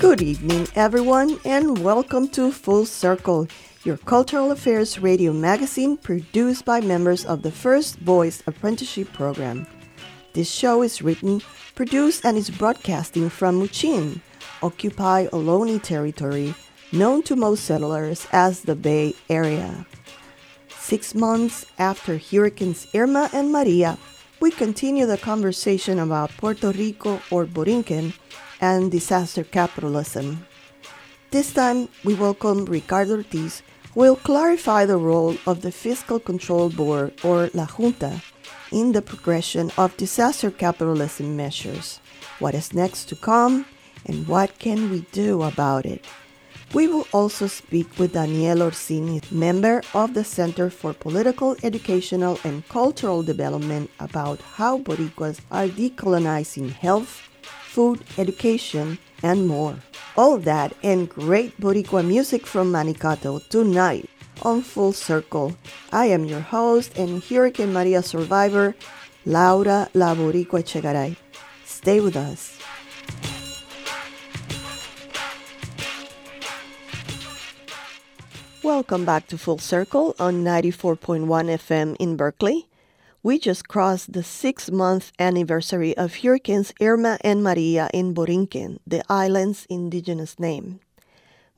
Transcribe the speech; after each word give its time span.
Good 0.00 0.22
evening, 0.22 0.66
everyone, 0.76 1.38
and 1.44 1.84
welcome 1.84 2.26
to 2.28 2.52
Full 2.52 2.86
Circle, 2.86 3.48
your 3.84 3.98
cultural 3.98 4.50
affairs 4.50 4.98
radio 4.98 5.30
magazine 5.30 5.98
produced 5.98 6.64
by 6.64 6.80
members 6.80 7.26
of 7.26 7.42
the 7.42 7.52
First 7.52 7.98
Voice 7.98 8.42
Apprenticeship 8.46 9.12
Program. 9.12 9.66
This 10.32 10.50
show 10.50 10.80
is 10.80 11.02
written, 11.02 11.42
produced, 11.74 12.24
and 12.24 12.38
is 12.38 12.48
broadcasting 12.48 13.28
from 13.28 13.60
Huichin, 13.60 14.22
Occupy 14.62 15.26
Ohlone 15.26 15.82
territory, 15.82 16.54
known 16.92 17.22
to 17.24 17.36
most 17.36 17.64
settlers 17.64 18.26
as 18.32 18.62
the 18.62 18.74
Bay 18.74 19.14
Area. 19.28 19.84
Six 20.78 21.14
months 21.14 21.66
after 21.78 22.16
Hurricanes 22.16 22.86
Irma 22.94 23.28
and 23.34 23.52
Maria, 23.52 23.98
we 24.40 24.50
continue 24.50 25.04
the 25.04 25.18
conversation 25.18 25.98
about 25.98 26.30
Puerto 26.38 26.70
Rico 26.70 27.20
or 27.30 27.44
Borinquen 27.44 28.14
and 28.60 28.90
disaster 28.90 29.44
capitalism. 29.44 30.46
This 31.30 31.52
time, 31.52 31.88
we 32.04 32.14
welcome 32.14 32.64
Ricardo 32.64 33.16
Ortiz, 33.16 33.62
who 33.94 34.00
will 34.00 34.16
clarify 34.16 34.84
the 34.84 34.96
role 34.96 35.36
of 35.46 35.62
the 35.62 35.72
Fiscal 35.72 36.18
Control 36.18 36.70
Board, 36.70 37.12
or 37.24 37.50
La 37.54 37.66
Junta, 37.66 38.20
in 38.72 38.92
the 38.92 39.02
progression 39.02 39.70
of 39.78 39.96
disaster 39.96 40.50
capitalism 40.50 41.36
measures. 41.36 42.00
What 42.38 42.54
is 42.54 42.74
next 42.74 43.08
to 43.10 43.16
come, 43.16 43.66
and 44.06 44.26
what 44.26 44.58
can 44.58 44.90
we 44.90 45.00
do 45.12 45.42
about 45.42 45.86
it? 45.86 46.04
We 46.72 46.86
will 46.86 47.08
also 47.12 47.48
speak 47.48 47.98
with 47.98 48.12
Daniel 48.12 48.62
Orsini, 48.62 49.20
member 49.32 49.82
of 49.92 50.14
the 50.14 50.22
Center 50.22 50.70
for 50.70 50.92
Political, 50.92 51.56
Educational, 51.64 52.38
and 52.44 52.66
Cultural 52.68 53.24
Development, 53.24 53.90
about 53.98 54.40
how 54.42 54.78
Boricuas 54.78 55.40
are 55.50 55.66
decolonizing 55.66 56.70
health, 56.70 57.28
food, 57.70 58.02
education, 58.18 58.98
and 59.22 59.46
more. 59.46 59.76
All 60.16 60.38
that 60.38 60.74
and 60.82 61.08
great 61.08 61.54
Boricua 61.60 62.04
music 62.04 62.44
from 62.44 62.72
Manicato 62.72 63.38
tonight 63.48 64.10
on 64.42 64.62
Full 64.62 64.92
Circle. 64.92 65.54
I 65.92 66.06
am 66.06 66.24
your 66.24 66.40
host 66.40 66.98
and 66.98 67.22
Hurricane 67.22 67.72
Maria 67.72 68.02
survivor, 68.02 68.74
Laura 69.24 69.88
La 69.94 70.14
Boricua 70.16 70.66
Echegaray. 70.66 71.14
Stay 71.64 72.00
with 72.00 72.16
us. 72.16 72.58
Welcome 78.64 79.04
back 79.04 79.28
to 79.28 79.38
Full 79.38 79.58
Circle 79.58 80.16
on 80.18 80.42
94.1 80.42 81.24
FM 81.26 81.96
in 81.98 82.16
Berkeley. 82.16 82.69
We 83.22 83.38
just 83.38 83.68
crossed 83.68 84.14
the 84.14 84.22
six 84.22 84.70
month 84.70 85.12
anniversary 85.18 85.94
of 85.94 86.14
Hurricanes 86.14 86.72
Irma 86.80 87.18
and 87.20 87.42
Maria 87.42 87.90
in 87.92 88.14
Borinquen, 88.14 88.78
the 88.86 89.02
island's 89.12 89.66
indigenous 89.68 90.38
name. 90.38 90.80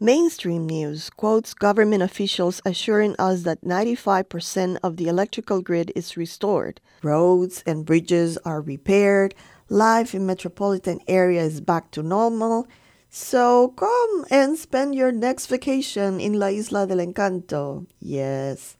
Mainstream 0.00 0.66
news 0.66 1.08
quotes 1.08 1.54
government 1.54 2.02
officials 2.02 2.60
assuring 2.66 3.14
us 3.16 3.44
that 3.44 3.62
95% 3.62 4.78
of 4.82 4.96
the 4.96 5.06
electrical 5.06 5.62
grid 5.62 5.92
is 5.94 6.16
restored, 6.16 6.80
roads 7.00 7.62
and 7.64 7.86
bridges 7.86 8.36
are 8.38 8.60
repaired, 8.60 9.32
life 9.68 10.16
in 10.16 10.26
metropolitan 10.26 10.98
area 11.06 11.42
is 11.42 11.60
back 11.60 11.92
to 11.92 12.02
normal. 12.02 12.66
So 13.08 13.68
come 13.76 14.24
and 14.32 14.58
spend 14.58 14.96
your 14.96 15.12
next 15.12 15.46
vacation 15.46 16.18
in 16.18 16.40
La 16.40 16.48
Isla 16.48 16.88
del 16.88 16.98
Encanto. 16.98 17.86
Yes. 18.00 18.76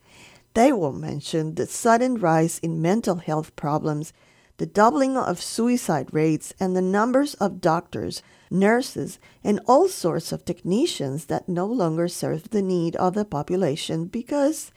They 0.54 0.72
will 0.72 0.92
mention 0.92 1.54
the 1.54 1.66
sudden 1.66 2.16
rise 2.16 2.58
in 2.58 2.82
mental 2.82 3.16
health 3.16 3.56
problems, 3.56 4.12
the 4.58 4.66
doubling 4.66 5.16
of 5.16 5.40
suicide 5.40 6.12
rates, 6.12 6.52
and 6.60 6.76
the 6.76 6.82
numbers 6.82 7.34
of 7.34 7.60
doctors, 7.60 8.22
nurses, 8.50 9.18
and 9.42 9.60
all 9.66 9.88
sorts 9.88 10.30
of 10.30 10.44
technicians 10.44 11.26
that 11.26 11.48
no 11.48 11.66
longer 11.66 12.06
serve 12.06 12.50
the 12.50 12.62
need 12.62 12.94
of 12.96 13.14
the 13.14 13.24
population 13.24 14.06
because 14.06 14.70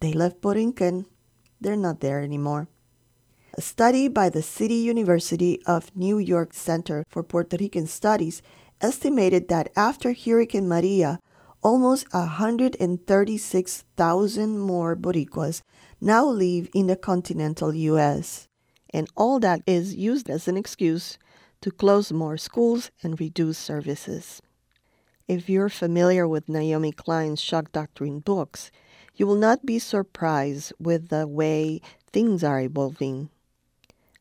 they 0.00 0.12
left 0.12 0.40
Borinquen. 0.40 1.06
They're 1.60 1.76
not 1.76 2.00
there 2.00 2.20
anymore. 2.20 2.68
A 3.54 3.60
study 3.60 4.08
by 4.08 4.30
the 4.30 4.42
City 4.42 4.74
University 4.74 5.60
of 5.66 5.94
New 5.94 6.18
York 6.18 6.54
Center 6.54 7.04
for 7.08 7.22
Puerto 7.22 7.56
Rican 7.58 7.86
Studies 7.86 8.42
estimated 8.80 9.48
that 9.48 9.70
after 9.76 10.12
Hurricane 10.12 10.68
Maria, 10.68 11.20
almost 11.62 12.12
136,000 12.12 14.58
more 14.58 14.96
Boricuas 14.96 15.62
now 16.00 16.26
live 16.26 16.68
in 16.74 16.86
the 16.86 16.96
continental 16.96 17.74
U.S. 17.74 18.48
And 18.90 19.08
all 19.16 19.38
that 19.40 19.62
is 19.66 19.94
used 19.94 20.30
as 20.30 20.48
an 20.48 20.56
excuse 20.56 21.18
to 21.60 21.70
close 21.70 22.10
more 22.12 22.36
schools 22.36 22.90
and 23.02 23.20
reduce 23.20 23.58
services. 23.58 24.40
If 25.28 25.48
you're 25.48 25.68
familiar 25.68 26.26
with 26.26 26.48
Naomi 26.48 26.90
Klein's 26.92 27.40
shock 27.40 27.70
doctrine 27.70 28.18
books, 28.20 28.72
you 29.14 29.26
will 29.26 29.36
not 29.36 29.66
be 29.66 29.78
surprised 29.78 30.72
with 30.80 31.08
the 31.08 31.28
way 31.28 31.80
things 32.12 32.42
are 32.42 32.60
evolving. 32.60 33.28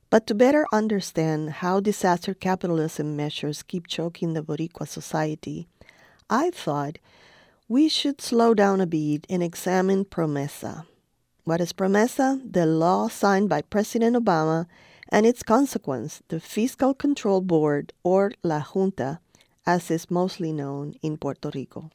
But 0.09 0.27
to 0.27 0.35
better 0.35 0.65
understand 0.71 1.51
how 1.63 1.79
disaster 1.79 2.33
capitalism 2.33 3.15
measures 3.15 3.63
keep 3.63 3.87
choking 3.87 4.33
the 4.33 4.43
Boricua 4.43 4.87
society, 4.87 5.67
I 6.29 6.51
thought 6.51 6.99
we 7.67 7.89
should 7.89 8.21
slow 8.21 8.53
down 8.53 8.81
a 8.81 8.85
bit 8.85 9.25
and 9.31 9.41
examine 9.41 10.05
Promesa. 10.05 10.85
What 11.43 11.59
is 11.59 11.73
Promesa? 11.73 12.39
The 12.45 12.67
law 12.67 13.07
signed 13.07 13.49
by 13.49 13.63
President 13.63 14.15
Obama 14.15 14.67
and 15.11 15.25
its 15.25 15.41
consequence, 15.41 16.21
the 16.27 16.39
Fiscal 16.39 16.93
Control 16.93 17.41
Board, 17.41 17.93
or 18.03 18.31
La 18.43 18.59
Junta, 18.61 19.19
as 19.65 19.89
is 19.89 20.11
mostly 20.11 20.53
known 20.53 20.93
in 21.01 21.17
Puerto 21.17 21.49
Rico. 21.51 21.89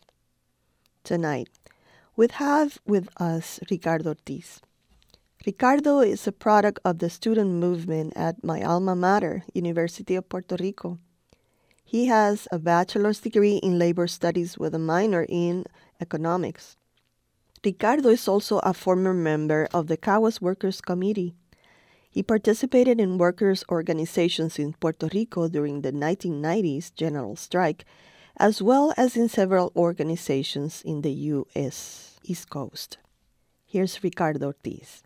Tonight, 1.05 1.49
we 2.17 2.27
have 2.33 2.79
with 2.85 3.09
us 3.21 3.61
Ricardo 3.71 4.09
Ortiz. 4.11 4.61
Ricardo 5.47 6.01
is 6.01 6.27
a 6.27 6.33
product 6.33 6.81
of 6.85 6.99
the 6.99 7.09
student 7.09 7.51
movement 7.53 8.15
at 8.17 8.43
my 8.43 8.65
alma 8.65 8.97
mater, 8.97 9.45
University 9.55 10.17
of 10.17 10.29
Puerto 10.29 10.57
Rico. 10.59 10.99
He 11.85 12.07
has 12.07 12.49
a 12.51 12.59
bachelor's 12.59 13.21
degree 13.21 13.57
in 13.57 13.79
labor 13.79 14.07
studies 14.07 14.59
with 14.59 14.75
a 14.75 14.79
minor 14.79 15.27
in 15.29 15.67
economics. 16.01 16.77
Ricardo 17.65 18.09
is 18.09 18.27
also 18.27 18.59
a 18.59 18.75
former 18.75 19.15
member 19.15 19.69
of 19.73 19.87
the 19.87 19.97
Caguas 19.97 20.41
Workers 20.41 20.81
Committee. 20.81 21.35
He 22.11 22.23
participated 22.23 23.01
in 23.01 23.19
workers' 23.19 23.65
organizations 23.71 24.59
in 24.59 24.75
Puerto 24.75 25.09
Rico 25.13 25.49
during 25.49 25.83
the 25.83 25.93
1990s 25.93 26.95
general 26.95 27.37
strike, 27.37 27.85
as 28.37 28.61
well 28.61 28.93
as 28.97 29.17
in 29.17 29.29
several 29.29 29.73
organizations 29.77 30.83
in 30.83 31.03
the 31.03 31.13
U.S. 31.37 32.19
East 32.25 32.51
Coast. 32.51 32.99
Here's 33.67 34.03
Ricardo 34.03 34.47
Ortiz. 34.47 35.03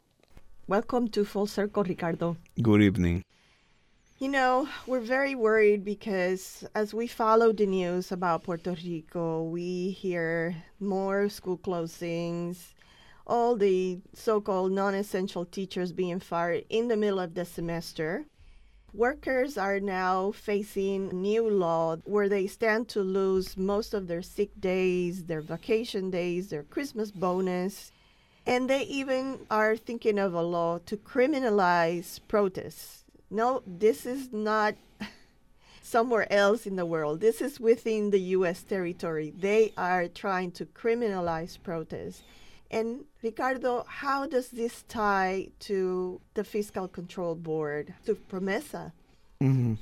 Welcome 0.66 1.08
to 1.08 1.24
Full 1.24 1.46
Circle, 1.46 1.84
Ricardo. 1.84 2.36
Good 2.60 2.82
evening. 2.82 3.24
You 4.20 4.26
know, 4.28 4.68
we're 4.88 4.98
very 4.98 5.36
worried 5.36 5.84
because 5.84 6.64
as 6.74 6.92
we 6.92 7.06
follow 7.06 7.52
the 7.52 7.66
news 7.66 8.10
about 8.10 8.42
Puerto 8.42 8.74
Rico, 8.84 9.44
we 9.44 9.90
hear 9.90 10.56
more 10.80 11.28
school 11.28 11.56
closings, 11.56 12.74
all 13.28 13.54
the 13.54 14.00
so 14.14 14.40
called 14.40 14.72
non 14.72 14.96
essential 14.96 15.44
teachers 15.44 15.92
being 15.92 16.18
fired 16.18 16.64
in 16.68 16.88
the 16.88 16.96
middle 16.96 17.20
of 17.20 17.34
the 17.34 17.44
semester. 17.44 18.24
Workers 18.92 19.56
are 19.56 19.78
now 19.78 20.32
facing 20.32 21.10
new 21.10 21.48
law 21.48 21.98
where 21.98 22.28
they 22.28 22.48
stand 22.48 22.88
to 22.88 23.02
lose 23.02 23.56
most 23.56 23.94
of 23.94 24.08
their 24.08 24.22
sick 24.22 24.50
days, 24.58 25.26
their 25.26 25.42
vacation 25.42 26.10
days, 26.10 26.48
their 26.48 26.64
Christmas 26.64 27.12
bonus. 27.12 27.92
And 28.44 28.68
they 28.68 28.82
even 28.82 29.46
are 29.48 29.76
thinking 29.76 30.18
of 30.18 30.34
a 30.34 30.42
law 30.42 30.80
to 30.86 30.96
criminalize 30.96 32.18
protests. 32.26 32.97
No, 33.30 33.62
this 33.66 34.06
is 34.06 34.32
not 34.32 34.74
somewhere 35.82 36.30
else 36.32 36.66
in 36.66 36.76
the 36.76 36.86
world. 36.86 37.20
This 37.20 37.40
is 37.40 37.60
within 37.60 38.10
the 38.10 38.20
U.S. 38.36 38.62
territory. 38.62 39.32
They 39.38 39.72
are 39.76 40.08
trying 40.08 40.52
to 40.52 40.66
criminalize 40.66 41.58
protests. 41.62 42.22
And 42.70 43.04
Ricardo, 43.22 43.84
how 43.88 44.26
does 44.26 44.48
this 44.50 44.84
tie 44.88 45.48
to 45.60 46.20
the 46.34 46.44
Fiscal 46.44 46.88
Control 46.88 47.34
Board, 47.34 47.94
to 48.04 48.14
Promesa? 48.14 48.92
Mhm. 49.40 49.78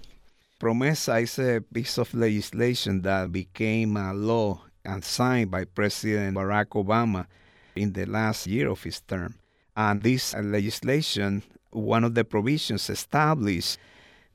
Promesa 0.61 1.23
is 1.23 1.39
a 1.39 1.61
piece 1.61 1.99
of 1.99 2.15
legislation 2.15 3.03
that 3.03 3.33
became 3.33 3.97
a 3.97 4.15
law 4.15 4.63
and 4.85 5.05
signed 5.05 5.51
by 5.51 5.65
President 5.65 6.37
Barack 6.37 6.69
Obama 6.71 7.27
in 7.75 7.93
the 7.93 8.07
last 8.07 8.47
year 8.47 8.69
of 8.71 8.83
his 8.83 9.01
term. 9.01 9.35
And 9.77 10.03
this 10.03 10.33
legislation, 10.35 11.43
one 11.77 12.05
of 12.05 12.15
the 12.15 12.25
provisions 12.25 12.89
established 12.89 13.79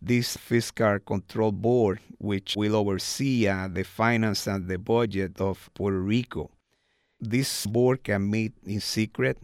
this 0.02 0.38
fiscal 0.38 1.00
control 1.00 1.52
board, 1.52 2.00
which 2.18 2.56
will 2.56 2.76
oversee 2.76 3.48
uh, 3.48 3.68
the 3.68 3.84
finance 3.84 4.48
and 4.48 4.68
the 4.68 4.78
budget 4.78 5.40
of 5.42 5.70
Puerto 5.74 6.00
Rico. 6.00 6.50
This 7.20 7.66
board 7.66 8.04
can 8.04 8.30
meet 8.30 8.54
in 8.66 8.80
secret. 8.80 9.38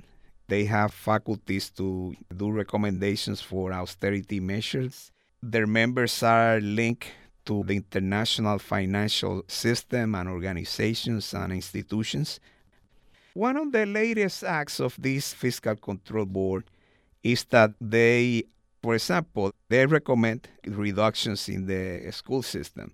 They 0.48 0.66
have 0.66 0.94
faculties 0.94 1.70
to 1.72 2.16
do 2.36 2.52
recommendations 2.52 3.42
for 3.42 3.74
austerity 3.74 4.40
measures. 4.40 5.12
Their 5.44 5.68
members 5.68 6.24
are 6.24 6.60
linked 6.60 7.08
to 7.46 7.64
the 7.64 7.76
international 7.76 8.58
financial 8.60 9.44
system 9.48 10.16
and 10.16 10.28
organizations 10.28 11.34
and 11.34 11.54
institutions. 11.54 12.40
One 13.34 13.58
of 13.58 13.72
the 13.72 13.86
latest 13.86 14.44
acts 14.44 14.80
of 14.80 14.96
this 15.00 15.34
fiscal 15.34 15.76
control 15.76 16.26
board 16.26 16.64
is 17.28 17.44
that 17.46 17.74
they 17.82 18.44
for 18.82 18.94
example, 18.94 19.52
they 19.70 19.86
recommend 19.86 20.48
reductions 20.66 21.50
in 21.50 21.66
the 21.66 22.10
school 22.12 22.42
system. 22.42 22.94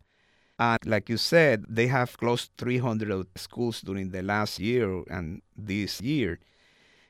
And 0.57 0.79
like 0.85 1.09
you 1.09 1.17
said, 1.17 1.65
they 1.67 1.87
have 1.87 2.17
closed 2.17 2.51
300 2.57 3.27
schools 3.35 3.81
during 3.81 4.09
the 4.09 4.23
last 4.23 4.59
year 4.59 5.03
and 5.09 5.41
this 5.55 6.01
year. 6.01 6.39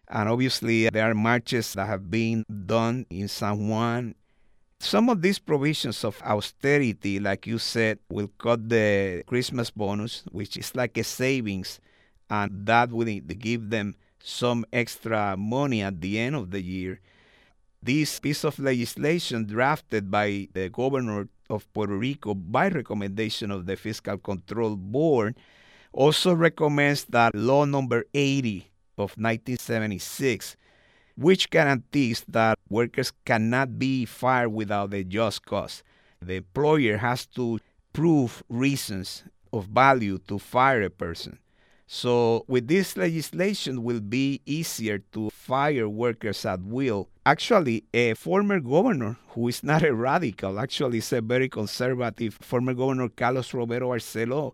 And 0.09 0.27
obviously, 0.27 0.89
there 0.89 1.09
are 1.09 1.13
marches 1.13 1.73
that 1.73 1.87
have 1.87 2.09
been 2.09 2.43
done 2.65 3.05
in 3.09 3.27
San 3.27 3.69
Juan. 3.69 4.15
Some 4.79 5.09
of 5.09 5.21
these 5.21 5.39
provisions 5.39 6.03
of 6.03 6.21
austerity, 6.23 7.19
like 7.19 7.47
you 7.47 7.59
said, 7.59 7.99
will 8.09 8.31
cut 8.37 8.67
the 8.67 9.23
Christmas 9.27 9.71
bonus, 9.71 10.23
which 10.31 10.57
is 10.57 10.75
like 10.75 10.97
a 10.97 11.03
savings, 11.03 11.79
and 12.29 12.65
that 12.65 12.91
will 12.91 13.05
give 13.05 13.69
them 13.69 13.95
some 14.19 14.65
extra 14.73 15.37
money 15.37 15.81
at 15.81 16.01
the 16.01 16.19
end 16.19 16.35
of 16.35 16.51
the 16.51 16.61
year 16.61 16.99
this 17.83 18.19
piece 18.19 18.43
of 18.43 18.59
legislation 18.59 19.45
drafted 19.45 20.09
by 20.09 20.47
the 20.53 20.69
governor 20.69 21.27
of 21.49 21.71
Puerto 21.73 21.97
Rico 21.97 22.33
by 22.33 22.69
recommendation 22.69 23.51
of 23.51 23.65
the 23.65 23.75
Fiscal 23.75 24.17
Control 24.17 24.75
Board 24.75 25.35
also 25.91 26.33
recommends 26.33 27.05
that 27.05 27.35
law 27.35 27.65
number 27.65 28.05
80 28.13 28.71
of 28.97 29.17
1976 29.17 30.55
which 31.15 31.49
guarantees 31.49 32.25
that 32.27 32.57
workers 32.69 33.11
cannot 33.25 33.77
be 33.77 34.05
fired 34.05 34.49
without 34.49 34.93
a 34.93 35.03
just 35.03 35.45
cause. 35.45 35.83
The 36.21 36.35
employer 36.37 36.97
has 36.97 37.25
to 37.37 37.59
prove 37.91 38.41
reasons 38.49 39.23
of 39.51 39.65
value 39.65 40.17
to 40.27 40.39
fire 40.39 40.81
a 40.81 40.89
person. 40.89 41.37
So 41.93 42.43
with 42.47 42.69
this 42.69 42.97
legislation 42.97 43.83
will 43.83 43.99
be 43.99 44.41
easier 44.47 44.97
to 45.13 45.29
fire 45.29 45.87
workers 45.87 46.43
at 46.43 46.59
will. 46.63 47.07
Actually, 47.23 47.83
a 47.93 48.15
former 48.15 48.59
governor 48.59 49.17
who 49.27 49.47
is 49.47 49.63
not 49.63 49.83
a 49.83 49.93
radical, 49.93 50.59
actually 50.59 50.97
is 50.97 51.13
a 51.13 51.21
very 51.21 51.47
conservative 51.47 52.39
former 52.41 52.73
governor 52.73 53.09
Carlos 53.09 53.53
Romero 53.53 53.91
Barceló, 53.91 54.53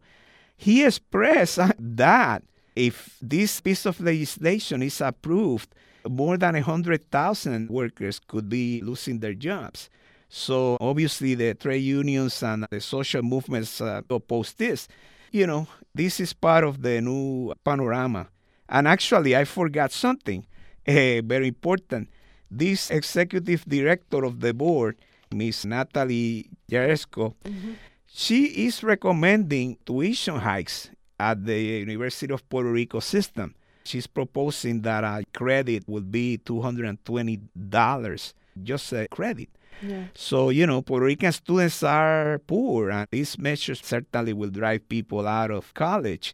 he 0.58 0.84
expressed 0.84 1.60
that 1.80 2.44
if 2.76 3.18
this 3.22 3.62
piece 3.62 3.86
of 3.86 4.02
legislation 4.02 4.84
is 4.84 5.00
approved, 5.00 5.74
more 6.10 6.36
than 6.38 6.56
100,000 6.56 7.70
workers 7.70 8.20
could 8.20 8.50
be 8.50 8.82
losing 8.82 9.20
their 9.20 9.34
jobs. 9.34 9.90
So 10.28 10.76
obviously 10.82 11.36
the 11.36 11.54
trade 11.54 11.84
unions 11.84 12.44
and 12.44 12.68
the 12.70 12.82
social 12.82 13.22
movements 13.22 13.80
uh, 13.80 14.02
oppose 14.10 14.52
this 14.52 14.90
you 15.32 15.48
know, 15.48 15.68
this 15.94 16.20
is 16.20 16.34
part 16.34 16.64
of 16.64 16.82
the 16.82 17.02
new 17.02 17.54
panorama. 17.64 18.28
And 18.68 18.88
actually, 18.88 19.36
I 19.36 19.46
forgot 19.46 19.92
something 19.92 20.46
uh, 20.88 20.92
very 21.24 21.48
important. 21.48 22.10
This 22.50 22.90
executive 22.90 23.66
director 23.66 24.24
of 24.24 24.40
the 24.40 24.54
board, 24.54 24.98
Miss 25.32 25.66
Natalie 25.66 26.50
Jaresko, 26.70 27.36
mm-hmm. 27.44 27.74
she 28.08 28.66
is 28.66 28.84
recommending 28.84 29.78
tuition 29.86 30.38
hikes 30.38 30.90
at 31.20 31.46
the 31.46 31.60
University 31.60 32.34
of 32.34 32.48
Puerto 32.50 32.72
Rico 32.72 33.00
system. 33.00 33.54
She's 33.84 34.08
proposing 34.08 34.82
that 34.82 35.04
a 35.04 35.24
credit 35.34 35.84
would 35.88 36.12
be 36.12 36.40
$220, 36.44 38.34
just 38.64 38.94
a 38.94 39.08
credit. 39.10 39.50
Yeah. 39.82 40.06
So, 40.14 40.50
you 40.50 40.66
know, 40.68 40.82
Puerto 40.82 41.06
Rican 41.06 41.32
students 41.32 41.84
are 41.84 42.40
poor, 42.40 42.92
and 42.92 43.08
these 43.12 43.38
measures 43.38 43.82
certainly 43.84 44.34
will 44.34 44.50
drive 44.50 44.88
people 44.90 45.28
out 45.28 45.52
of 45.52 45.74
college. 45.74 46.34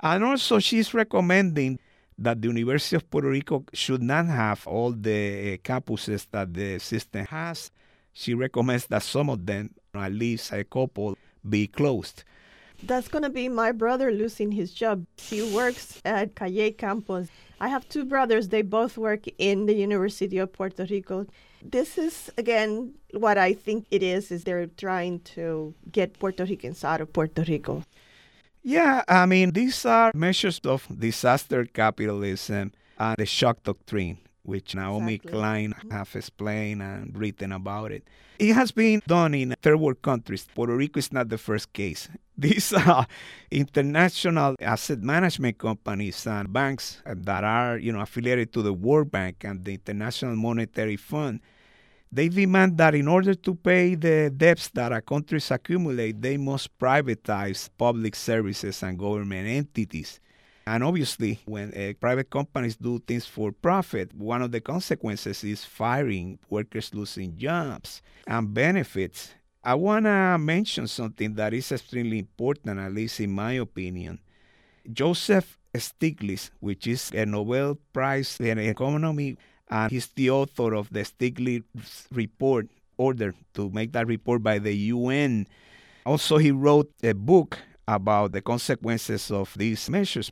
And 0.00 0.22
also, 0.22 0.58
she's 0.58 0.92
recommending 0.92 1.78
that 2.18 2.40
the 2.40 2.48
University 2.48 2.96
of 2.96 3.10
Puerto 3.10 3.28
Rico 3.28 3.64
should 3.72 4.02
not 4.02 4.26
have 4.26 4.66
all 4.66 4.92
the 4.92 5.52
eh, 5.52 5.56
campuses 5.62 6.26
that 6.30 6.52
the 6.52 6.78
system 6.78 7.26
has. 7.26 7.70
She 8.12 8.34
recommends 8.34 8.86
that 8.88 9.02
some 9.02 9.30
of 9.30 9.46
them, 9.46 9.70
at 9.94 10.12
least 10.12 10.52
a 10.52 10.62
couple, 10.64 11.16
be 11.48 11.66
closed. 11.66 12.22
That's 12.82 13.08
going 13.08 13.22
to 13.22 13.30
be 13.30 13.48
my 13.48 13.72
brother 13.72 14.12
losing 14.12 14.52
his 14.52 14.72
job. 14.72 15.06
He 15.16 15.54
works 15.54 16.00
at 16.04 16.36
Cayey 16.36 16.72
campus. 16.72 17.28
I 17.60 17.68
have 17.68 17.88
two 17.88 18.04
brothers. 18.04 18.48
They 18.48 18.62
both 18.62 18.98
work 18.98 19.24
in 19.38 19.66
the 19.66 19.74
University 19.74 20.38
of 20.38 20.52
Puerto 20.52 20.84
Rico 20.84 21.26
this 21.64 21.98
is 21.98 22.30
again 22.36 22.94
what 23.12 23.38
I 23.38 23.54
think 23.54 23.86
it 23.90 24.02
is 24.02 24.30
is 24.30 24.44
they're 24.44 24.66
trying 24.66 25.20
to 25.36 25.74
get 25.90 26.18
Puerto 26.18 26.44
Ricans 26.44 26.84
out 26.84 27.00
of 27.00 27.12
Puerto 27.12 27.42
Rico. 27.42 27.84
Yeah, 28.62 29.02
I 29.08 29.26
mean 29.26 29.52
these 29.52 29.84
are 29.86 30.12
measures 30.14 30.60
of 30.64 30.86
disaster 30.98 31.64
capitalism 31.64 32.72
and 32.98 33.16
the 33.18 33.26
shock 33.26 33.62
doctrine, 33.62 34.18
which 34.42 34.74
Naomi 34.74 35.14
exactly. 35.14 35.32
Klein 35.32 35.70
mm-hmm. 35.72 35.90
have 35.90 36.14
explained 36.14 36.82
and 36.82 37.16
written 37.16 37.52
about 37.52 37.92
it. 37.92 38.04
It 38.38 38.52
has 38.54 38.72
been 38.72 39.00
done 39.06 39.34
in 39.34 39.54
third 39.62 39.76
world 39.78 40.02
countries. 40.02 40.46
Puerto 40.54 40.76
Rico 40.76 40.98
is 40.98 41.12
not 41.12 41.28
the 41.28 41.38
first 41.38 41.72
case. 41.72 42.08
These 42.36 42.72
are 42.72 43.06
international 43.52 44.56
asset 44.60 45.00
management 45.00 45.56
companies 45.58 46.26
and 46.26 46.52
banks 46.52 47.00
that 47.06 47.44
are, 47.44 47.78
you 47.78 47.92
know, 47.92 48.00
affiliated 48.00 48.52
to 48.54 48.62
the 48.62 48.72
World 48.72 49.12
Bank 49.12 49.44
and 49.44 49.64
the 49.64 49.74
International 49.74 50.34
Monetary 50.34 50.96
Fund 50.96 51.40
they 52.14 52.28
demand 52.28 52.78
that 52.78 52.94
in 52.94 53.08
order 53.08 53.34
to 53.34 53.54
pay 53.56 53.96
the 53.96 54.30
debts 54.30 54.68
that 54.70 54.92
a 54.92 55.00
countries 55.00 55.50
accumulate, 55.50 56.22
they 56.22 56.36
must 56.36 56.78
privatize 56.78 57.68
public 57.76 58.14
services 58.14 58.84
and 58.84 58.96
government 58.96 59.48
entities. 59.48 60.20
And 60.64 60.84
obviously, 60.84 61.40
when 61.44 61.74
uh, 61.74 61.92
private 62.00 62.30
companies 62.30 62.76
do 62.76 63.00
things 63.00 63.26
for 63.26 63.50
profit, 63.50 64.14
one 64.14 64.42
of 64.42 64.52
the 64.52 64.60
consequences 64.60 65.42
is 65.42 65.64
firing, 65.64 66.38
workers 66.48 66.94
losing 66.94 67.36
jobs 67.36 68.00
and 68.28 68.54
benefits. 68.54 69.34
I 69.64 69.74
want 69.74 70.06
to 70.06 70.38
mention 70.38 70.86
something 70.86 71.34
that 71.34 71.52
is 71.52 71.72
extremely 71.72 72.20
important, 72.20 72.78
at 72.78 72.94
least 72.94 73.18
in 73.18 73.32
my 73.32 73.54
opinion. 73.54 74.20
Joseph 74.90 75.58
Stiglitz, 75.74 76.50
which 76.60 76.86
is 76.86 77.10
a 77.12 77.26
Nobel 77.26 77.76
Prize 77.92 78.38
in 78.38 78.58
economy 78.58 79.36
and 79.70 79.90
he's 79.90 80.08
the 80.08 80.30
author 80.30 80.74
of 80.74 80.90
the 80.90 81.00
Stiglitz 81.00 81.64
report, 82.12 82.68
order 82.96 83.34
to 83.54 83.70
make 83.70 83.92
that 83.92 84.06
report 84.06 84.42
by 84.42 84.58
the 84.58 84.74
UN. 84.74 85.46
Also, 86.06 86.38
he 86.38 86.50
wrote 86.50 86.90
a 87.02 87.12
book 87.12 87.58
about 87.88 88.32
the 88.32 88.40
consequences 88.40 89.30
of 89.30 89.52
these 89.56 89.88
measures. 89.90 90.30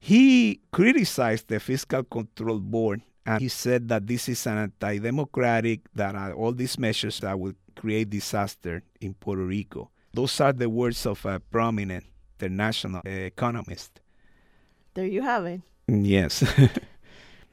He 0.00 0.60
criticized 0.72 1.48
the 1.48 1.60
Fiscal 1.60 2.04
Control 2.04 2.58
Board 2.58 3.02
and 3.26 3.40
he 3.40 3.48
said 3.48 3.88
that 3.88 4.06
this 4.06 4.28
is 4.28 4.46
an 4.46 4.58
anti-democratic, 4.58 5.80
that 5.94 6.14
all 6.32 6.52
these 6.52 6.78
measures 6.78 7.20
that 7.20 7.38
will 7.38 7.54
create 7.74 8.10
disaster 8.10 8.82
in 9.00 9.14
Puerto 9.14 9.42
Rico. 9.42 9.90
Those 10.12 10.40
are 10.40 10.52
the 10.52 10.68
words 10.68 11.06
of 11.06 11.24
a 11.24 11.40
prominent 11.40 12.04
international 12.38 13.00
economist. 13.04 14.00
There 14.94 15.06
you 15.06 15.22
have 15.22 15.46
it. 15.46 15.62
Yes. 15.88 16.44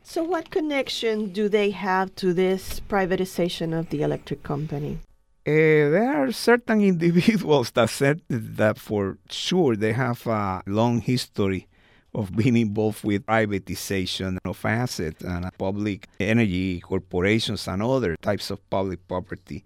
So, 0.03 0.23
what 0.23 0.49
connection 0.49 1.31
do 1.31 1.47
they 1.47 1.71
have 1.71 2.13
to 2.15 2.33
this 2.33 2.81
privatization 2.89 3.77
of 3.77 3.89
the 3.89 4.01
electric 4.01 4.43
company? 4.43 4.99
Uh, 5.47 5.89
there 5.89 6.23
are 6.23 6.31
certain 6.31 6.81
individuals 6.81 7.71
that 7.71 7.89
said 7.89 8.21
that 8.29 8.77
for 8.77 9.17
sure 9.29 9.75
they 9.75 9.93
have 9.93 10.25
a 10.27 10.61
long 10.67 11.01
history 11.01 11.67
of 12.13 12.35
being 12.35 12.57
involved 12.57 13.03
with 13.03 13.25
privatization 13.25 14.37
of 14.43 14.63
assets 14.65 15.23
and 15.23 15.49
public 15.57 16.07
energy 16.19 16.79
corporations 16.81 17.67
and 17.67 17.81
other 17.81 18.15
types 18.17 18.51
of 18.51 18.69
public 18.69 19.07
property. 19.07 19.57
It 19.57 19.63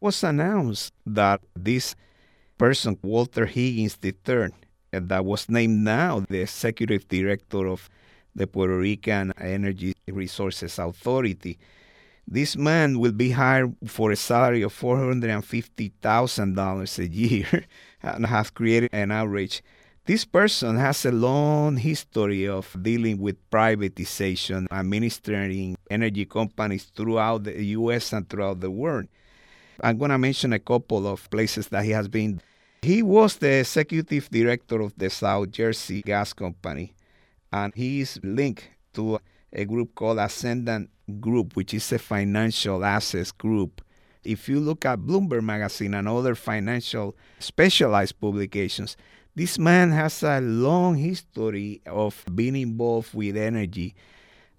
was 0.00 0.24
announced 0.24 0.92
that 1.06 1.40
this 1.54 1.94
person, 2.58 2.98
Walter 3.02 3.46
Higgins 3.46 3.96
III, 4.02 4.48
that 4.92 5.24
was 5.24 5.48
named 5.48 5.78
now 5.84 6.24
the 6.28 6.40
executive 6.40 7.06
director 7.08 7.66
of 7.68 7.88
the 8.40 8.46
Puerto 8.46 8.78
Rican 8.78 9.34
Energy 9.38 9.94
Resources 10.08 10.78
Authority. 10.78 11.58
This 12.26 12.56
man 12.56 12.98
will 12.98 13.12
be 13.12 13.32
hired 13.32 13.76
for 13.86 14.12
a 14.12 14.16
salary 14.16 14.62
of 14.62 14.72
$450,000 14.72 16.98
a 16.98 17.08
year 17.08 17.66
and 18.02 18.24
has 18.24 18.48
created 18.48 18.88
an 18.94 19.12
outrage. 19.12 19.62
This 20.06 20.24
person 20.24 20.78
has 20.78 21.04
a 21.04 21.12
long 21.12 21.76
history 21.76 22.48
of 22.48 22.74
dealing 22.80 23.20
with 23.20 23.36
privatization, 23.50 24.66
administering 24.70 25.76
energy 25.90 26.24
companies 26.24 26.84
throughout 26.84 27.44
the 27.44 27.62
US 27.76 28.14
and 28.14 28.26
throughout 28.26 28.60
the 28.60 28.70
world. 28.70 29.06
I'm 29.82 29.98
going 29.98 30.12
to 30.12 30.18
mention 30.18 30.54
a 30.54 30.58
couple 30.58 31.06
of 31.06 31.28
places 31.28 31.68
that 31.68 31.84
he 31.84 31.90
has 31.90 32.08
been. 32.08 32.40
He 32.80 33.02
was 33.02 33.36
the 33.36 33.60
executive 33.60 34.30
director 34.30 34.80
of 34.80 34.94
the 34.96 35.10
South 35.10 35.50
Jersey 35.50 36.00
Gas 36.00 36.32
Company, 36.32 36.94
and 37.52 37.74
he 37.74 38.00
is 38.00 38.18
linked 38.22 38.68
to 38.94 39.20
a 39.52 39.64
group 39.64 39.94
called 39.94 40.18
Ascendant 40.18 40.90
Group, 41.20 41.56
which 41.56 41.74
is 41.74 41.92
a 41.92 41.98
financial 41.98 42.84
assets 42.84 43.32
group. 43.32 43.82
If 44.22 44.48
you 44.48 44.60
look 44.60 44.84
at 44.84 45.00
Bloomberg 45.00 45.42
Magazine 45.42 45.94
and 45.94 46.06
other 46.06 46.34
financial 46.34 47.16
specialized 47.38 48.20
publications, 48.20 48.96
this 49.34 49.58
man 49.58 49.90
has 49.90 50.22
a 50.22 50.40
long 50.40 50.96
history 50.96 51.80
of 51.86 52.22
being 52.34 52.56
involved 52.56 53.14
with 53.14 53.36
energy. 53.36 53.94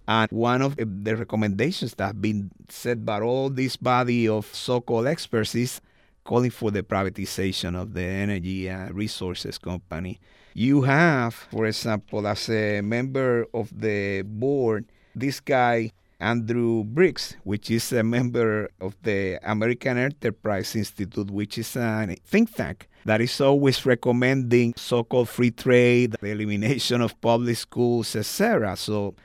And 0.07 0.29
one 0.31 0.61
of 0.61 0.75
the 0.75 1.15
recommendations 1.15 1.93
that 1.95 2.07
have 2.07 2.21
been 2.21 2.51
set 2.69 3.05
by 3.05 3.21
all 3.21 3.49
this 3.49 3.77
body 3.77 4.27
of 4.27 4.45
so 4.47 4.81
called 4.81 5.07
experts 5.07 5.55
is 5.55 5.79
calling 6.23 6.51
for 6.51 6.71
the 6.71 6.83
privatization 6.83 7.79
of 7.79 7.93
the 7.93 8.03
energy 8.03 8.69
resources 8.91 9.57
company. 9.57 10.19
You 10.53 10.81
have, 10.81 11.33
for 11.33 11.65
example, 11.65 12.27
as 12.27 12.49
a 12.49 12.81
member 12.81 13.45
of 13.53 13.71
the 13.71 14.23
board, 14.23 14.85
this 15.15 15.39
guy, 15.39 15.91
Andrew 16.19 16.83
Biggs, 16.83 17.37
which 17.43 17.71
is 17.71 17.91
a 17.93 18.03
member 18.03 18.69
of 18.79 18.95
the 19.01 19.39
American 19.43 19.97
Enterprise 19.97 20.75
Institute, 20.75 21.31
which 21.31 21.57
is 21.57 21.75
a 21.77 22.15
think 22.25 22.53
tank 22.53 22.89
that 23.05 23.21
is 23.21 23.39
always 23.39 23.85
recommending 23.85 24.73
so-called 24.75 25.29
free 25.29 25.51
trade, 25.51 26.15
the 26.19 26.27
elimination 26.27 27.01
of 27.01 27.19
public 27.21 27.57
schools, 27.57 28.15
etc. 28.15 28.75
So 28.75 29.15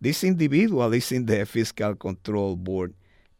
this 0.00 0.24
individual 0.24 0.92
is 0.92 1.12
in 1.12 1.26
the 1.26 1.46
fiscal 1.46 1.94
control 1.94 2.56
board. 2.56 2.92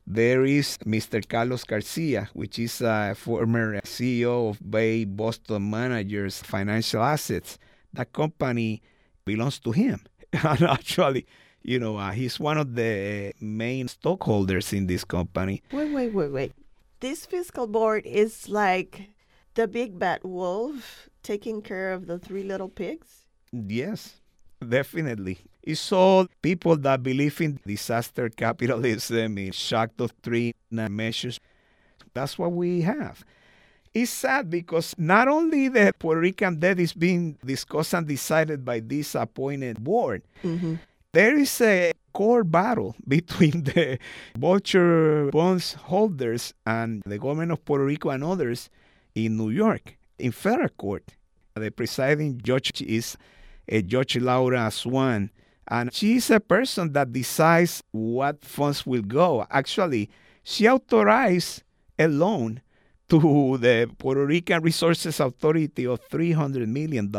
There 0.07 0.45
is 0.45 0.79
Mr. 0.85 1.27
Carlos 1.27 1.65
Garcia, 1.65 2.29
which 2.33 2.59
is 2.59 2.81
a 2.81 3.15
former 3.17 3.81
CEO 3.83 4.51
of 4.51 4.71
Bay 4.71 5.05
Boston 5.05 5.71
Managers 5.71 6.43
Financial 6.43 7.03
Assets. 7.03 7.59
That 7.93 8.13
company 8.13 8.83
belongs 9.25 9.61
to 9.61 9.71
him. 9.71 10.03
and 10.33 10.63
actually, 10.63 11.27
you 11.63 11.79
know, 11.79 11.97
uh, 11.97 12.11
he's 12.11 12.41
one 12.41 12.59
of 12.59 12.75
the 12.75 13.33
main 13.41 13.89
stockholders 13.89 14.73
in 14.73 14.87
this 14.87 15.05
company. 15.05 15.63
Wait, 15.71 15.93
wait, 15.93 16.13
wait, 16.13 16.33
wait. 16.33 16.53
This 17.01 17.27
fiscal 17.27 17.67
board 17.67 18.05
is 18.05 18.49
like 18.49 19.11
the 19.55 19.69
big 19.69 19.99
bad 19.99 20.21
wolf 20.25 21.09
taking 21.23 21.63
care 21.63 21.93
of 21.93 22.07
the 22.07 22.19
three 22.19 22.43
little 22.43 22.69
pigs? 22.69 23.27
Yes, 23.53 24.21
definitely. 24.67 25.39
It's 25.63 25.93
all 25.93 26.27
people 26.43 26.77
that 26.79 27.03
believe 27.03 27.41
in 27.41 27.61
disaster 27.67 28.29
capitalism, 28.29 29.39
in 29.39 29.53
shock 29.53 29.97
doctrine 29.97 30.53
measures. 30.71 31.39
That's 32.15 32.39
what 32.39 32.53
we 32.53 32.83
have. 32.83 33.25
It's 33.95 34.11
sad 34.11 34.51
because 34.51 34.95
not 34.99 35.29
only 35.29 35.69
the 35.69 35.93
Puerto 35.99 36.21
Rican 36.21 36.59
debt 36.59 36.81
is 36.81 36.95
being 36.95 37.37
discussed 37.45 37.93
and 37.95 38.07
decided 38.07 38.65
by 38.65 38.81
this 38.81 39.15
appointed 39.15 39.83
board, 39.85 40.23
Mm-hmm. 40.43 40.75
there 41.13 41.37
is 41.39 41.61
a 41.61 41.93
core 42.13 42.43
battle 42.45 42.97
between 43.09 43.63
the 43.65 43.99
vulture 44.37 45.31
bonds 45.31 45.75
holders 45.75 46.53
and 46.67 47.03
the 47.07 47.19
government 47.19 47.53
of 47.53 47.65
Puerto 47.65 47.85
Rico 47.85 48.11
and 48.11 48.25
others 48.25 48.69
in 49.15 49.37
New 49.37 49.51
York 49.51 49.97
in 50.19 50.33
federal 50.33 50.69
court. 50.71 51.05
The 51.55 51.71
presiding 51.71 52.41
judge 52.43 52.81
is 52.83 53.17
a 53.69 53.83
Judge 53.83 54.17
Laura 54.17 54.71
Swain, 54.71 55.31
and 55.69 55.93
she 55.93 56.17
is 56.17 56.31
a 56.31 56.41
person 56.41 56.93
that 56.93 57.13
decides 57.13 57.83
what 57.93 58.45
funds 58.45 58.85
will 58.85 59.03
go. 59.03 59.47
Actually, 59.51 60.11
she 60.43 60.69
authorized 60.69 61.63
a 61.99 62.09
loan 62.09 62.61
to 63.09 63.59
the 63.59 63.91
Puerto 63.99 64.27
Rican 64.27 64.63
Resources 64.63 65.21
Authority 65.21 65.87
of 65.87 66.01
$300 66.09 66.67
million. 66.67 67.13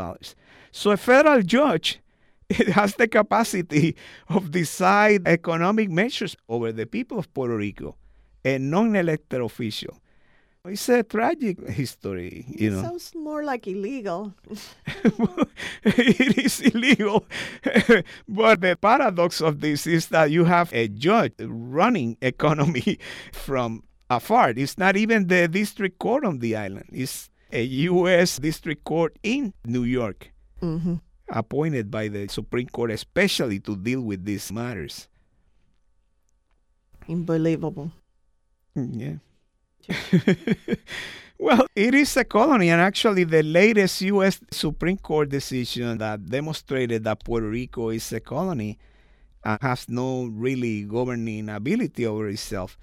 So 0.71 0.91
a 0.91 0.97
federal 0.97 1.41
judge 1.41 1.99
it 2.49 2.67
has 2.69 2.95
the 2.95 3.07
capacity 3.07 3.95
of 4.27 4.51
decide 4.51 5.27
economic 5.27 5.89
measures 5.89 6.35
over 6.49 6.71
the 6.71 6.85
people 6.85 7.17
of 7.17 7.33
Puerto 7.33 7.55
Rico, 7.55 7.95
a 8.43 8.59
non-elected 8.59 9.41
official. 9.41 9.99
It's 10.65 10.87
a 10.87 11.03
tragic 11.03 11.59
history, 11.67 12.45
you 12.47 12.69
it 12.69 12.71
know. 12.71 12.81
sounds 12.83 13.13
more 13.15 13.43
like 13.43 13.67
illegal. 13.67 14.33
it 15.83 16.37
is 16.37 16.61
illegal. 16.61 17.25
but 18.29 18.61
the 18.61 18.77
paradox 18.79 19.41
of 19.41 19.59
this 19.59 19.85
is 19.85 20.07
that 20.07 20.31
you 20.31 20.45
have 20.45 20.71
a 20.73 20.87
judge 20.87 21.33
running 21.41 22.15
economy 22.21 22.97
from 23.33 23.83
afar. 24.09 24.51
It's 24.55 24.77
not 24.77 24.95
even 24.95 25.27
the 25.27 25.49
district 25.49 25.99
court 25.99 26.23
on 26.23 26.39
the 26.39 26.55
island. 26.55 26.87
It's 26.93 27.29
a 27.51 27.61
U.S. 27.91 28.39
district 28.39 28.85
court 28.85 29.17
in 29.21 29.53
New 29.65 29.83
York, 29.83 30.31
Mm-hmm. 30.61 30.95
appointed 31.27 31.91
by 31.91 32.07
the 32.07 32.29
Supreme 32.29 32.69
Court 32.69 32.91
especially 32.91 33.59
to 33.67 33.75
deal 33.75 33.99
with 33.99 34.23
these 34.23 34.49
matters. 34.49 35.09
Unbelievable. 37.09 37.91
Mm, 38.77 38.95
Yeah. 38.95 39.15
well, 41.37 41.65
it 41.75 41.93
is 41.93 42.15
a 42.17 42.23
colony, 42.23 42.69
and 42.69 42.81
actually, 42.81 43.23
the 43.23 43.43
latest 43.43 44.01
U.S. 44.01 44.39
Supreme 44.51 44.97
Court 44.97 45.29
decision 45.29 45.97
that 45.97 46.25
demonstrated 46.25 47.03
that 47.03 47.23
Puerto 47.23 47.49
Rico 47.49 47.89
is 47.89 48.11
a 48.13 48.19
colony 48.19 48.77
and 49.43 49.61
has 49.61 49.89
no 49.89 50.25
really 50.25 50.83
governing 50.83 51.49
ability 51.49 52.05
over 52.05 52.29
itself 52.29 52.77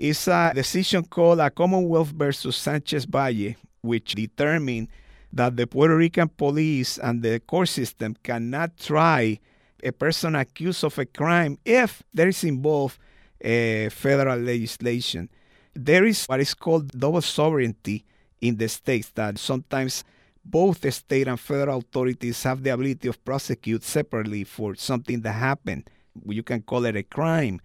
is 0.00 0.28
a 0.28 0.52
decision 0.54 1.04
called 1.04 1.40
a 1.40 1.50
Commonwealth 1.50 2.08
versus 2.08 2.56
Sanchez 2.56 3.04
Valle, 3.04 3.54
which 3.82 4.14
determined 4.14 4.88
that 5.30 5.56
the 5.56 5.66
Puerto 5.66 5.94
Rican 5.94 6.28
police 6.28 6.96
and 6.98 7.22
the 7.22 7.38
court 7.40 7.68
system 7.68 8.16
cannot 8.22 8.78
try 8.78 9.38
a 9.84 9.92
person 9.92 10.34
accused 10.36 10.84
of 10.84 10.98
a 10.98 11.04
crime 11.04 11.58
if 11.64 12.02
there 12.14 12.28
is 12.28 12.42
involved 12.44 12.98
uh, 13.44 13.90
federal 13.90 14.38
legislation. 14.38 15.28
There 15.74 16.04
is 16.04 16.26
what 16.26 16.40
is 16.40 16.54
called 16.54 16.90
double 16.92 17.22
sovereignty 17.22 18.04
in 18.40 18.56
the 18.56 18.68
states 18.68 19.10
that 19.14 19.38
sometimes 19.38 20.04
both 20.44 20.80
the 20.80 20.90
state 20.90 21.28
and 21.28 21.38
federal 21.38 21.78
authorities 21.78 22.42
have 22.42 22.62
the 22.62 22.70
ability 22.70 23.08
of 23.08 23.22
prosecute 23.24 23.82
separately 23.82 24.44
for 24.44 24.74
something 24.74 25.20
that 25.20 25.32
happened. 25.32 25.88
You 26.26 26.42
can 26.42 26.62
call 26.62 26.84
it 26.86 26.96
a 26.96 27.02
crime. 27.02 27.60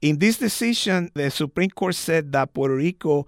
In 0.00 0.18
this 0.18 0.38
decision, 0.38 1.10
the 1.14 1.30
Supreme 1.30 1.70
Court 1.70 1.94
said 1.94 2.32
that 2.32 2.54
Puerto 2.54 2.76
Rico 2.76 3.26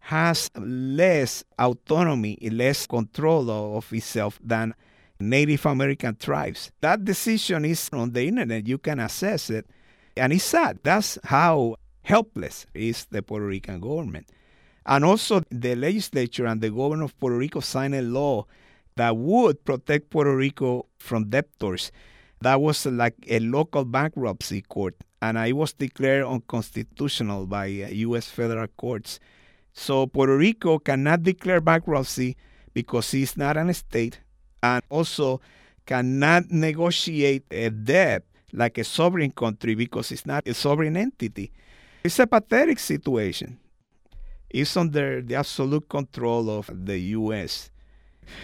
has 0.00 0.50
less 0.56 1.44
autonomy, 1.58 2.38
less 2.50 2.86
control 2.86 3.50
of 3.50 3.92
itself 3.92 4.38
than 4.42 4.74
Native 5.18 5.66
American 5.66 6.16
tribes. 6.16 6.70
That 6.80 7.04
decision 7.04 7.64
is 7.64 7.90
on 7.92 8.12
the 8.12 8.26
internet. 8.26 8.66
You 8.66 8.78
can 8.78 9.00
access 9.00 9.50
it. 9.50 9.66
And 10.16 10.32
it's 10.32 10.44
sad. 10.44 10.78
That's 10.82 11.18
how 11.24 11.76
helpless 12.02 12.66
is 12.74 13.06
the 13.10 13.22
Puerto 13.22 13.46
Rican 13.46 13.80
government. 13.80 14.28
And 14.86 15.04
also, 15.04 15.42
the 15.50 15.74
legislature 15.76 16.46
and 16.46 16.60
the 16.60 16.70
governor 16.70 17.04
of 17.04 17.18
Puerto 17.18 17.36
Rico 17.36 17.60
signed 17.60 17.94
a 17.94 18.02
law 18.02 18.46
that 18.96 19.16
would 19.16 19.64
protect 19.64 20.10
Puerto 20.10 20.34
Rico 20.34 20.86
from 20.98 21.30
debtors. 21.30 21.92
That 22.40 22.60
was 22.60 22.86
like 22.86 23.14
a 23.28 23.38
local 23.38 23.84
bankruptcy 23.84 24.62
court, 24.62 24.94
and 25.20 25.36
it 25.36 25.52
was 25.52 25.74
declared 25.74 26.24
unconstitutional 26.24 27.46
by 27.46 27.66
uh, 27.66 27.88
U.S. 28.08 28.28
federal 28.28 28.66
courts. 28.68 29.20
So 29.72 30.06
Puerto 30.06 30.36
Rico 30.36 30.78
cannot 30.78 31.22
declare 31.22 31.60
bankruptcy 31.60 32.36
because 32.72 33.12
it's 33.14 33.36
not 33.36 33.56
an 33.56 33.72
state, 33.74 34.20
and 34.62 34.82
also 34.88 35.40
cannot 35.86 36.50
negotiate 36.50 37.44
a 37.50 37.70
debt 37.70 38.24
like 38.52 38.78
a 38.78 38.84
sovereign 38.84 39.30
country 39.30 39.74
because 39.74 40.10
it's 40.10 40.26
not 40.26 40.46
a 40.48 40.54
sovereign 40.54 40.96
entity. 40.96 41.52
It's 42.02 42.18
a 42.18 42.26
pathetic 42.26 42.78
situation. 42.78 43.58
It's 44.48 44.76
under 44.76 45.20
the 45.20 45.34
absolute 45.34 45.88
control 45.88 46.50
of 46.50 46.70
the 46.72 46.98
U.S. 47.20 47.70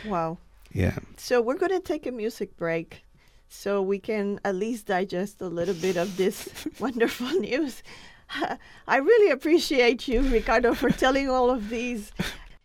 Wow. 0.07 0.39
Yeah. 0.73 0.99
So 1.17 1.41
we're 1.41 1.57
going 1.57 1.73
to 1.73 1.81
take 1.81 2.07
a 2.07 2.13
music 2.13 2.57
break 2.57 3.03
so 3.49 3.81
we 3.81 3.99
can 3.99 4.41
at 4.45 4.55
least 4.55 4.87
digest 4.87 5.41
a 5.41 5.47
little 5.49 5.75
bit 5.75 5.97
of 5.97 6.17
this 6.17 6.49
wonderful 6.81 7.31
news. 7.41 7.83
I 8.87 8.97
really 8.97 9.31
appreciate 9.31 10.07
you, 10.07 10.21
Ricardo, 10.21 10.75
for 10.75 10.91
telling 10.91 11.31
all 11.31 11.51
of 11.51 11.71
these. 11.71 12.13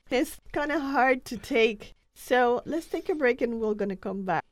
It's 0.10 0.39
kind 0.51 0.71
of 0.71 0.81
hard 0.81 1.24
to 1.25 1.38
take. 1.38 1.93
So 2.15 2.62
let's 2.65 2.88
take 2.88 3.07
a 3.10 3.15
break 3.15 3.41
and 3.41 3.60
we're 3.62 3.75
going 3.75 3.89
to 3.89 3.95
come 3.95 4.24
back. 4.24 4.43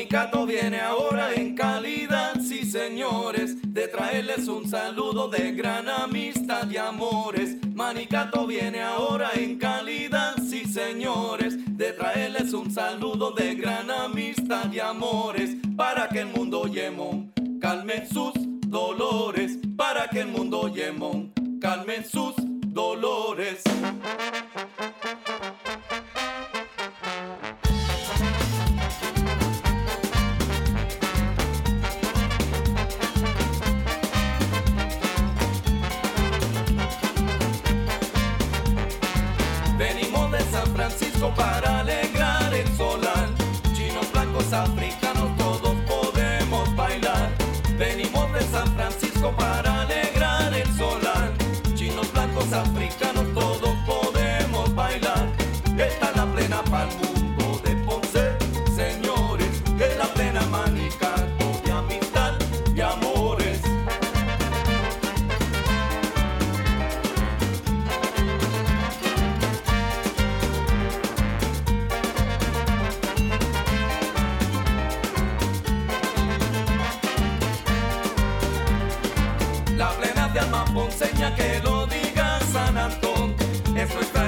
Manicato 0.00 0.46
viene 0.46 0.80
ahora 0.80 1.34
en 1.34 1.54
calidad, 1.54 2.40
sí 2.40 2.64
señores. 2.64 3.58
de 3.74 3.86
traerles 3.86 4.48
un 4.48 4.66
saludo 4.66 5.28
de 5.28 5.52
gran 5.52 5.90
amistad 5.90 6.70
y 6.70 6.78
amores. 6.78 7.58
Manicato 7.74 8.46
viene 8.46 8.80
ahora 8.80 9.30
en 9.34 9.58
calidad, 9.58 10.36
sí 10.38 10.64
señores, 10.64 11.58
de 11.76 11.92
traerles 11.92 12.54
un 12.54 12.70
saludo 12.70 13.32
de 13.32 13.54
gran 13.56 13.90
amistad 13.90 14.72
y 14.72 14.80
amores, 14.80 15.56
para 15.76 16.08
que 16.08 16.20
el 16.20 16.28
mundo 16.28 16.64
yemón 16.66 17.30
calme 17.60 18.06
sus 18.06 18.32
dolores, 18.68 19.58
para 19.76 20.08
que 20.08 20.20
el 20.20 20.28
mundo 20.28 20.68
yemón 20.68 21.30
calme 21.60 22.04
sus 22.04 22.32
dolores. 22.38 23.62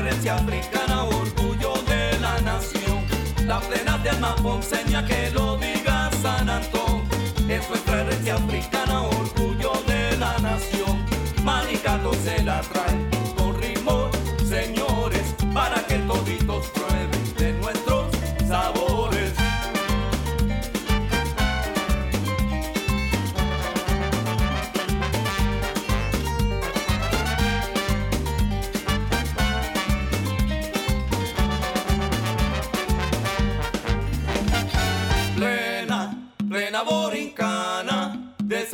Herencia 0.02 0.34
africana, 0.34 1.04
orgullo 1.04 1.74
de 1.86 2.18
la 2.20 2.40
nación. 2.40 3.04
La 3.46 3.60
plena 3.60 3.98
de 3.98 4.10
alma 4.10 4.34
ponceña 4.36 5.04
que 5.06 5.30
lo 5.30 5.56
diga 5.56 6.10
San 6.22 6.48
Antón. 6.50 7.02
Es 7.48 7.68
nuestra 7.68 8.00
herencia 8.02 8.34
africana, 8.34 9.02
orgullo 9.02 9.72
de 9.86 10.16
la 10.18 10.36
nación. 10.38 11.04
Manicato 11.44 12.12
se 12.24 12.42
la 12.42 12.60
trae 12.60 13.11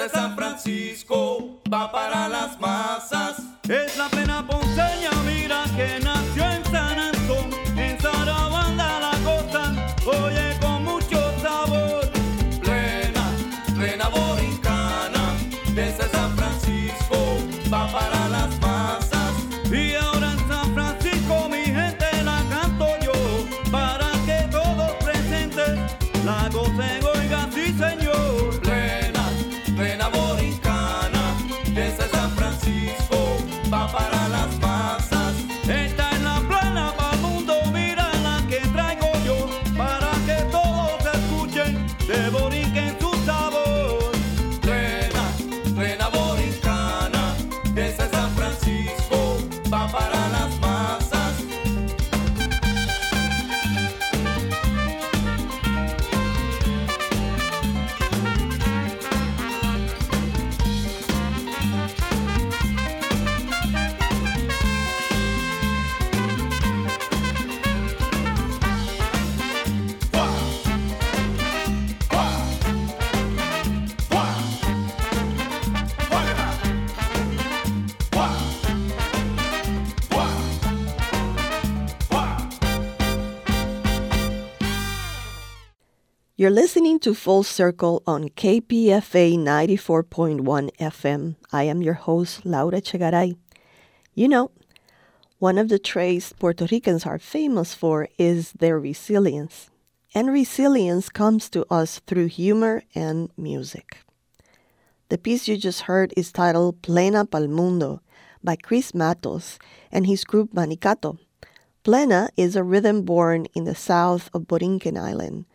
San 0.08 0.34
Francisco 0.36 1.60
va 1.72 1.90
para 1.92 2.28
las 2.28 2.58
masas. 2.60 3.36
Es 3.68 3.96
la 3.96 4.08
plena 4.08 4.46
ponceña, 4.46 4.57
You're 86.40 86.50
listening 86.50 87.00
to 87.00 87.14
Full 87.14 87.42
Circle 87.42 88.04
on 88.06 88.28
KPFA 88.28 89.36
94.1 89.36 90.70
FM. 90.78 91.34
I 91.52 91.64
am 91.64 91.82
your 91.82 91.94
host, 91.94 92.46
Laura 92.46 92.80
Echegaray. 92.80 93.36
You 94.14 94.28
know, 94.28 94.52
one 95.40 95.58
of 95.58 95.68
the 95.68 95.80
traits 95.80 96.32
Puerto 96.32 96.68
Ricans 96.70 97.04
are 97.04 97.18
famous 97.18 97.74
for 97.74 98.06
is 98.18 98.52
their 98.52 98.78
resilience. 98.78 99.70
And 100.14 100.30
resilience 100.30 101.08
comes 101.08 101.50
to 101.50 101.66
us 101.74 101.98
through 102.06 102.26
humor 102.26 102.84
and 102.94 103.30
music. 103.36 104.04
The 105.08 105.18
piece 105.18 105.48
you 105.48 105.56
just 105.56 105.90
heard 105.90 106.14
is 106.16 106.30
titled 106.30 106.82
Plena 106.82 107.26
Pal 107.26 107.48
Mundo 107.48 108.00
by 108.44 108.54
Chris 108.54 108.94
Matos 108.94 109.58
and 109.90 110.06
his 110.06 110.22
group 110.22 110.54
Manicato. 110.54 111.18
Plena 111.82 112.30
is 112.36 112.54
a 112.54 112.62
rhythm 112.62 113.02
born 113.02 113.46
in 113.56 113.64
the 113.64 113.74
south 113.74 114.30
of 114.32 114.42
Borinquen 114.42 114.96
Island. 114.96 115.46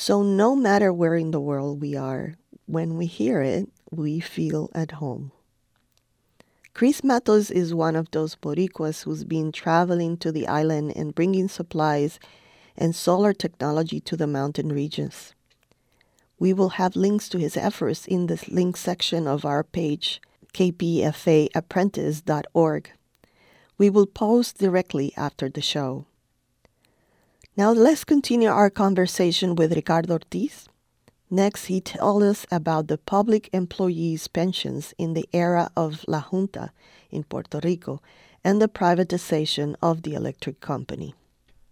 So 0.00 0.22
no 0.22 0.54
matter 0.54 0.92
where 0.92 1.16
in 1.16 1.32
the 1.32 1.40
world 1.40 1.80
we 1.80 1.96
are, 1.96 2.36
when 2.66 2.96
we 2.96 3.06
hear 3.06 3.42
it, 3.42 3.68
we 3.90 4.20
feel 4.20 4.70
at 4.72 4.92
home. 5.02 5.32
Chris 6.72 7.02
Matos 7.02 7.50
is 7.50 7.74
one 7.74 7.96
of 7.96 8.08
those 8.12 8.36
Boricuas 8.36 9.02
who's 9.02 9.24
been 9.24 9.50
traveling 9.50 10.16
to 10.18 10.30
the 10.30 10.46
island 10.46 10.92
and 10.94 11.16
bringing 11.16 11.48
supplies 11.48 12.20
and 12.76 12.94
solar 12.94 13.32
technology 13.32 13.98
to 14.02 14.16
the 14.16 14.28
mountain 14.28 14.68
regions. 14.68 15.34
We 16.38 16.52
will 16.52 16.78
have 16.78 16.94
links 16.94 17.28
to 17.30 17.38
his 17.38 17.56
efforts 17.56 18.06
in 18.06 18.28
the 18.28 18.40
link 18.48 18.76
section 18.76 19.26
of 19.26 19.44
our 19.44 19.64
page, 19.64 20.22
kpfaapprentice.org. 20.54 22.90
We 23.76 23.90
will 23.90 24.06
post 24.06 24.58
directly 24.58 25.12
after 25.16 25.48
the 25.48 25.60
show. 25.60 26.06
Now 27.58 27.72
let's 27.72 28.04
continue 28.04 28.50
our 28.50 28.70
conversation 28.70 29.56
with 29.56 29.74
Ricardo 29.74 30.12
Ortiz. 30.12 30.68
Next, 31.28 31.64
he 31.64 31.80
tells 31.80 32.22
us 32.22 32.46
about 32.52 32.86
the 32.86 32.98
public 32.98 33.50
employees' 33.52 34.28
pensions 34.28 34.94
in 34.96 35.14
the 35.14 35.28
era 35.32 35.68
of 35.76 36.04
La 36.06 36.20
Junta 36.20 36.70
in 37.10 37.24
Puerto 37.24 37.58
Rico 37.64 38.00
and 38.44 38.62
the 38.62 38.68
privatization 38.68 39.74
of 39.82 40.02
the 40.02 40.14
electric 40.14 40.60
company. 40.60 41.16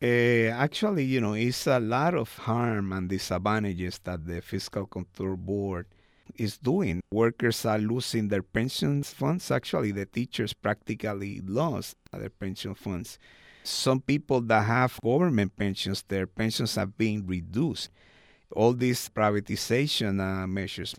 Uh, 0.02 0.50
actually, 0.58 1.04
you 1.04 1.20
know, 1.20 1.34
it's 1.34 1.68
a 1.68 1.78
lot 1.78 2.14
of 2.14 2.36
harm 2.36 2.92
and 2.92 3.08
disadvantages 3.08 4.00
that 4.02 4.26
the 4.26 4.42
Fiscal 4.42 4.86
Control 4.86 5.36
Board 5.36 5.86
is 6.34 6.58
doing. 6.58 7.00
Workers 7.12 7.64
are 7.64 7.78
losing 7.78 8.26
their 8.26 8.42
pension 8.42 9.04
funds. 9.04 9.52
Actually, 9.52 9.92
the 9.92 10.06
teachers 10.06 10.52
practically 10.52 11.40
lost 11.46 11.94
their 12.12 12.28
pension 12.28 12.74
funds. 12.74 13.20
Some 13.66 14.00
people 14.00 14.40
that 14.42 14.62
have 14.62 15.00
government 15.02 15.56
pensions, 15.56 16.04
their 16.06 16.26
pensions 16.26 16.76
have 16.76 16.96
been 16.96 17.26
reduced. 17.26 17.90
All 18.52 18.72
these 18.72 19.08
privatization 19.08 20.20
uh, 20.20 20.46
measures, 20.46 20.94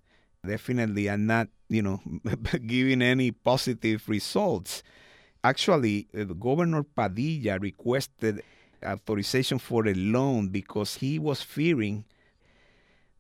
definitely 0.46 1.08
are 1.10 1.18
not, 1.18 1.48
you 1.70 1.82
know, 1.82 2.02
giving 2.68 3.02
any 3.02 3.32
positive 3.32 4.04
results. 4.10 4.84
Actually, 5.44 6.08
uh, 6.18 6.26
Governor 6.26 6.84
Padilla 6.84 7.58
requested 7.58 8.44
authorization 8.86 9.60
for 9.60 9.88
a 9.88 9.94
loan 9.94 10.50
because 10.50 10.96
he 10.96 11.20
was 11.20 11.42
fearing 11.42 12.04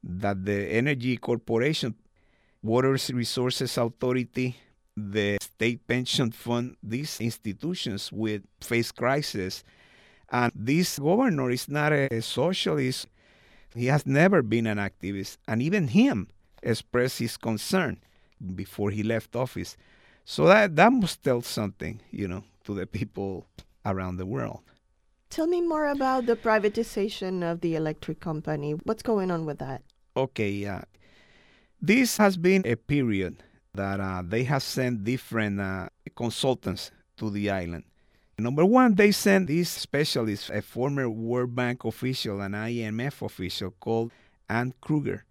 that 0.03 0.43
the 0.43 0.73
Energy 0.73 1.15
Corporation, 1.15 1.95
Water 2.61 2.97
Resources 3.13 3.77
Authority, 3.77 4.57
the 4.97 5.37
State 5.39 5.87
Pension 5.87 6.31
Fund, 6.31 6.75
these 6.81 7.21
institutions 7.21 8.11
would 8.11 8.43
face 8.59 8.91
crisis. 8.91 9.63
And 10.31 10.51
this 10.55 10.97
governor 10.97 11.51
is 11.51 11.69
not 11.69 11.93
a 11.93 12.21
socialist. 12.21 13.07
He 13.75 13.85
has 13.85 14.07
never 14.07 14.41
been 14.41 14.65
an 14.65 14.79
activist. 14.79 15.37
And 15.47 15.61
even 15.61 15.89
him 15.89 16.29
expressed 16.63 17.19
his 17.19 17.37
concern 17.37 17.99
before 18.55 18.89
he 18.89 19.03
left 19.03 19.35
office. 19.35 19.77
So 20.25 20.45
that, 20.45 20.75
that 20.75 20.91
must 20.91 21.23
tell 21.23 21.41
something, 21.41 22.01
you 22.11 22.27
know, 22.27 22.43
to 22.65 22.73
the 22.73 22.87
people 22.87 23.45
around 23.85 24.17
the 24.17 24.25
world. 24.25 24.61
Tell 25.29 25.47
me 25.47 25.61
more 25.61 25.85
about 25.85 26.25
the 26.25 26.35
privatization 26.35 27.49
of 27.49 27.61
the 27.61 27.75
electric 27.75 28.19
company. 28.19 28.71
What's 28.71 29.03
going 29.03 29.29
on 29.29 29.45
with 29.45 29.59
that? 29.59 29.83
Okay, 30.15 30.65
uh, 30.65 30.81
this 31.81 32.17
has 32.17 32.35
been 32.37 32.63
a 32.65 32.75
period 32.75 33.43
that 33.77 33.99
uh, 33.99 34.21
they 34.25 34.43
have 34.43 34.63
sent 34.63 35.03
different 35.03 35.61
uh, 35.61 35.87
consultants 36.15 36.91
to 37.15 37.29
the 37.29 37.49
island. 37.49 37.83
Number 38.39 38.65
one, 38.65 38.93
they 38.93 39.11
sent 39.11 39.47
this 39.47 39.69
specialist, 39.69 40.51
a 40.51 40.61
former 40.61 41.09
World 41.09 41.55
Bank 41.55 41.85
official, 41.85 42.41
an 42.41 42.51
IMF 42.51 43.25
official 43.25 43.71
called 43.79 44.11
Anne 44.47 44.73
Krueger. 44.79 45.23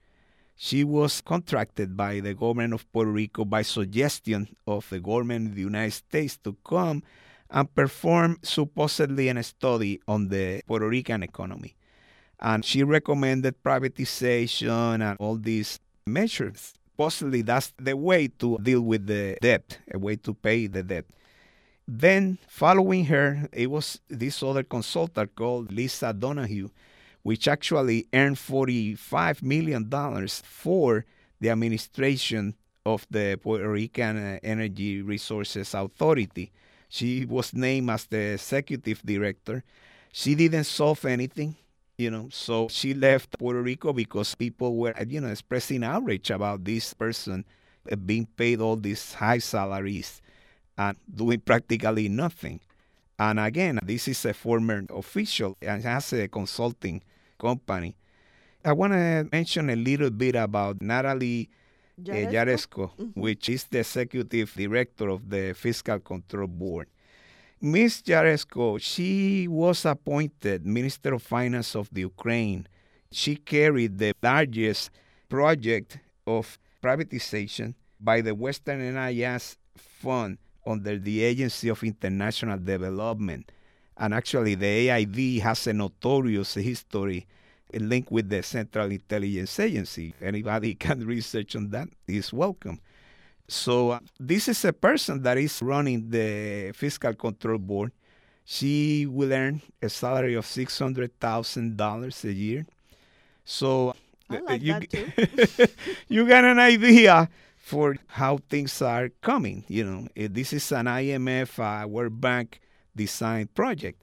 She 0.57 0.83
was 0.83 1.21
contracted 1.21 1.97
by 1.97 2.21
the 2.21 2.35
government 2.35 2.73
of 2.73 2.91
Puerto 2.91 3.13
Rico 3.13 3.45
by 3.45 3.63
suggestion 3.63 4.57
of 4.67 4.89
the 4.91 4.99
government 4.99 5.51
of 5.51 5.55
the 5.55 5.61
United 5.61 5.93
States 5.93 6.37
to 6.39 6.57
come 6.65 7.03
and 7.51 7.73
perform 7.75 8.39
supposedly 8.43 9.29
a 9.29 9.43
study 9.43 10.01
on 10.09 10.29
the 10.29 10.63
Puerto 10.67 10.89
Rican 10.89 11.23
economy. 11.23 11.77
And 12.41 12.65
she 12.65 12.83
recommended 12.83 13.63
privatization 13.63 15.01
and 15.03 15.17
all 15.21 15.37
these 15.37 15.79
measures. 16.07 16.75
Possibly 16.97 17.43
that's 17.43 17.73
the 17.79 17.97
way 17.97 18.29
to 18.39 18.59
deal 18.59 18.81
with 18.81 19.07
the 19.07 19.37
debt, 19.41 19.79
a 19.93 19.99
way 19.99 20.17
to 20.17 20.33
pay 20.35 20.67
the 20.67 20.83
debt. 20.83 21.05
Then, 21.87 22.39
following 22.49 23.05
her, 23.07 23.49
it 23.53 23.71
was 23.71 24.01
this 24.09 24.43
other 24.43 24.65
consultant 24.65 25.35
called 25.37 25.73
Lisa 25.73 26.13
Donahoe, 26.13 26.71
which 27.23 27.47
actually 27.47 28.07
earned 28.13 28.37
$45 28.37 29.43
million 29.43 29.89
for 30.29 31.05
the 31.41 31.51
administration 31.51 32.55
of 32.85 33.07
the 33.11 33.39
Puerto 33.43 33.69
Rican 33.69 34.17
uh, 34.17 34.39
Energy 34.43 35.03
Resources 35.03 35.75
Authority. 35.75 36.51
She 36.89 37.25
was 37.25 37.53
named 37.53 37.91
as 37.91 38.07
the 38.07 38.35
executive 38.35 39.03
director. 39.05 39.65
She 40.13 40.35
didn't 40.35 40.65
solve 40.65 41.05
anything, 41.05 41.57
you 41.99 42.11
know, 42.11 42.29
so 42.31 42.69
she 42.69 42.95
left 42.95 43.39
Puerto 43.39 43.63
Rico 43.63 43.93
because 43.93 44.35
people 44.35 44.77
were, 44.77 44.95
you 45.09 45.21
know, 45.21 45.29
expressing 45.29 45.83
outrage 45.83 46.31
about 46.31 46.65
this 46.65 46.93
person 46.93 47.45
uh, 47.91 47.97
being 47.97 48.27
paid 48.37 48.61
all 48.61 48.77
these 48.77 49.15
high 49.15 49.39
salaries 49.39 50.21
and 50.77 50.97
doing 51.15 51.41
practically 51.41 52.09
nothing. 52.09 52.61
And 53.19 53.41
again, 53.41 53.79
this 53.83 54.09
is 54.09 54.25
a 54.27 54.35
former 54.35 54.85
official 54.91 55.57
and 55.63 55.83
has 55.85 56.13
a 56.13 56.29
consulting 56.29 57.03
company. 57.39 57.97
I 58.65 58.73
want 58.73 58.93
to 58.93 59.29
mention 59.33 59.71
a 59.71 59.77
little 59.77 60.11
bit 60.11 60.35
about 60.35 60.83
Natalie 60.83 61.49
uh, 61.99 62.13
Jaresko? 62.13 62.31
Jaresko, 62.33 62.91
which 63.15 63.49
is 63.49 63.65
the 63.65 63.79
executive 63.79 64.53
director 64.53 65.09
of 65.09 65.31
the 65.31 65.55
Fiscal 65.55 65.99
Control 66.01 66.47
Board. 66.47 66.89
Ms. 67.61 68.03
Jaresko, 68.03 68.79
she 68.79 69.49
was 69.49 69.87
appointed 69.87 70.67
Minister 70.67 71.15
of 71.15 71.23
Finance 71.23 71.75
of 71.75 71.89
the 71.91 72.03
Ukraine. 72.03 72.67
She 73.11 73.37
carried 73.37 73.97
the 73.97 74.13
largest 74.23 74.91
project 75.31 75.99
of 76.27 76.59
privatization 76.83 77.73
by 77.99 78.21
the 78.21 78.35
Western 78.35 78.81
NIS 78.95 79.57
Fund 79.75 80.37
under 80.67 80.99
the 80.99 81.25
Agency 81.25 81.71
of 81.71 81.83
International 81.83 82.59
Development. 82.59 83.51
And 83.97 84.13
actually, 84.13 84.55
the 84.55 84.91
AID 84.91 85.41
has 85.41 85.67
a 85.67 85.73
notorious 85.73 86.55
history 86.55 87.27
linked 87.73 88.13
with 88.13 88.29
the 88.29 88.43
Central 88.43 88.91
Intelligence 88.91 89.59
Agency. 89.59 90.15
Anybody 90.21 90.75
can 90.85 91.07
research 91.07 91.57
on 91.57 91.71
that 91.71 91.89
is 92.07 92.35
welcome. 92.35 92.81
So, 93.49 93.91
uh, 93.93 94.01
this 94.19 94.49
is 94.49 94.65
a 94.65 94.73
person 94.73 95.23
that 95.23 95.39
is 95.39 95.63
running 95.63 96.11
the 96.11 96.73
Fiscal 96.75 97.15
Control 97.15 97.59
Board. 97.59 97.93
She 98.45 99.07
will 99.07 99.33
earn 99.33 99.63
a 99.83 99.89
salary 99.89 100.35
of 100.35 100.47
$600,000 100.47 102.25
a 102.25 102.33
year. 102.33 102.67
So, 103.45 103.95
uh, 104.31 104.41
like 104.43 104.63
you, 104.63 104.77
you 106.09 106.27
got 106.29 106.45
an 106.45 106.59
idea 106.59 107.29
for 107.57 107.97
how 108.09 108.39
things 108.49 108.81
are 108.83 109.11
coming. 109.23 109.65
You 109.69 109.85
know, 109.85 110.09
Uh, 110.17 110.29
this 110.31 110.53
is 110.53 110.71
an 110.73 110.87
IMF 110.87 111.59
uh, 111.59 111.87
World 111.89 112.21
Bank 112.21 112.61
design 112.95 113.49
project. 113.55 114.03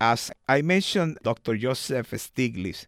As 0.00 0.30
I 0.48 0.62
mentioned, 0.62 1.18
Dr. 1.22 1.56
Joseph 1.56 2.10
Stiglitz, 2.12 2.86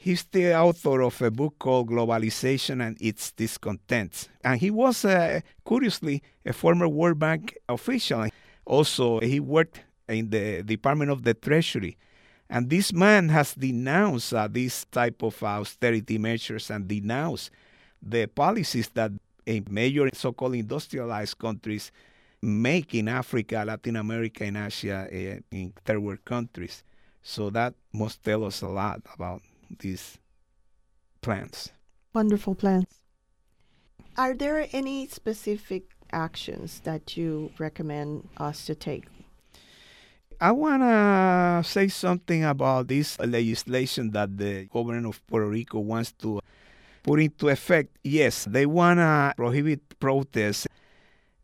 he's 0.00 0.24
the 0.24 0.54
author 0.54 1.02
of 1.02 1.20
a 1.20 1.30
book 1.30 1.56
called 1.58 1.90
Globalization 1.90 2.84
and 2.84 2.96
Its 3.00 3.32
Discontents. 3.32 4.28
And 4.42 4.58
he 4.58 4.70
was, 4.70 5.04
uh, 5.04 5.40
curiously, 5.66 6.22
a 6.44 6.54
former 6.54 6.88
World 6.88 7.18
Bank 7.18 7.56
official. 7.68 8.28
Also, 8.64 9.20
he 9.20 9.38
worked 9.40 9.82
in 10.08 10.30
the 10.30 10.62
Department 10.62 11.10
of 11.10 11.22
the 11.22 11.34
Treasury. 11.34 11.98
And 12.48 12.70
this 12.70 12.92
man 12.92 13.28
has 13.28 13.54
denounced 13.54 14.32
uh, 14.32 14.48
this 14.48 14.86
type 14.86 15.22
of 15.22 15.40
austerity 15.42 16.18
measures 16.18 16.70
and 16.70 16.88
denounced 16.88 17.50
the 18.02 18.26
policies 18.26 18.88
that 18.94 19.12
a 19.46 19.62
major 19.68 20.08
so-called 20.14 20.54
industrialized 20.54 21.38
countries 21.38 21.92
make 22.40 22.94
in 22.94 23.08
Africa, 23.08 23.64
Latin 23.66 23.96
America, 23.96 24.44
and 24.44 24.56
Asia, 24.56 25.06
uh, 25.12 25.40
in 25.54 25.74
third 25.84 25.98
world 25.98 26.24
countries. 26.24 26.82
So 27.22 27.50
that 27.50 27.74
must 27.92 28.22
tell 28.22 28.44
us 28.44 28.62
a 28.62 28.68
lot 28.68 29.02
about 29.14 29.42
these 29.78 30.18
plants. 31.20 31.70
Wonderful 32.12 32.54
plants. 32.54 33.00
Are 34.16 34.34
there 34.34 34.66
any 34.72 35.06
specific 35.06 35.84
actions 36.12 36.80
that 36.84 37.16
you 37.16 37.52
recommend 37.58 38.28
us 38.36 38.66
to 38.66 38.74
take? 38.74 39.04
I 40.40 40.52
want 40.52 40.82
to 40.82 41.68
say 41.68 41.88
something 41.88 42.44
about 42.44 42.88
this 42.88 43.18
legislation 43.20 44.10
that 44.12 44.36
the 44.38 44.64
government 44.72 45.06
of 45.06 45.24
Puerto 45.26 45.46
Rico 45.46 45.80
wants 45.80 46.12
to 46.24 46.40
put 47.02 47.20
into 47.20 47.48
effect. 47.48 47.96
Yes, 48.02 48.46
they 48.46 48.64
want 48.64 48.98
to 48.98 49.34
prohibit 49.36 49.98
protests. 50.00 50.66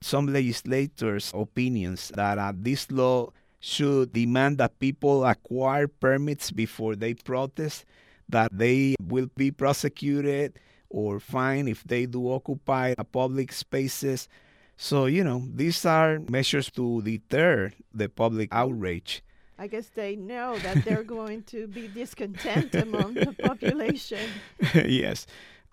Some 0.00 0.26
legislators' 0.32 1.32
opinions 1.34 2.10
that 2.14 2.38
uh, 2.38 2.52
this 2.54 2.90
law 2.90 3.32
should 3.60 4.12
demand 4.12 4.58
that 4.58 4.78
people 4.78 5.24
acquire 5.24 5.88
permits 5.88 6.50
before 6.50 6.94
they 6.94 7.14
protest, 7.14 7.84
that 8.28 8.56
they 8.56 8.94
will 9.00 9.28
be 9.36 9.50
prosecuted 9.50 10.58
or 10.90 11.20
fined 11.20 11.68
if 11.68 11.84
they 11.84 12.06
do 12.06 12.30
occupy 12.32 12.94
public 13.12 13.52
spaces. 13.52 14.28
So, 14.76 15.06
you 15.06 15.24
know, 15.24 15.42
these 15.54 15.84
are 15.86 16.20
measures 16.28 16.70
to 16.72 17.02
deter 17.02 17.72
the 17.94 18.08
public 18.08 18.48
outrage. 18.52 19.22
I 19.58 19.68
guess 19.68 19.88
they 19.88 20.16
know 20.16 20.58
that 20.58 20.84
they're 20.84 21.02
going 21.16 21.42
to 21.44 21.66
be 21.66 21.88
discontent 21.88 22.74
among 22.74 23.14
the 23.14 23.32
population. 23.32 24.28
yes. 24.74 25.26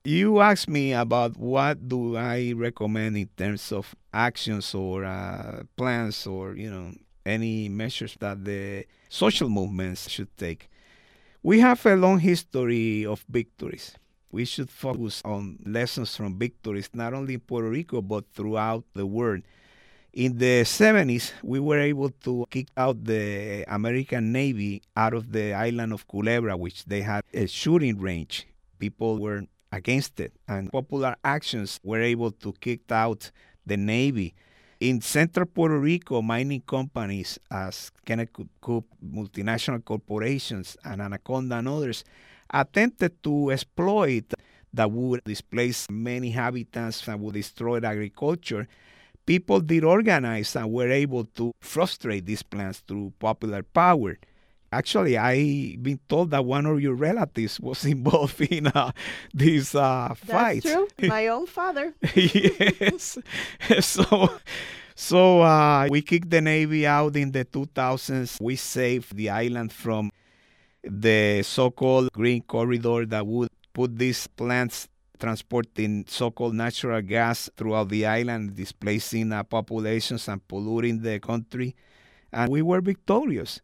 You 0.05 0.39
asked 0.39 0.69
me 0.69 0.93
about 0.93 1.37
what 1.37 1.87
do 1.87 2.17
I 2.17 2.53
recommend 2.55 3.17
in 3.17 3.29
terms 3.37 3.71
of 3.71 3.95
actions 4.13 4.73
or 4.75 5.05
uh, 5.05 5.63
plans 5.77 6.27
or, 6.27 6.55
you 6.55 6.69
know, 6.69 6.93
any 7.25 7.69
measures 7.69 8.15
that 8.19 8.43
the 8.43 8.85
social 9.09 9.49
movements 9.49 10.09
should 10.09 10.35
take. 10.37 10.69
We 11.45 11.59
have 11.59 11.85
a 11.85 11.97
long 11.97 12.19
history 12.19 13.05
of 13.05 13.25
victories. 13.27 13.97
We 14.31 14.45
should 14.45 14.69
focus 14.69 15.21
on 15.25 15.59
lessons 15.65 16.15
from 16.15 16.39
victories, 16.39 16.89
not 16.93 17.13
only 17.13 17.33
in 17.33 17.41
Puerto 17.41 17.69
Rico, 17.69 18.01
but 18.01 18.23
throughout 18.33 18.85
the 18.93 19.05
world. 19.05 19.41
In 20.13 20.37
the 20.37 20.61
70s, 20.63 21.33
we 21.43 21.59
were 21.59 21.79
able 21.79 22.11
to 22.23 22.45
kick 22.49 22.69
out 22.77 23.03
the 23.03 23.65
American 23.67 24.31
Navy 24.31 24.83
out 24.95 25.13
of 25.13 25.33
the 25.33 25.53
island 25.53 25.91
of 25.91 26.07
Culebra, 26.07 26.55
which 26.55 26.85
they 26.85 27.01
had 27.01 27.25
a 27.33 27.45
shooting 27.45 27.99
range. 27.99 28.47
People 28.79 29.17
were 29.17 29.43
against 29.73 30.21
it, 30.21 30.31
and 30.47 30.71
popular 30.71 31.13
actions 31.25 31.77
were 31.83 32.01
able 32.01 32.31
to 32.31 32.53
kick 32.53 32.89
out 32.89 33.31
the 33.65 33.75
Navy. 33.75 34.33
In 34.83 34.99
central 34.99 35.45
Puerto 35.45 35.79
Rico, 35.79 36.21
mining 36.21 36.59
companies 36.59 37.39
as 37.49 37.89
Kenneth 38.03 38.35
Cook, 38.59 38.83
multinational 39.01 39.79
corporations, 39.79 40.75
and 40.83 41.01
Anaconda 41.01 41.55
and 41.55 41.69
others 41.69 42.03
attempted 42.49 43.23
to 43.23 43.51
exploit 43.51 44.33
that 44.73 44.91
would 44.91 45.23
displace 45.23 45.89
many 45.89 46.31
habitats 46.31 47.07
and 47.07 47.21
would 47.21 47.35
destroy 47.35 47.77
agriculture, 47.77 48.67
people 49.25 49.61
did 49.61 49.85
organize 49.85 50.53
and 50.57 50.69
were 50.69 50.91
able 50.91 51.23
to 51.39 51.53
frustrate 51.61 52.25
these 52.25 52.43
plans 52.43 52.79
through 52.79 53.13
popular 53.19 53.63
power. 53.63 54.17
Actually, 54.73 55.17
I've 55.17 55.81
been 55.81 55.99
told 56.09 56.31
that 56.31 56.43
one 56.43 56.65
of 56.65 56.81
your 56.81 56.95
relatives 56.95 57.59
was 57.59 57.85
involved 57.95 58.41
in 58.41 58.67
uh, 58.67 58.91
these 59.33 59.75
uh, 59.75 60.13
fights. 60.15 60.65
That's 60.65 60.93
true. 60.97 61.07
My 61.09 61.27
own 61.27 61.45
father. 61.45 61.93
yes. 62.15 63.17
so, 63.79 64.29
so 64.95 65.41
uh, 65.41 65.87
we 65.89 66.01
kicked 66.01 66.29
the 66.29 66.41
Navy 66.41 66.85
out 66.85 67.15
in 67.15 67.31
the 67.31 67.45
2000s. 67.45 68.41
We 68.41 68.55
saved 68.55 69.15
the 69.15 69.29
island 69.29 69.71
from 69.71 70.11
the 70.83 71.43
so-called 71.43 72.11
green 72.11 72.41
corridor 72.41 73.05
that 73.05 73.25
would 73.25 73.49
put 73.73 73.97
these 73.97 74.27
plants 74.27 74.87
transporting 75.19 76.03
so-called 76.07 76.53
natural 76.53 77.01
gas 77.01 77.49
throughout 77.55 77.87
the 77.87 78.05
island, 78.05 78.55
displacing 78.55 79.31
uh, 79.31 79.43
populations 79.43 80.27
and 80.27 80.45
polluting 80.47 81.01
the 81.01 81.19
country. 81.19 81.75
And 82.33 82.51
we 82.51 82.61
were 82.61 82.81
victorious. 82.81 83.61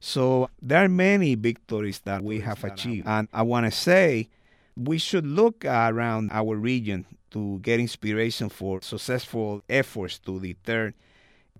So 0.00 0.48
there 0.62 0.82
are 0.82 0.88
many 0.88 1.34
victories 1.34 2.00
that 2.00 2.24
we 2.24 2.40
have 2.40 2.64
achieved. 2.64 3.06
And 3.06 3.28
I 3.32 3.42
want 3.42 3.66
to 3.66 3.70
say 3.70 4.28
we 4.76 4.98
should 4.98 5.26
look 5.26 5.64
around 5.64 6.30
our 6.32 6.56
region 6.56 7.04
to 7.32 7.60
get 7.60 7.78
inspiration 7.78 8.48
for 8.48 8.80
successful 8.80 9.62
efforts 9.68 10.18
to 10.20 10.40
deter 10.40 10.94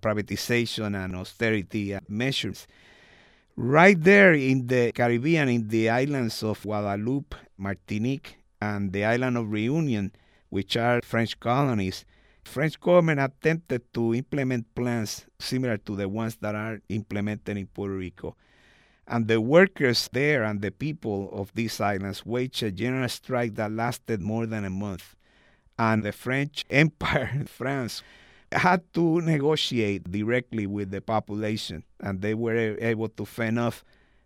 privatization 0.01 0.95
and 1.01 1.15
austerity 1.15 1.97
measures. 2.09 2.67
Right 3.55 4.01
there 4.01 4.33
in 4.33 4.65
the 4.65 4.91
Caribbean, 4.91 5.47
in 5.47 5.67
the 5.67 5.89
islands 5.89 6.41
of 6.41 6.63
Guadeloupe, 6.63 7.35
Martinique, 7.57 8.37
and 8.59 8.91
the 8.91 9.05
island 9.05 9.37
of 9.37 9.51
Reunion, 9.51 10.11
which 10.49 10.75
are 10.75 11.01
French 11.03 11.39
colonies, 11.39 12.05
French 12.43 12.79
government 12.79 13.19
attempted 13.19 13.93
to 13.93 14.13
implement 14.13 14.73
plans 14.75 15.25
similar 15.39 15.77
to 15.77 15.95
the 15.95 16.09
ones 16.09 16.37
that 16.41 16.55
are 16.55 16.81
implemented 16.89 17.57
in 17.57 17.67
Puerto 17.67 17.95
Rico. 17.95 18.35
And 19.07 19.27
the 19.27 19.41
workers 19.41 20.09
there 20.11 20.43
and 20.43 20.61
the 20.61 20.71
people 20.71 21.29
of 21.33 21.51
these 21.53 21.81
islands 21.81 22.25
waged 22.25 22.63
a 22.63 22.71
general 22.71 23.09
strike 23.09 23.55
that 23.55 23.71
lasted 23.71 24.21
more 24.21 24.45
than 24.45 24.65
a 24.65 24.69
month. 24.69 25.15
And 25.77 26.03
the 26.03 26.11
French 26.11 26.65
Empire, 26.69 27.31
in 27.33 27.45
France, 27.45 28.03
had 28.51 28.81
to 28.93 29.21
negotiate 29.21 30.11
directly 30.11 30.67
with 30.67 30.91
the 30.91 31.01
population, 31.01 31.83
and 31.99 32.21
they 32.21 32.33
were 32.33 32.77
able 32.79 33.09
to 33.09 33.25
fend 33.25 33.59
off 33.59 33.83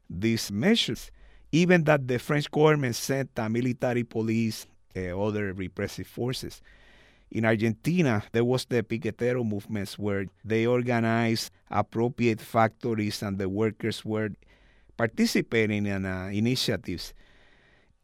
these 0.09 0.51
measures. 0.51 1.11
Even 1.51 1.83
that 1.85 2.07
the 2.07 2.19
French 2.19 2.49
government 2.49 2.95
sent 2.95 3.29
a 3.37 3.47
military 3.49 4.03
police, 4.03 4.65
uh, 4.95 5.17
other 5.17 5.53
repressive 5.53 6.07
forces. 6.07 6.61
In 7.31 7.45
Argentina, 7.45 8.23
there 8.31 8.45
was 8.45 8.65
the 8.65 8.83
Piquetero 8.83 9.43
movements 9.43 9.99
where 9.99 10.27
they 10.43 10.65
organized 10.65 11.51
appropriate 11.69 12.39
factories 12.39 13.21
and 13.21 13.37
the 13.37 13.49
workers 13.49 14.05
were 14.05 14.29
participating 14.95 15.85
in 15.85 16.05
uh, 16.05 16.29
initiatives. 16.31 17.13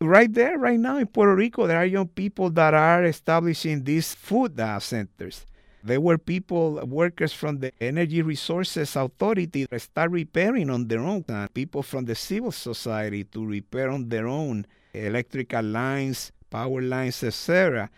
Right 0.02 0.34
there, 0.34 0.58
right 0.58 0.80
now 0.80 0.98
in 0.98 1.08
Puerto 1.08 1.36
Rico, 1.36 1.68
there 1.68 1.78
are 1.78 1.86
young 1.86 2.08
people 2.08 2.50
that 2.52 2.74
are 2.74 3.06
establishing 3.06 3.84
these 3.84 4.16
food 4.16 4.60
uh, 4.60 4.80
centers. 4.80 5.46
There 5.84 6.02
were 6.02 6.18
people, 6.18 6.84
workers 6.86 7.34
from 7.34 7.60
the 7.60 7.72
Energy 7.82 8.22
Resources 8.22 8.96
Authority 8.96 9.66
start 9.78 10.12
repairing 10.12 10.70
on 10.70 10.88
their 10.88 11.00
own, 11.00 11.26
uh, 11.28 11.48
people 11.54 11.82
from 11.82 12.06
the 12.06 12.16
civil 12.16 12.52
society 12.52 13.24
to 13.26 13.46
repair 13.46 13.90
on 13.90 14.10
their 14.10 14.28
own 14.28 14.66
electrical 14.94 15.64
lines, 15.64 16.32
power 16.52 16.82
lines, 16.82 17.24
etc. 17.24 17.90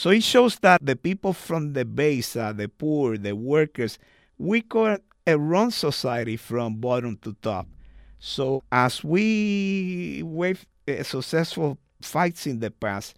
So 0.00 0.08
it 0.08 0.22
shows 0.22 0.58
that 0.60 0.80
the 0.82 0.96
people 0.96 1.34
from 1.34 1.74
the 1.74 1.84
base, 1.84 2.34
uh, 2.34 2.54
the 2.54 2.70
poor, 2.70 3.18
the 3.18 3.36
workers, 3.36 3.98
we 4.38 4.62
could 4.62 5.02
run 5.26 5.70
society 5.70 6.38
from 6.38 6.76
bottom 6.76 7.18
to 7.18 7.34
top. 7.42 7.68
So 8.18 8.62
as 8.72 9.04
we 9.04 10.22
wave 10.24 10.64
uh, 10.88 11.02
successful 11.02 11.76
fights 12.00 12.46
in 12.46 12.60
the 12.60 12.70
past, 12.70 13.14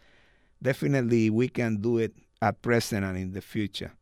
definitely 0.61 1.31
we 1.31 1.49
can 1.49 1.77
do 1.77 1.99
it 1.99 2.17
at 2.41 2.61
present 2.63 3.05
and 3.05 3.17
in 3.17 3.31
the 3.31 3.43
future. 3.43 3.93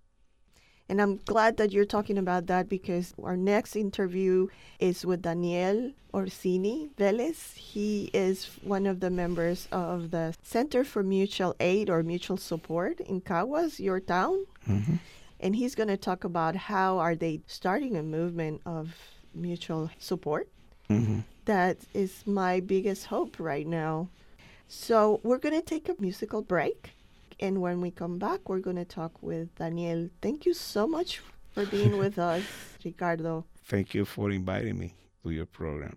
And 0.90 1.00
I'm 1.00 1.20
glad 1.24 1.56
that 1.58 1.70
you're 1.70 1.84
talking 1.84 2.18
about 2.18 2.48
that 2.48 2.68
because 2.68 3.14
our 3.22 3.36
next 3.36 3.76
interview 3.76 4.48
is 4.80 5.06
with 5.06 5.22
Daniel 5.22 5.92
Orsini 6.12 6.90
Velez. 6.98 7.54
He 7.54 8.10
is 8.12 8.46
one 8.62 8.86
of 8.86 8.98
the 8.98 9.08
members 9.08 9.68
of 9.70 10.10
the 10.10 10.34
Center 10.42 10.82
for 10.82 11.04
Mutual 11.04 11.54
Aid 11.60 11.90
or 11.90 12.02
Mutual 12.02 12.36
Support 12.36 12.98
in 12.98 13.20
Caguas, 13.20 13.78
your 13.78 14.00
town. 14.00 14.44
Mm-hmm. 14.68 14.96
And 15.38 15.54
he's 15.54 15.76
going 15.76 15.90
to 15.90 15.96
talk 15.96 16.24
about 16.24 16.56
how 16.56 16.98
are 16.98 17.14
they 17.14 17.40
starting 17.46 17.96
a 17.96 18.02
movement 18.02 18.60
of 18.66 18.92
mutual 19.32 19.90
support. 20.00 20.48
Mm-hmm. 20.88 21.20
That 21.44 21.76
is 21.94 22.26
my 22.26 22.58
biggest 22.58 23.06
hope 23.06 23.36
right 23.38 23.66
now. 23.66 24.08
So 24.66 25.20
we're 25.22 25.38
going 25.38 25.54
to 25.54 25.64
take 25.64 25.88
a 25.88 25.94
musical 26.00 26.42
break. 26.42 26.94
And 27.40 27.62
when 27.62 27.80
we 27.80 27.90
come 27.90 28.18
back, 28.18 28.48
we're 28.48 28.60
going 28.60 28.76
to 28.76 28.84
talk 28.84 29.22
with 29.22 29.54
Daniel. 29.56 30.10
Thank 30.20 30.44
you 30.44 30.52
so 30.52 30.86
much 30.86 31.20
for 31.52 31.64
being 31.66 31.96
with 31.96 32.18
us, 32.32 32.42
Ricardo. 32.84 33.46
Thank 33.64 33.94
you 33.94 34.04
for 34.04 34.30
inviting 34.30 34.78
me 34.78 34.94
to 35.22 35.30
your 35.30 35.46
program. 35.46 35.96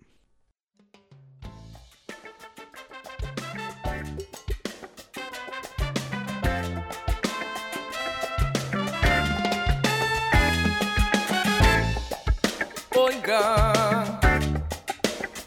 Oiga, 12.96 14.20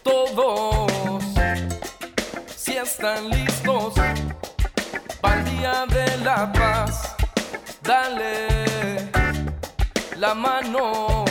todos, 0.02 0.90
si 2.56 2.72
están 2.76 3.30
listos 3.30 3.94
día 5.22 5.84
de 5.86 6.16
la 6.18 6.52
paz, 6.52 7.16
dale 7.82 9.10
la 10.16 10.34
mano 10.34 11.24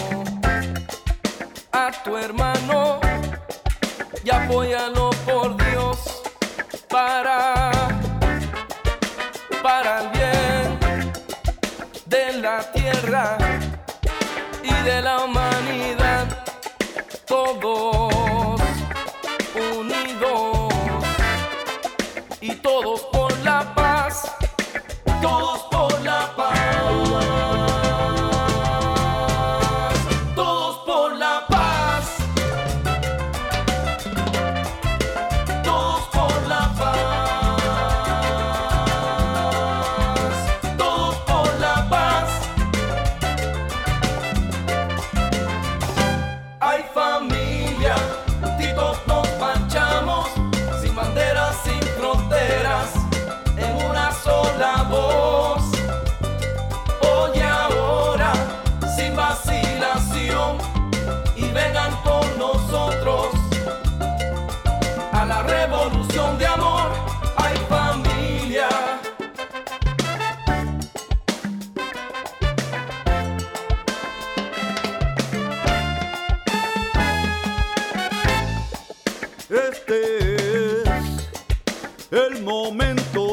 a 1.71 1.91
tu 2.03 2.17
hermano 2.17 2.99
y 4.23 4.29
apóyalo 4.29 5.09
por 5.25 5.55
Dios 5.65 6.21
para, 6.89 7.71
para 9.63 10.01
el 10.01 10.09
bien 10.09 11.13
de 12.05 12.33
la 12.39 12.71
tierra 12.71 13.37
y 14.63 14.73
de 14.83 15.01
la 15.01 15.23
humanidad, 15.23 16.25
todos 17.25 18.61
unidos 19.55 20.73
y 22.41 22.51
todos 22.55 23.16
todos 25.27 25.56
momento 82.47 83.26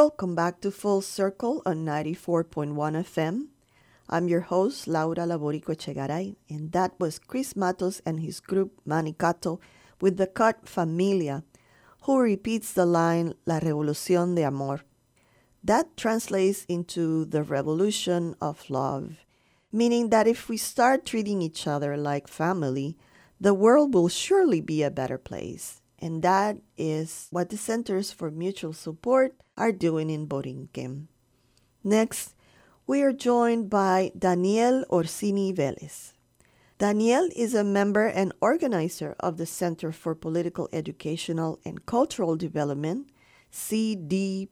Welcome 0.00 0.34
back 0.34 0.62
to 0.62 0.70
Full 0.70 1.02
Circle 1.02 1.60
on 1.66 1.84
94.1 1.84 2.72
FM. 2.72 3.48
I'm 4.08 4.28
your 4.28 4.40
host, 4.40 4.88
Laura 4.88 5.26
Laborico 5.26 5.76
Echegaray, 5.76 6.36
and 6.48 6.72
that 6.72 6.98
was 6.98 7.18
Chris 7.18 7.54
Matos 7.54 8.00
and 8.06 8.18
his 8.18 8.40
group 8.40 8.80
Manicato 8.88 9.60
with 10.00 10.16
the 10.16 10.26
cut 10.26 10.66
Familia, 10.66 11.44
who 12.04 12.18
repeats 12.18 12.72
the 12.72 12.86
line 12.86 13.34
La 13.44 13.60
Revolución 13.60 14.34
de 14.34 14.42
Amor. 14.42 14.80
That 15.62 15.98
translates 15.98 16.64
into 16.64 17.26
the 17.26 17.42
revolution 17.42 18.36
of 18.40 18.70
love, 18.70 19.18
meaning 19.70 20.08
that 20.08 20.26
if 20.26 20.48
we 20.48 20.56
start 20.56 21.04
treating 21.04 21.42
each 21.42 21.66
other 21.66 21.98
like 21.98 22.26
family, 22.26 22.96
the 23.38 23.52
world 23.52 23.92
will 23.92 24.08
surely 24.08 24.62
be 24.62 24.82
a 24.82 24.90
better 24.90 25.18
place. 25.18 25.79
And 26.00 26.22
that 26.22 26.56
is 26.76 27.28
what 27.30 27.50
the 27.50 27.56
Centers 27.56 28.10
for 28.10 28.30
Mutual 28.30 28.72
Support 28.72 29.34
are 29.56 29.72
doing 29.72 30.08
in 30.08 30.26
Borinquen. 30.26 31.08
Next, 31.84 32.34
we 32.86 33.02
are 33.02 33.12
joined 33.12 33.68
by 33.70 34.12
Daniel 34.18 34.84
Orsini 34.90 35.52
Vélez. 35.52 36.12
Daniel 36.78 37.28
is 37.36 37.54
a 37.54 37.62
member 37.62 38.06
and 38.06 38.32
organizer 38.40 39.14
of 39.20 39.36
the 39.36 39.44
Center 39.44 39.92
for 39.92 40.14
Political 40.14 40.70
Educational 40.72 41.60
and 41.64 41.84
Cultural 41.84 42.36
Development, 42.36 43.06
CDPEC, 43.52 44.48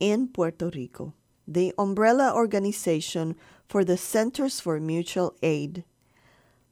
in 0.00 0.28
Puerto 0.28 0.70
Rico, 0.74 1.14
the 1.46 1.72
umbrella 1.78 2.34
organization 2.34 3.36
for 3.68 3.84
the 3.84 3.96
Centers 3.96 4.60
for 4.60 4.80
Mutual 4.80 5.36
Aid. 5.42 5.84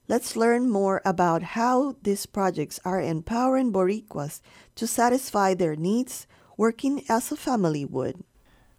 Let's 0.09 0.37
learn 0.37 0.69
more 0.69 1.01
about 1.05 1.43
how 1.55 1.97
these 2.03 2.27
projects 2.27 2.81
are 2.85 3.01
empowering 3.01 3.73
Boricuas 3.73 4.41
to 4.75 4.87
satisfy 4.87 5.55
their 5.55 5.77
needs 5.77 6.27
working 6.57 7.05
as 7.09 7.33
a 7.33 7.37
family 7.37 7.85
would. 7.85 8.23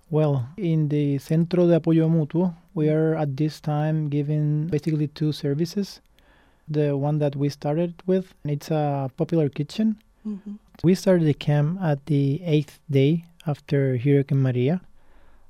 Well, 0.09 0.49
in 0.57 0.89
the 0.89 1.17
Centro 1.17 1.67
de 1.67 1.79
Apoyo 1.79 2.09
Mutuo, 2.09 2.53
we 2.73 2.89
are 2.89 3.15
at 3.15 3.35
this 3.35 3.59
time 3.59 4.09
giving 4.09 4.67
basically 4.67 5.07
two 5.07 5.31
services. 5.31 6.01
The 6.67 6.95
one 6.95 7.19
that 7.19 7.35
we 7.35 7.49
started 7.49 7.95
with, 8.05 8.35
it's 8.45 8.69
a 8.69 9.09
popular 9.17 9.49
kitchen. 9.49 9.97
We 10.83 10.95
started 10.95 11.25
the 11.25 11.33
camp 11.33 11.81
at 11.81 12.05
the 12.05 12.41
eighth 12.43 12.79
day 12.89 13.25
after 13.45 13.97
Hurricane 13.97 14.41
Maria. 14.41 14.81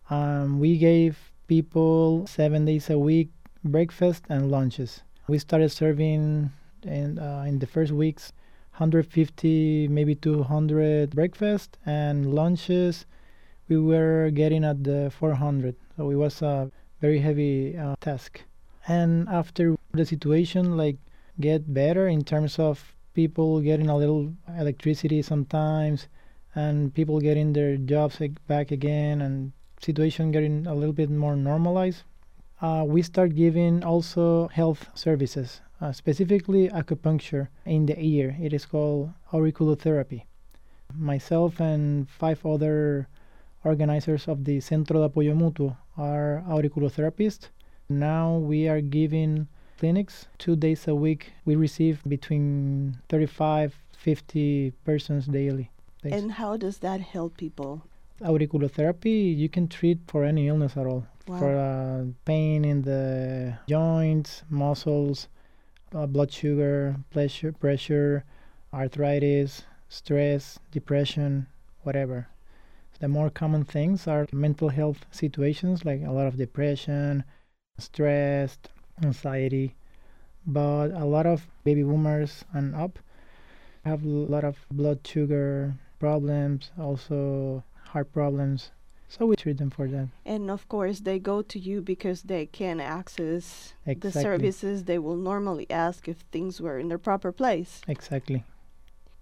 Um, 0.09 0.59
we 0.59 0.77
gave 0.77 1.31
people 1.47 2.25
seven 2.27 2.65
days 2.65 2.89
a 2.89 2.97
week 2.97 3.29
breakfast 3.63 4.23
and 4.29 4.49
lunches. 4.49 5.01
We 5.27 5.39
started 5.39 5.69
serving 5.69 6.51
in, 6.83 7.17
uh, 7.17 7.45
in 7.47 7.59
the 7.59 7.67
first 7.67 7.91
weeks 7.93 8.33
150, 8.77 9.87
maybe 9.87 10.15
200 10.15 11.11
breakfast 11.11 11.77
and 11.85 12.33
lunches. 12.33 13.05
We 13.69 13.77
were 13.77 14.31
getting 14.31 14.65
at 14.65 14.83
the 14.83 15.11
400, 15.17 15.75
so 15.95 16.09
it 16.09 16.15
was 16.15 16.41
a 16.41 16.69
very 16.99 17.19
heavy 17.19 17.77
uh, 17.77 17.95
task. 18.01 18.41
And 18.87 19.29
after 19.29 19.77
the 19.93 20.05
situation 20.05 20.75
like 20.75 20.97
get 21.39 21.73
better 21.73 22.07
in 22.07 22.23
terms 22.23 22.59
of 22.59 22.95
people 23.13 23.61
getting 23.61 23.89
a 23.89 23.95
little 23.95 24.33
electricity 24.57 25.21
sometimes, 25.21 26.07
and 26.55 26.93
people 26.93 27.19
getting 27.19 27.53
their 27.53 27.77
jobs 27.77 28.19
back 28.47 28.71
again, 28.71 29.21
and 29.21 29.53
situation 29.79 30.31
getting 30.31 30.67
a 30.67 30.73
little 30.73 30.93
bit 30.93 31.09
more 31.09 31.35
normalized, 31.35 32.03
uh, 32.63 32.83
we 32.85 33.01
start 33.01 33.35
giving 33.35 33.83
also 33.83 34.47
health 34.47 34.87
services, 34.95 35.59
uh, 35.81 35.91
specifically 35.91 36.69
acupuncture 36.69 37.49
in 37.65 37.85
the 37.85 37.99
ear. 37.99 38.37
It 38.39 38.53
is 38.53 38.65
called 38.65 39.11
auriculotherapy. 39.33 40.23
Myself 40.97 41.59
and 41.59 42.09
five 42.09 42.45
other 42.45 43.09
organizers 43.65 44.29
of 44.29 44.45
the 44.45 44.61
Centro 44.61 45.01
de 45.01 45.09
Apoyo 45.09 45.35
Mutuo 45.35 45.75
are 45.97 46.41
auriculotherapists. 46.47 47.49
Now 47.89 48.37
we 48.37 48.69
are 48.69 48.79
giving 48.79 49.47
clinics 49.77 50.27
two 50.37 50.55
days 50.55 50.87
a 50.87 50.95
week. 50.95 51.33
We 51.43 51.57
receive 51.57 52.01
between 52.07 52.97
35, 53.09 53.75
50 53.97 54.71
persons 54.85 55.25
daily. 55.25 55.69
And 56.03 56.33
how 56.33 56.55
does 56.55 56.77
that 56.77 57.01
help 57.01 57.35
people? 57.35 57.83
Auriculotherapy 58.23 59.35
you 59.37 59.49
can 59.49 59.67
treat 59.67 59.99
for 60.07 60.23
any 60.23 60.47
illness 60.47 60.77
at 60.77 60.85
all. 60.85 61.05
Wow. 61.27 61.39
for 61.39 61.55
uh, 61.55 62.03
pain 62.25 62.65
in 62.65 62.81
the 62.81 63.57
joints 63.69 64.43
muscles 64.49 65.29
uh, 65.95 66.05
blood 66.05 66.31
sugar 66.33 66.97
pressure 67.11 67.53
pressure 67.53 68.25
arthritis 68.73 69.63
stress 69.87 70.59
depression 70.71 71.47
whatever. 71.83 72.27
The 72.99 73.07
more 73.07 73.29
common 73.29 73.65
things 73.65 74.07
are 74.07 74.27
mental 74.31 74.69
health 74.69 75.05
situations 75.11 75.85
like 75.85 76.01
a 76.03 76.11
lot 76.11 76.27
of 76.27 76.37
depression 76.37 77.23
stress 77.77 78.57
anxiety. 79.01 79.75
But 80.45 80.91
a 80.91 81.05
lot 81.05 81.25
of 81.25 81.47
baby 81.63 81.83
boomers 81.83 82.45
and 82.53 82.75
up 82.75 82.99
have 83.85 84.03
a 84.03 84.07
lot 84.07 84.43
of 84.43 84.65
blood 84.71 85.05
sugar 85.05 85.75
problems 85.99 86.71
also 86.79 87.63
heart 87.93 88.11
problems 88.11 88.71
so 89.07 89.25
we 89.27 89.35
treat 89.35 89.57
them 89.57 89.69
for 89.69 89.87
that 89.87 90.07
And 90.25 90.49
of 90.49 90.67
course, 90.67 91.01
they 91.01 91.19
go 91.19 91.43
to 91.43 91.59
you 91.59 91.81
because 91.93 92.23
they 92.23 92.45
can 92.47 92.79
access 92.81 93.73
the 93.85 94.11
services 94.11 94.75
they 94.85 94.97
will 94.97 95.17
normally 95.31 95.67
ask 95.69 96.07
if 96.07 96.17
things 96.31 96.59
were 96.59 96.79
in 96.81 96.87
their 96.89 96.97
proper 97.09 97.31
place. 97.31 97.81
exactly 97.87 98.43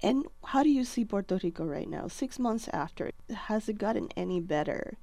And 0.02 0.26
how 0.52 0.64
do 0.64 0.70
you 0.70 0.84
see 0.84 1.04
Puerto 1.06 1.38
Rico 1.43 1.64
right 1.66 1.89
now, 1.98 2.08
six 2.08 2.39
months 2.39 2.68
after? 2.74 3.12
Has 3.52 3.70
it 3.70 3.78
gotten 3.78 4.08
any 4.18 4.39
better? 4.39 4.98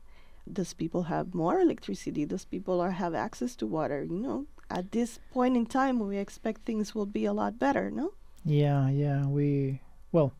Does 0.51 0.72
people 0.74 1.05
have 1.12 1.34
more 1.34 1.61
electricity? 1.61 2.24
Does 2.26 2.45
people 2.47 2.80
are 2.80 2.97
have 3.03 3.14
access 3.14 3.55
to 3.61 3.66
water? 3.66 4.03
You 4.03 4.18
know, 4.26 4.38
at 4.70 4.90
this 4.90 5.20
point 5.30 5.55
in 5.61 5.66
time, 5.66 5.97
we 6.01 6.16
expect 6.18 6.64
things 6.64 6.95
will 6.97 7.07
be 7.07 7.24
a 7.26 7.32
lot 7.32 7.59
better. 7.59 7.90
No. 8.01 8.07
yeah 8.45 8.88
yeah 9.05 9.26
we 9.26 9.80
well 10.14 10.30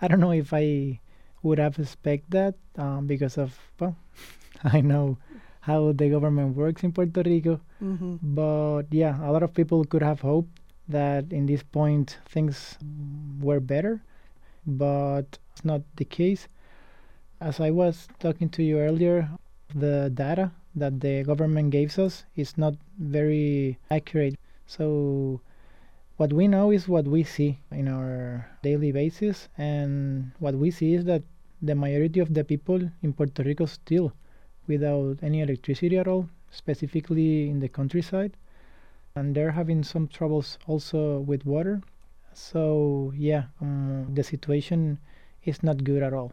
i 0.00 0.06
don't 0.08 0.22
know 0.24 0.32
if 0.32 0.50
i 0.54 0.98
would 1.42 1.58
have 1.58 1.78
expected 1.78 2.30
that 2.30 2.54
um, 2.76 3.06
because 3.06 3.38
of 3.38 3.58
well 3.80 3.96
i 4.64 4.80
know 4.80 5.16
how 5.60 5.92
the 5.92 6.08
government 6.08 6.56
works 6.56 6.82
in 6.82 6.92
puerto 6.92 7.22
rico. 7.22 7.60
Mm-hmm. 7.82 8.16
but 8.22 8.84
yeah 8.90 9.16
a 9.22 9.30
lot 9.30 9.42
of 9.42 9.54
people 9.54 9.84
could 9.84 10.02
have 10.02 10.20
hoped 10.20 10.50
that 10.88 11.32
in 11.32 11.46
this 11.46 11.62
point 11.62 12.18
things 12.28 12.78
were 13.40 13.60
better 13.60 14.02
but 14.66 15.38
it's 15.52 15.64
not 15.64 15.82
the 15.96 16.04
case. 16.04 16.48
As 17.40 17.60
i 17.60 17.70
was 17.70 18.08
talking 18.20 18.48
to 18.50 18.62
you 18.62 18.78
earlier 18.78 19.28
the 19.74 20.10
data 20.14 20.50
that 20.74 21.00
the 21.00 21.22
government 21.24 21.70
gives 21.70 21.98
us 21.98 22.24
is 22.36 22.56
not 22.58 22.74
very 22.98 23.78
accurate. 23.90 24.36
So 24.66 25.40
what 26.18 26.32
we 26.32 26.46
know 26.46 26.70
is 26.70 26.86
what 26.86 27.06
we 27.06 27.24
see 27.24 27.58
in 27.72 27.88
our 27.88 28.46
daily 28.62 28.92
basis 28.92 29.48
and 29.56 30.30
what 30.38 30.54
we 30.54 30.70
see 30.70 30.92
is 30.92 31.04
that 31.06 31.22
the 31.62 31.74
majority 31.74 32.20
of 32.20 32.34
the 32.34 32.44
people 32.44 32.80
in 33.02 33.12
puerto 33.12 33.42
rico 33.42 33.66
still 33.66 34.12
without 34.66 35.16
any 35.22 35.40
electricity 35.40 35.96
at 35.96 36.06
all 36.06 36.28
specifically 36.50 37.48
in 37.48 37.60
the 37.60 37.68
countryside, 37.68 38.36
and 39.14 39.34
they're 39.34 39.52
having 39.52 39.82
some 39.82 40.08
troubles 40.08 40.58
also 40.66 41.20
with 41.20 41.44
water. 41.44 41.80
So 42.32 43.12
yeah, 43.16 43.44
um, 43.60 44.14
the 44.14 44.22
situation 44.22 44.98
is 45.44 45.62
not 45.62 45.84
good 45.84 46.02
at 46.02 46.12
all. 46.12 46.32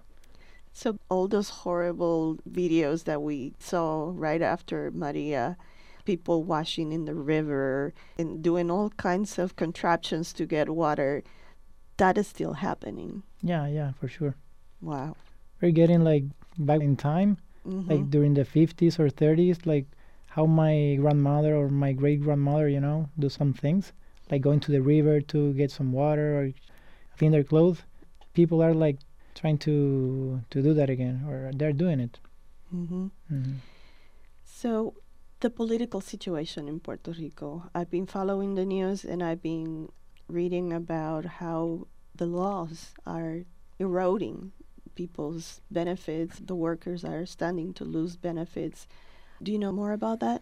So 0.71 0.97
all 1.09 1.27
those 1.27 1.49
horrible 1.63 2.37
videos 2.49 3.05
that 3.05 3.21
we 3.21 3.53
saw 3.59 4.11
right 4.13 4.41
after 4.41 4.91
Maria, 4.91 5.57
people 6.05 6.43
washing 6.43 6.91
in 6.91 7.05
the 7.05 7.15
river 7.15 7.93
and 8.17 8.41
doing 8.41 8.71
all 8.71 8.89
kinds 8.91 9.37
of 9.37 9.55
contraptions 9.55 10.31
to 10.33 10.45
get 10.45 10.69
water, 10.69 11.23
that 11.97 12.17
is 12.17 12.27
still 12.27 12.53
happening. 12.53 13.23
Yeah, 13.41 13.67
yeah, 13.67 13.91
for 13.93 14.07
sure. 14.07 14.35
Wow. 14.81 15.15
We're 15.61 15.71
getting 15.71 16.03
like 16.03 16.23
back 16.57 16.81
in 16.81 16.95
time, 16.95 17.37
Mhm. 17.65 17.89
like 17.89 18.09
during 18.09 18.33
the 18.35 18.45
50s 18.45 18.99
or 18.99 19.09
30s, 19.09 19.65
like 19.65 19.85
how 20.27 20.45
my 20.45 20.95
grandmother 20.99 21.55
or 21.55 21.69
my 21.69 21.93
great 21.93 22.21
grandmother, 22.21 22.67
you 22.69 22.79
know, 22.79 23.09
do 23.17 23.29
some 23.29 23.53
things, 23.53 23.93
like 24.29 24.41
going 24.41 24.59
to 24.61 24.71
the 24.71 24.81
river 24.81 25.21
to 25.21 25.53
get 25.53 25.71
some 25.71 25.91
water 25.91 26.37
or 26.39 26.53
clean 27.17 27.31
their 27.31 27.43
clothes. 27.43 27.83
People 28.33 28.61
are 28.61 28.73
like 28.73 28.99
trying 29.33 29.57
to 29.59 30.41
to 30.49 30.61
do 30.61 30.73
that 30.73 30.89
again, 30.89 31.23
or 31.27 31.51
they're 31.55 31.73
doing 31.73 31.99
it. 31.99 32.19
Mhm. 32.73 33.11
Mhm. 33.31 33.55
So, 34.43 34.93
the 35.45 35.49
political 35.51 36.01
situation 36.01 36.67
in 36.67 36.79
Puerto 36.79 37.11
Rico. 37.11 37.69
I've 37.75 37.91
been 37.91 38.07
following 38.07 38.55
the 38.55 38.65
news 38.65 39.05
and 39.05 39.21
I've 39.21 39.43
been 39.43 39.89
reading 40.27 40.73
about 40.73 41.23
how 41.37 41.85
the 42.15 42.25
laws 42.25 42.95
are 43.05 43.41
eroding 43.77 44.53
people's 44.95 45.61
benefits. 45.69 46.41
The 46.43 46.55
workers 46.55 47.05
are 47.05 47.27
standing 47.27 47.75
to 47.75 47.83
lose 47.83 48.15
benefits. 48.15 48.87
Do 49.43 49.51
you 49.51 49.59
know 49.59 49.71
more 49.71 49.91
about 49.91 50.19
that? 50.21 50.41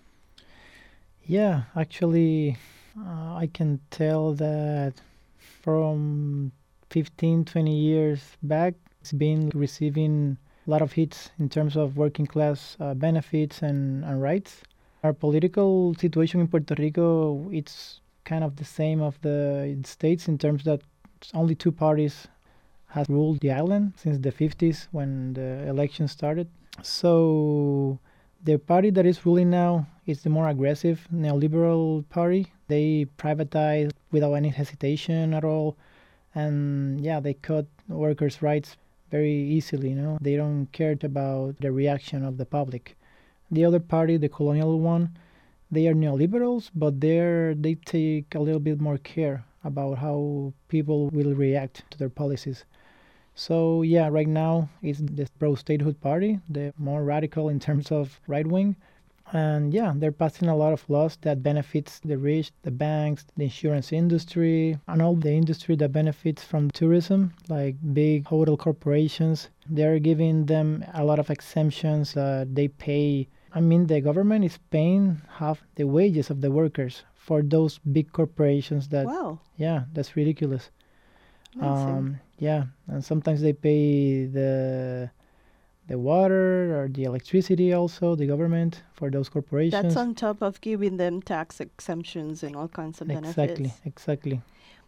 Yeah, 1.25 1.63
actually, 1.75 2.55
uh, 2.97 3.35
I 3.35 3.49
can 3.53 3.81
tell 3.91 4.31
that 4.35 4.93
from 5.35 6.53
15, 6.91 7.43
20 7.43 7.75
years 7.75 8.21
back, 8.41 8.75
it's 9.01 9.11
been 9.11 9.51
receiving 9.53 10.37
a 10.65 10.71
lot 10.71 10.81
of 10.81 10.93
hits 10.93 11.31
in 11.39 11.49
terms 11.49 11.75
of 11.75 11.97
working 11.97 12.25
class 12.25 12.77
uh, 12.79 12.93
benefits 12.93 13.61
and, 13.61 14.05
and 14.05 14.21
rights. 14.21 14.61
Our 15.03 15.11
political 15.11 15.93
situation 15.95 16.39
in 16.39 16.47
Puerto 16.47 16.75
Rico, 16.75 17.49
it's 17.51 17.99
kind 18.23 18.41
of 18.41 18.55
the 18.55 18.63
same 18.63 19.01
of 19.01 19.19
the 19.21 19.77
States 19.83 20.29
in 20.29 20.37
terms 20.37 20.63
that 20.63 20.81
only 21.33 21.55
two 21.55 21.73
parties 21.73 22.27
have 22.87 23.09
ruled 23.09 23.41
the 23.41 23.51
island 23.51 23.93
since 23.97 24.17
the 24.17 24.31
50s 24.31 24.87
when 24.91 25.33
the 25.33 25.67
election 25.67 26.07
started. 26.07 26.47
So 26.81 27.99
the 28.43 28.57
party 28.57 28.91
that 28.91 29.05
is 29.05 29.25
ruling 29.25 29.49
now 29.49 29.87
is 30.05 30.23
the 30.23 30.29
more 30.29 30.47
aggressive 30.47 31.05
neoliberal 31.13 32.07
party. 32.09 32.53
They 32.69 33.07
privatize 33.17 33.91
without 34.11 34.33
any 34.35 34.49
hesitation 34.49 35.33
at 35.33 35.43
all. 35.43 35.75
And 36.33 37.01
yeah, 37.01 37.19
they 37.19 37.33
cut 37.33 37.65
workers' 37.89 38.41
rights 38.41 38.77
very 39.11 39.33
easily, 39.33 39.89
you 39.89 39.95
know. 39.95 40.17
They 40.21 40.37
don't 40.37 40.67
care 40.71 40.95
about 41.03 41.59
the 41.59 41.73
reaction 41.73 42.23
of 42.23 42.37
the 42.37 42.45
public. 42.45 42.95
The 43.53 43.65
other 43.65 43.79
party, 43.79 44.17
the 44.17 44.29
colonial 44.29 44.79
one, 44.79 45.17
they 45.71 45.87
are 45.87 45.93
neoliberals, 45.93 46.71
but 46.75 46.99
they're 46.99 47.55
they 47.55 47.75
take 47.75 48.35
a 48.35 48.39
little 48.39 48.59
bit 48.59 48.81
more 48.81 48.97
care 48.97 49.45
about 49.63 49.99
how 49.99 50.53
people 50.67 51.09
will 51.09 51.33
react 51.33 51.83
to 51.91 51.97
their 51.97 52.09
policies. 52.09 52.65
So 53.35 53.81
yeah, 53.81 54.09
right 54.09 54.27
now 54.27 54.69
it's 54.81 54.99
the 54.99 55.27
pro-statehood 55.39 56.01
party, 56.01 56.39
the 56.49 56.73
more 56.77 57.03
radical 57.03 57.49
in 57.49 57.59
terms 57.59 57.91
of 57.91 58.19
right 58.27 58.45
wing, 58.45 58.75
and 59.31 59.73
yeah, 59.73 59.93
they're 59.95 60.11
passing 60.11 60.49
a 60.49 60.55
lot 60.55 60.73
of 60.73 60.87
laws 60.89 61.17
that 61.21 61.41
benefits 61.41 61.99
the 61.99 62.17
rich, 62.17 62.51
the 62.61 62.71
banks, 62.71 63.25
the 63.37 63.45
insurance 63.45 63.91
industry, 63.91 64.77
and 64.87 65.01
all 65.01 65.15
the 65.15 65.31
industry 65.31 65.75
that 65.77 65.91
benefits 65.91 66.43
from 66.43 66.69
tourism, 66.69 67.33
like 67.49 67.75
big 67.93 68.27
hotel 68.27 68.57
corporations. 68.57 69.49
They're 69.69 69.99
giving 69.99 70.45
them 70.45 70.83
a 70.93 71.03
lot 71.03 71.19
of 71.19 71.29
exemptions. 71.29 72.17
Uh, 72.17 72.45
they 72.47 72.67
pay. 72.67 73.27
I 73.55 73.61
mean, 73.61 73.87
the 73.87 74.01
government 74.01 74.45
is 74.45 74.57
paying 74.71 75.21
half 75.37 75.63
the 75.75 75.85
wages 75.85 76.29
of 76.29 76.41
the 76.41 76.51
workers 76.51 77.03
for 77.13 77.41
those 77.41 77.79
big 77.79 78.11
corporations. 78.11 78.89
That 78.89 79.05
wow. 79.05 79.39
yeah, 79.57 79.83
that's 79.93 80.15
ridiculous. 80.15 80.71
Um, 81.61 82.19
yeah, 82.39 82.65
and 82.87 83.05
sometimes 83.05 83.41
they 83.41 83.53
pay 83.53 84.25
the 84.25 85.11
the 85.87 85.97
water 85.99 86.79
or 86.79 86.87
the 86.87 87.03
electricity 87.03 87.73
also 87.73 88.15
the 88.15 88.25
government 88.25 88.81
for 88.93 89.11
those 89.11 89.29
corporations. 89.29 89.83
That's 89.83 89.97
on 89.97 90.15
top 90.15 90.41
of 90.41 90.59
giving 90.61 90.97
them 90.97 91.21
tax 91.21 91.59
exemptions 91.59 92.41
and 92.41 92.55
all 92.55 92.69
kinds 92.69 93.01
of 93.01 93.07
benefits. 93.07 93.37
exactly, 93.37 93.73
exactly. 93.85 94.41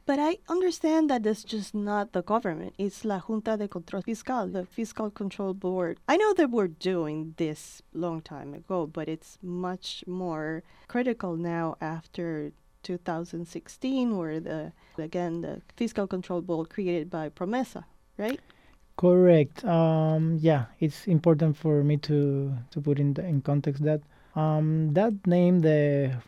But 0.05 0.19
I 0.19 0.37
understand 0.47 1.09
that 1.09 1.25
it's 1.25 1.43
just 1.43 1.73
not 1.73 2.13
the 2.13 2.21
government. 2.21 2.75
It's 2.77 3.03
La 3.03 3.19
Junta 3.19 3.57
de 3.57 3.67
Control 3.67 4.03
Fiscal, 4.03 4.47
the 4.47 4.63
Fiscal 4.65 5.09
Control 5.09 5.55
Board. 5.55 5.97
I 6.07 6.15
know 6.15 6.31
they 6.33 6.45
were 6.45 6.67
doing 6.67 7.33
this 7.37 7.81
long 7.91 8.21
time 8.21 8.53
ago, 8.53 8.85
but 8.85 9.09
it's 9.09 9.39
much 9.41 10.03
more 10.05 10.61
critical 10.87 11.35
now 11.37 11.77
after 11.81 12.51
2016, 12.83 14.15
where 14.15 14.39
the 14.39 14.73
again 14.99 15.41
the 15.41 15.63
Fiscal 15.75 16.05
Control 16.05 16.41
Board 16.41 16.69
created 16.69 17.09
by 17.09 17.29
Promesa, 17.29 17.85
right? 18.15 18.39
Correct. 18.97 19.65
Um, 19.65 20.37
yeah, 20.39 20.65
it's 20.79 21.07
important 21.07 21.57
for 21.57 21.83
me 21.83 21.97
to 21.97 22.53
to 22.69 22.79
put 22.79 22.99
in 22.99 23.15
the, 23.15 23.25
in 23.25 23.41
context 23.41 23.83
that 23.83 24.01
um, 24.35 24.93
that 24.93 25.25
name, 25.25 25.61
the 25.61 26.21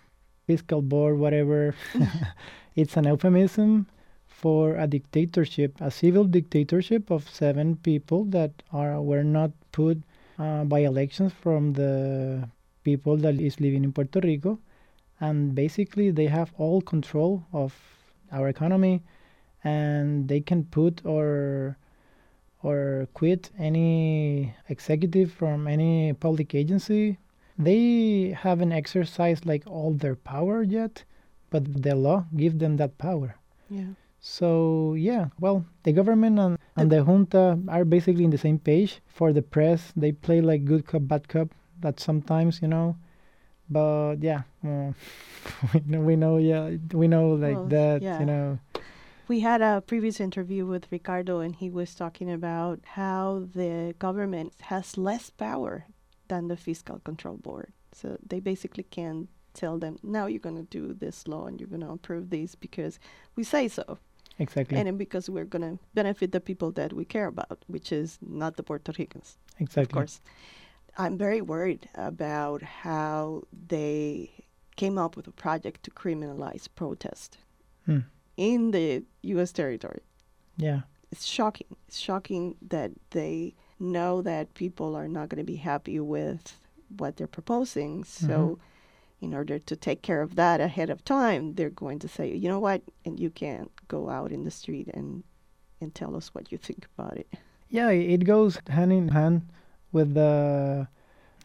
fiscal 0.47 0.81
board, 0.81 1.19
whatever, 1.19 1.75
it's 2.77 2.95
an 2.95 3.05
euphemism 3.05 3.87
for 4.27 4.75
a 4.75 4.85
dictatorship, 4.85 5.73
a 5.81 5.89
civil 5.89 6.23
dictatorship 6.23 7.09
of 7.09 7.27
seven 7.27 7.75
people 7.77 8.23
that 8.25 8.51
are 8.71 9.01
were 9.01 9.23
not 9.23 9.49
put 9.71 9.97
uh, 10.37 10.63
by 10.63 10.79
elections 10.79 11.33
from 11.33 11.73
the 11.73 12.47
people 12.83 13.17
that 13.17 13.41
is 13.41 13.59
living 13.59 13.83
in 13.83 13.91
Puerto 13.91 14.19
Rico, 14.19 14.59
and 15.19 15.55
basically 15.55 16.11
they 16.11 16.27
have 16.27 16.53
all 16.59 16.79
control 16.79 17.43
of 17.51 17.73
our 18.31 18.47
economy, 18.47 19.01
and 19.63 20.27
they 20.27 20.39
can 20.39 20.63
put 20.65 21.03
or 21.03 21.75
or 22.61 23.07
quit 23.15 23.49
any 23.57 24.53
executive 24.69 25.31
from 25.31 25.67
any 25.67 26.13
public 26.13 26.53
agency. 26.53 27.17
They 27.57 28.37
haven't 28.37 28.71
exercised 28.71 29.47
like 29.47 29.63
all 29.65 29.93
their 29.93 30.15
power 30.15 30.61
yet, 30.61 31.03
but 31.49 31.83
the 31.83 31.95
law 31.95 32.25
give 32.35 32.59
them 32.59 32.77
that 32.77 32.97
power. 32.97 33.35
Yeah. 33.69 33.93
So 34.19 34.93
yeah, 34.95 35.27
well, 35.39 35.65
the 35.83 35.93
government 35.93 36.39
and, 36.39 36.57
and 36.75 36.91
the 36.91 37.03
junta 37.03 37.59
are 37.67 37.85
basically 37.85 38.23
in 38.23 38.31
the 38.31 38.37
same 38.37 38.59
page. 38.59 38.99
For 39.07 39.31
the 39.31 39.41
press, 39.41 39.93
they 39.95 40.11
play 40.11 40.41
like 40.41 40.65
good 40.65 40.85
cop, 40.85 41.07
bad 41.07 41.27
cop. 41.27 41.49
That 41.79 41.99
sometimes, 41.99 42.61
you 42.61 42.67
know, 42.67 42.97
but 43.69 44.17
yeah, 44.21 44.41
uh, 44.65 44.91
we 45.73 45.81
know, 45.85 45.99
we 46.01 46.15
know, 46.15 46.37
yeah, 46.37 46.71
we 46.91 47.07
know 47.07 47.31
like 47.31 47.55
Well, 47.55 47.65
that, 47.67 48.01
yeah. 48.01 48.19
you 48.19 48.25
know. 48.25 48.59
We 49.27 49.41
had 49.41 49.61
a 49.61 49.81
previous 49.85 50.19
interview 50.19 50.65
with 50.65 50.87
Ricardo, 50.89 51.39
and 51.39 51.53
he 51.55 51.69
was 51.69 51.93
talking 51.93 52.31
about 52.31 52.79
how 52.95 53.47
the 53.53 53.93
government 53.99 54.53
has 54.61 54.97
less 54.97 55.29
power 55.29 55.85
than 56.29 56.47
the 56.47 56.55
Fiscal 56.55 56.99
Control 56.99 57.35
Board. 57.35 57.73
So 57.91 58.17
they 58.25 58.39
basically 58.39 58.83
can 58.83 59.27
tell 59.57 59.77
them, 59.77 59.97
now 60.03 60.25
you're 60.27 60.39
going 60.49 60.55
to 60.65 60.69
do 60.79 60.93
this 60.93 61.27
law 61.27 61.45
and 61.47 61.59
you're 61.59 61.69
going 61.75 61.81
to 61.87 61.89
approve 61.99 62.29
this 62.29 62.55
because 62.55 62.99
we 63.35 63.43
say 63.43 63.67
so. 63.67 63.97
Exactly, 64.39 64.77
And 64.77 64.97
because 64.99 65.29
we're 65.31 65.45
going 65.55 65.63
to 65.77 65.79
benefit 65.95 66.31
the 66.31 66.39
people 66.39 66.71
that 66.73 66.93
we 66.93 67.05
care 67.05 67.25
about, 67.27 67.65
which 67.67 67.91
is 67.91 68.19
not 68.21 68.55
the 68.55 68.61
Puerto 68.63 68.91
Ricans, 68.99 69.37
exactly. 69.59 69.81
of 69.83 69.91
course. 69.91 70.21
I'm 70.99 71.17
very 71.17 71.41
worried 71.41 71.89
about 71.95 72.61
how 72.61 73.43
they 73.67 74.29
came 74.75 74.97
up 74.99 75.15
with 75.17 75.27
a 75.27 75.31
project 75.31 75.83
to 75.85 75.91
criminalize 75.91 76.67
protest 76.75 77.39
Hmm. 77.85 77.99
in 78.35 78.71
the 78.71 79.03
U.S. 79.33 79.51
territory 79.51 80.01
Yeah. 80.57 80.81
it's 81.11 81.25
shocking. 81.25 81.67
It's 81.87 81.99
shocking 81.99 82.55
that 82.69 82.91
they 83.17 83.55
know 83.79 84.21
that 84.21 84.53
people 84.53 84.95
are 84.95 85.07
not 85.07 85.29
going 85.29 85.43
to 85.45 85.51
be 85.53 85.55
happy 85.71 85.99
with 85.99 86.59
what 86.97 87.15
they're 87.17 87.35
proposing. 87.39 88.03
So, 88.03 88.59
in 89.19 89.33
order 89.33 89.57
to 89.59 89.75
take 89.75 90.01
care 90.01 90.21
of 90.21 90.35
that 90.35 90.61
ahead 90.61 90.89
of 90.89 91.03
time, 91.03 91.53
they're 91.55 91.69
going 91.69 91.99
to 91.99 92.07
say, 92.07 92.33
you 92.33 92.47
know 92.49 92.59
what, 92.59 92.81
and 93.05 93.19
you 93.19 93.29
can't 93.29 93.71
go 93.87 94.09
out 94.09 94.31
in 94.31 94.43
the 94.43 94.51
street 94.51 94.87
and 94.93 95.23
and 95.79 95.93
tell 95.93 96.15
us 96.15 96.33
what 96.33 96.51
you 96.51 96.57
think 96.57 96.87
about 96.97 97.17
it. 97.17 97.27
Yeah, 97.69 97.89
it 97.89 98.23
goes 98.25 98.57
hand 98.67 98.91
in 98.91 99.09
hand 99.09 99.41
with 99.91 100.15
the 100.15 100.87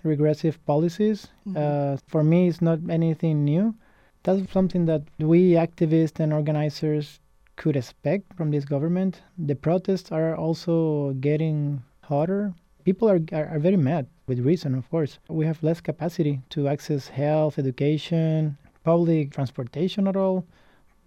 regressive 0.02 0.64
policies. 0.64 1.28
Mhm. 1.46 1.56
Uh, 1.56 1.96
for 2.06 2.24
me, 2.24 2.48
it's 2.48 2.62
not 2.62 2.78
anything 2.88 3.44
new. 3.44 3.74
That's 4.22 4.50
something 4.52 4.86
that 4.86 5.02
we 5.18 5.52
activists 5.52 6.18
and 6.20 6.32
organizers 6.32 7.20
could 7.56 7.76
expect 7.76 8.32
from 8.34 8.50
this 8.50 8.64
government. 8.64 9.20
The 9.36 9.54
protests 9.54 10.10
are 10.10 10.34
also 10.34 11.12
getting 11.20 11.82
hotter. 12.02 12.54
People 12.84 13.08
are, 13.08 13.20
are, 13.32 13.46
are 13.46 13.58
very 13.60 13.76
mad, 13.76 14.06
with 14.26 14.40
reason, 14.40 14.74
of 14.74 14.90
course. 14.90 15.18
We 15.28 15.46
have 15.46 15.62
less 15.62 15.80
capacity 15.80 16.40
to 16.50 16.66
access 16.66 17.06
health, 17.06 17.58
education, 17.58 18.56
public 18.82 19.30
transportation 19.30 20.08
at 20.08 20.16
all. 20.16 20.44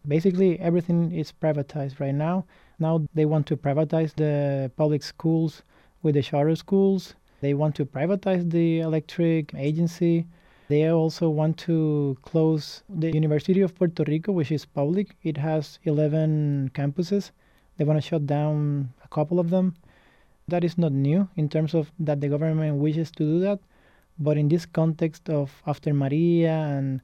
Basically, 0.08 0.58
everything 0.60 1.12
is 1.12 1.34
privatized 1.34 2.00
right 2.00 2.16
now. 2.16 2.46
Now 2.80 3.06
they 3.14 3.26
want 3.26 3.46
to 3.48 3.58
privatize 3.58 4.16
the 4.16 4.72
public 4.78 5.04
schools 5.04 5.64
with 6.02 6.16
the 6.16 6.22
charter 6.22 6.56
schools. 6.56 7.16
They 7.42 7.54
want 7.54 7.76
to 7.76 7.86
privatize 7.86 8.50
the 8.50 8.80
electric 8.80 9.54
agency. 9.56 10.28
They 10.70 10.88
also 10.90 11.30
want 11.30 11.58
to 11.70 12.18
close 12.22 12.84
the 12.90 13.12
University 13.12 13.62
of 13.62 13.76
Puerto 13.76 14.04
Rico, 14.08 14.32
which 14.32 14.52
is 14.52 14.66
public. 14.66 15.16
It 15.24 15.38
has 15.38 15.80
11 15.84 16.72
campuses. 16.74 17.32
They 17.78 17.84
want 17.84 18.02
to 18.02 18.08
shut 18.08 18.26
down 18.26 18.94
a 19.04 19.08
couple 19.10 19.40
of 19.40 19.50
them. 19.50 19.76
That 20.48 20.64
is 20.64 20.78
not 20.78 20.92
new 20.92 21.28
in 21.36 21.50
terms 21.50 21.74
of 21.74 21.92
that 22.00 22.22
the 22.22 22.30
government 22.30 22.78
wishes 22.78 23.10
to 23.14 23.24
do 23.24 23.40
that. 23.40 23.60
But 24.20 24.38
in 24.38 24.48
this 24.48 24.68
context 24.68 25.28
of 25.28 25.64
after 25.66 25.92
Maria 25.92 26.54
and 26.54 27.02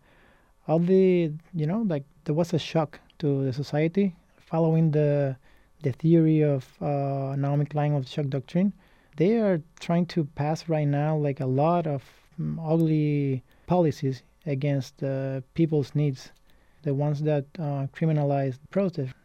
all 0.67 0.77
the, 0.77 1.31
you 1.53 1.65
know, 1.65 1.81
like 1.81 2.03
there 2.25 2.35
was 2.35 2.53
a 2.53 2.59
shock 2.59 2.99
to 3.17 3.43
the 3.43 3.51
society 3.51 4.15
following 4.37 4.91
the 4.91 5.35
the 5.81 5.91
theory 5.91 6.41
of 6.41 6.67
uh, 6.81 7.35
Naomi 7.35 7.65
Klein 7.65 7.93
of 7.95 8.07
shock 8.07 8.27
doctrine. 8.27 8.73
They 9.17 9.39
are 9.39 9.59
trying 9.79 10.05
to 10.13 10.23
pass 10.23 10.69
right 10.69 10.87
now 10.87 11.17
like 11.17 11.39
a 11.39 11.47
lot 11.47 11.87
of 11.87 12.03
um, 12.39 12.59
ugly 12.63 13.43
policies 13.65 14.21
against 14.45 15.01
uh, 15.01 15.41
people's 15.55 15.95
needs, 15.95 16.31
the 16.83 16.93
ones 16.93 17.23
that 17.23 17.45
uh, 17.57 17.87
criminalize 17.95 18.59
protest, 18.69 19.15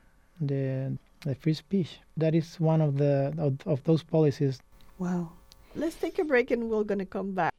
the 0.41 0.97
the 1.21 1.35
free 1.35 1.55
speech. 1.55 1.99
That 2.17 2.35
is 2.35 2.59
one 2.61 2.81
of 2.81 2.97
the 2.99 3.35
of, 3.39 3.59
of 3.67 3.83
those 3.85 4.03
policies. 4.03 4.61
Wow. 4.99 5.33
Let's 5.75 5.97
take 5.97 6.19
a 6.19 6.25
break 6.25 6.51
and 6.51 6.71
we're 6.71 6.85
going 6.85 7.01
to 7.01 7.05
come 7.05 7.33
back. 7.33 7.53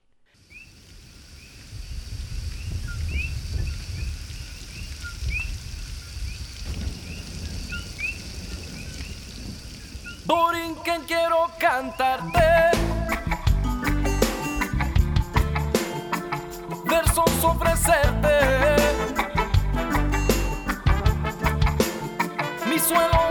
Borinquen 10.26 11.04
quiero 11.08 11.50
cantarte 11.58 12.72
versos 16.86 17.44
ofrecerte 17.44 18.40
mi 22.68 22.78
suelo 22.78 23.27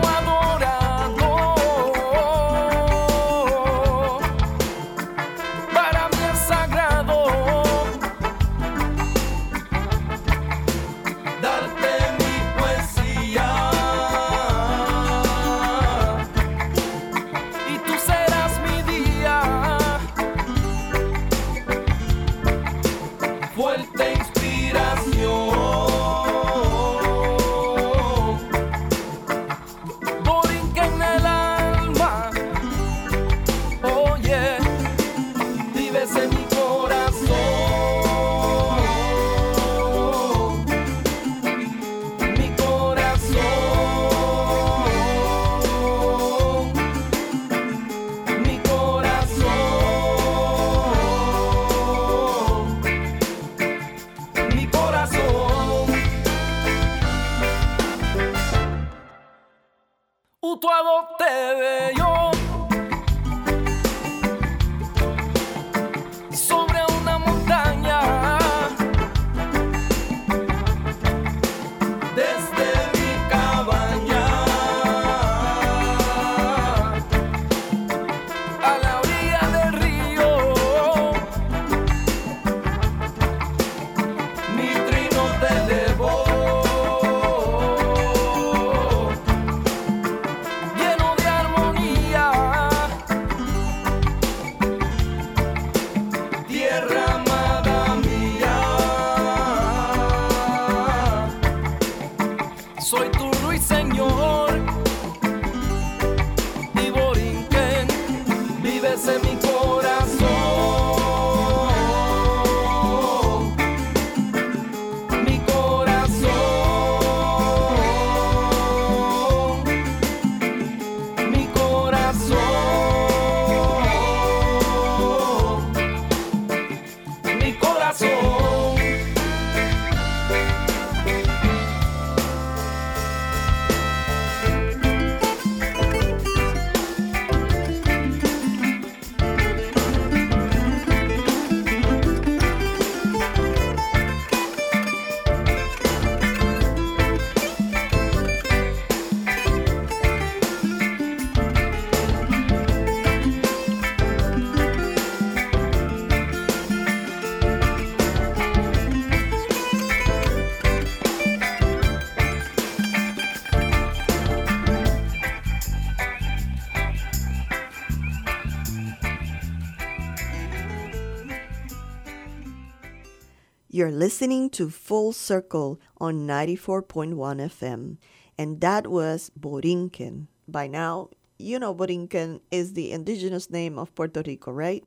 You're 173.87 173.95
listening 173.95 174.49
to 174.49 174.69
Full 174.69 175.13
Circle 175.13 175.79
on 175.97 176.27
94.1 176.27 177.15
FM, 177.15 177.95
and 178.37 178.59
that 178.59 178.87
was 178.87 179.31
Borinquen. 179.39 180.27
By 180.45 180.67
now, 180.67 181.11
you 181.39 181.57
know 181.57 181.73
Borinquen 181.73 182.41
is 182.51 182.73
the 182.73 182.91
indigenous 182.91 183.49
name 183.49 183.79
of 183.79 183.95
Puerto 183.95 184.21
Rico, 184.27 184.51
right? 184.51 184.83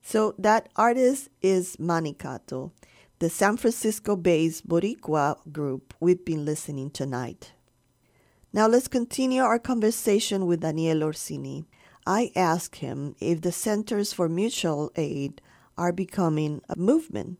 So 0.00 0.34
that 0.38 0.70
artist 0.74 1.28
is 1.42 1.76
Manicato, 1.76 2.70
the 3.18 3.28
San 3.28 3.58
Francisco-based 3.58 4.66
Boricua 4.66 5.36
group 5.52 5.92
we've 6.00 6.24
been 6.24 6.46
listening 6.46 6.88
tonight. 6.88 7.52
Now 8.54 8.68
let's 8.68 8.88
continue 8.88 9.42
our 9.42 9.58
conversation 9.58 10.46
with 10.46 10.62
Daniel 10.62 11.02
Orsini. 11.02 11.66
I 12.06 12.32
asked 12.34 12.76
him 12.76 13.16
if 13.20 13.42
the 13.42 13.52
Centers 13.52 14.14
for 14.14 14.30
Mutual 14.30 14.90
Aid 14.96 15.42
are 15.76 15.92
becoming 15.92 16.62
a 16.70 16.76
movement. 16.78 17.38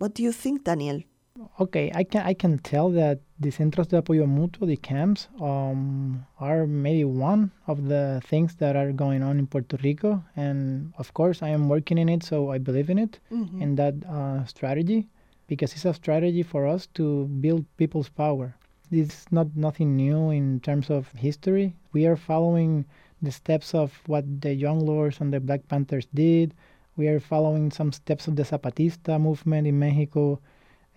What 0.00 0.14
do 0.14 0.22
you 0.22 0.32
think, 0.32 0.64
Daniel? 0.64 1.02
Okay, 1.58 1.92
I 1.94 2.04
can 2.04 2.22
I 2.24 2.32
can 2.32 2.56
tell 2.58 2.88
that 3.00 3.20
the 3.38 3.50
centros 3.50 3.88
de 3.88 4.00
apoyo 4.00 4.24
mutuo, 4.26 4.66
the 4.66 4.76
camps, 4.78 5.28
um, 5.38 6.24
are 6.38 6.66
maybe 6.66 7.04
one 7.04 7.50
of 7.66 7.88
the 7.88 8.22
things 8.24 8.54
that 8.56 8.76
are 8.76 8.92
going 8.92 9.22
on 9.22 9.38
in 9.38 9.46
Puerto 9.46 9.76
Rico. 9.84 10.24
And 10.36 10.94
of 10.96 11.12
course, 11.12 11.42
I 11.42 11.50
am 11.50 11.68
working 11.68 11.98
in 11.98 12.08
it, 12.08 12.22
so 12.22 12.50
I 12.50 12.56
believe 12.56 12.88
in 12.88 12.98
it, 12.98 13.20
Mhm. 13.30 13.60
in 13.60 13.74
that 13.76 13.94
uh, 14.08 14.44
strategy, 14.46 15.06
because 15.48 15.74
it's 15.74 15.84
a 15.84 15.92
strategy 15.92 16.42
for 16.42 16.66
us 16.66 16.86
to 16.94 17.26
build 17.44 17.66
people's 17.76 18.08
power. 18.08 18.54
This 18.90 19.08
is 19.08 19.26
not 19.30 19.48
nothing 19.54 19.96
new 19.96 20.30
in 20.30 20.60
terms 20.60 20.88
of 20.88 21.12
history. 21.12 21.74
We 21.92 22.06
are 22.06 22.16
following 22.16 22.86
the 23.20 23.30
steps 23.30 23.74
of 23.74 23.92
what 24.06 24.24
the 24.40 24.54
Young 24.54 24.80
Lords 24.80 25.20
and 25.20 25.30
the 25.30 25.40
Black 25.40 25.68
Panthers 25.68 26.08
did. 26.14 26.54
We 26.96 27.08
are 27.08 27.20
following 27.20 27.70
some 27.70 27.92
steps 27.92 28.26
of 28.28 28.36
the 28.36 28.42
Zapatista 28.42 29.20
movement 29.20 29.66
in 29.66 29.78
Mexico. 29.78 30.40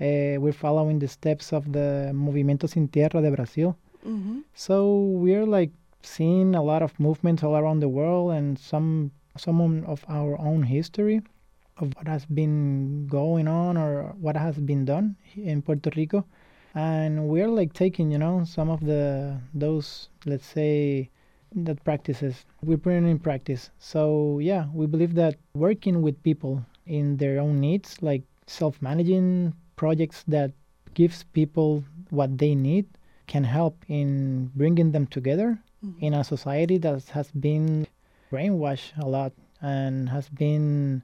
Uh, 0.02 0.36
we're 0.42 0.54
following 0.54 1.00
the 1.00 1.08
steps 1.08 1.54
of 1.54 1.72
the 1.72 2.12
Movimiento 2.14 2.68
Sin 2.68 2.88
Tierra 2.88 3.22
de 3.22 3.32
Brasil. 3.32 3.78
Mhm. 4.06 4.44
So 4.54 4.76
we're 5.24 5.46
like 5.46 5.72
seeing 6.02 6.56
a 6.56 6.62
lot 6.64 6.82
of 6.82 7.00
movements 7.00 7.44
all 7.44 7.56
around 7.56 7.80
the 7.80 7.90
world 7.90 8.32
and 8.32 8.58
some 8.60 9.12
some 9.38 9.62
of 9.86 10.06
our 10.10 10.38
own 10.40 10.64
history 10.64 11.22
of 11.78 11.94
what 11.96 12.08
has 12.08 12.26
been 12.26 13.08
going 13.08 13.48
on 13.48 13.78
or 13.78 14.14
what 14.20 14.36
has 14.38 14.60
been 14.60 14.86
done 14.86 15.16
in 15.36 15.62
Puerto 15.62 15.90
Rico. 15.96 16.26
And 16.76 17.28
we're 17.28 17.50
like 17.50 17.74
taking, 17.74 18.12
you 18.12 18.18
know, 18.18 18.44
some 18.44 18.70
of 18.70 18.82
the 18.82 19.38
those 19.54 20.10
let's 20.26 20.46
say 20.46 21.10
that 21.56 21.84
practices 21.84 22.46
we're 22.62 22.78
putting 22.78 23.08
in 23.08 23.20
practice. 23.20 23.70
So 23.80 24.40
yeah, 24.40 24.66
we 24.74 24.86
believe 24.88 25.16
that 25.16 25.36
working 25.54 26.02
with 26.02 26.22
people 26.24 26.66
in 26.86 27.18
their 27.18 27.40
own 27.40 27.60
needs, 27.60 28.02
like 28.02 28.24
self-managing 28.48 29.54
projects 29.76 30.24
that 30.28 30.52
gives 30.94 31.24
people 31.24 31.84
what 32.10 32.38
they 32.38 32.56
need, 32.56 32.86
can 33.28 33.44
help 33.44 33.84
in 33.88 34.52
bringing 34.56 34.92
them 34.92 35.08
together 35.08 35.60
mm-hmm. 35.84 36.04
in 36.04 36.14
a 36.14 36.24
society 36.24 36.78
that 36.80 37.04
has 37.06 37.32
been 37.32 37.88
brainwashed 38.32 38.98
a 39.00 39.08
lot 39.08 39.32
and 39.62 40.10
has 40.10 40.28
been 40.30 41.02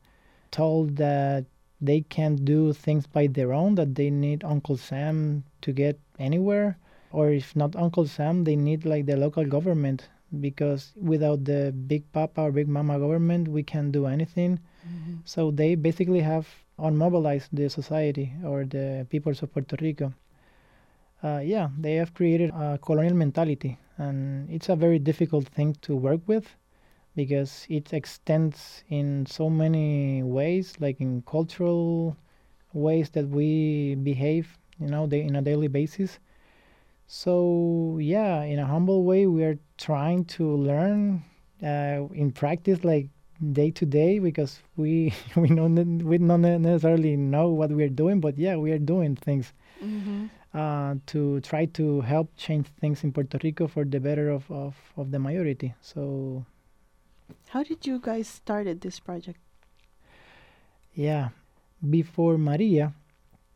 told 0.51 0.95
that 0.97 1.45
they 1.81 2.01
can't 2.01 2.43
do 2.43 2.73
things 2.73 3.07
by 3.07 3.27
their 3.27 3.53
own, 3.53 3.75
that 3.75 3.95
they 3.95 4.09
need 4.09 4.43
Uncle 4.43 4.75
Sam 4.75 5.43
to 5.61 5.71
get 5.71 5.97
anywhere, 6.19 6.77
or 7.11 7.31
if 7.31 7.55
not 7.55 7.75
Uncle 7.75 8.05
Sam, 8.05 8.43
they 8.43 8.55
need 8.55 8.85
like 8.85 9.05
the 9.05 9.15
local 9.15 9.45
government 9.45 10.09
because 10.39 10.93
without 11.01 11.45
the 11.45 11.71
big 11.87 12.11
papa 12.11 12.41
or 12.41 12.51
big 12.51 12.67
mama 12.67 12.99
government, 12.99 13.47
we 13.47 13.63
can't 13.63 13.91
do 13.91 14.05
anything. 14.05 14.59
So 15.25 15.51
they 15.51 15.75
basically 15.75 16.21
have 16.21 16.47
unmobilized 16.79 17.49
the 17.51 17.69
society 17.69 18.33
or 18.45 18.65
the 18.65 19.05
peoples 19.09 19.41
of 19.43 19.53
Puerto 19.53 19.75
Rico. 19.81 20.13
Uh, 21.23 21.41
yeah, 21.43 21.69
they 21.77 21.95
have 21.95 22.13
created 22.13 22.49
a 22.51 22.79
colonial 22.81 23.15
mentality, 23.15 23.77
and 23.97 24.49
it's 24.49 24.69
a 24.69 24.75
very 24.75 24.99
difficult 24.99 25.47
thing 25.47 25.75
to 25.81 25.95
work 25.95 26.21
with 26.27 26.55
because 27.15 27.65
it 27.69 27.93
extends 27.93 28.83
in 28.89 29.25
so 29.25 29.49
many 29.49 30.23
ways, 30.23 30.75
like 30.79 31.01
in 31.01 31.21
cultural 31.23 32.15
ways 32.73 33.09
that 33.11 33.27
we 33.27 33.95
behave, 33.95 34.57
you 34.79 34.87
know, 34.87 35.07
day, 35.07 35.21
in 35.21 35.35
a 35.35 35.41
daily 35.41 35.67
basis. 35.67 36.19
So 37.11 37.97
yeah, 37.99 38.43
in 38.43 38.59
a 38.59 38.67
humble 38.67 39.03
way, 39.03 39.25
we 39.25 39.43
are 39.43 39.57
trying 39.79 40.25
to 40.37 40.45
learn 40.55 41.23
uh, 41.63 42.05
in 42.13 42.31
practice, 42.31 42.83
like 42.83 43.09
day 43.51 43.71
to 43.71 43.85
day, 43.87 44.19
because 44.19 44.61
we 44.77 45.11
we 45.35 45.49
don't 45.49 46.03
we 46.05 46.19
don't 46.19 46.41
necessarily 46.61 47.17
know 47.17 47.49
what 47.49 47.71
we 47.71 47.83
are 47.83 47.89
doing, 47.89 48.19
but 48.21 48.37
yeah, 48.37 48.55
we 48.57 48.71
are 48.71 48.77
doing 48.77 49.15
things 49.15 49.53
Mhm. 49.81 50.29
uh, 50.53 50.95
to 51.07 51.41
try 51.41 51.65
to 51.65 52.01
help 52.01 52.29
change 52.37 52.67
things 52.79 53.03
in 53.03 53.11
Puerto 53.11 53.39
Rico 53.43 53.65
for 53.67 53.85
the 53.85 53.99
better 53.99 54.29
of, 54.29 54.45
of, 54.51 54.75
of 54.95 55.09
the 55.09 55.17
majority. 55.17 55.73
So 55.81 56.45
How 57.49 57.63
did 57.63 57.87
you 57.87 57.97
guys 57.99 58.27
started 58.27 58.81
this 58.81 58.99
project? 58.99 59.39
Yeah. 60.93 61.29
Before 61.81 62.37
Maria, 62.37 62.93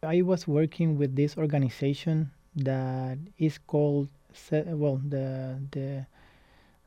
I 0.01 0.21
was 0.23 0.47
working 0.47 0.97
with 0.97 1.15
this 1.15 1.37
organization 1.37 2.31
that 2.55 3.17
is 3.37 3.59
called, 3.59 4.09
well, 4.51 4.99
the, 5.07 5.59
the 5.71 6.05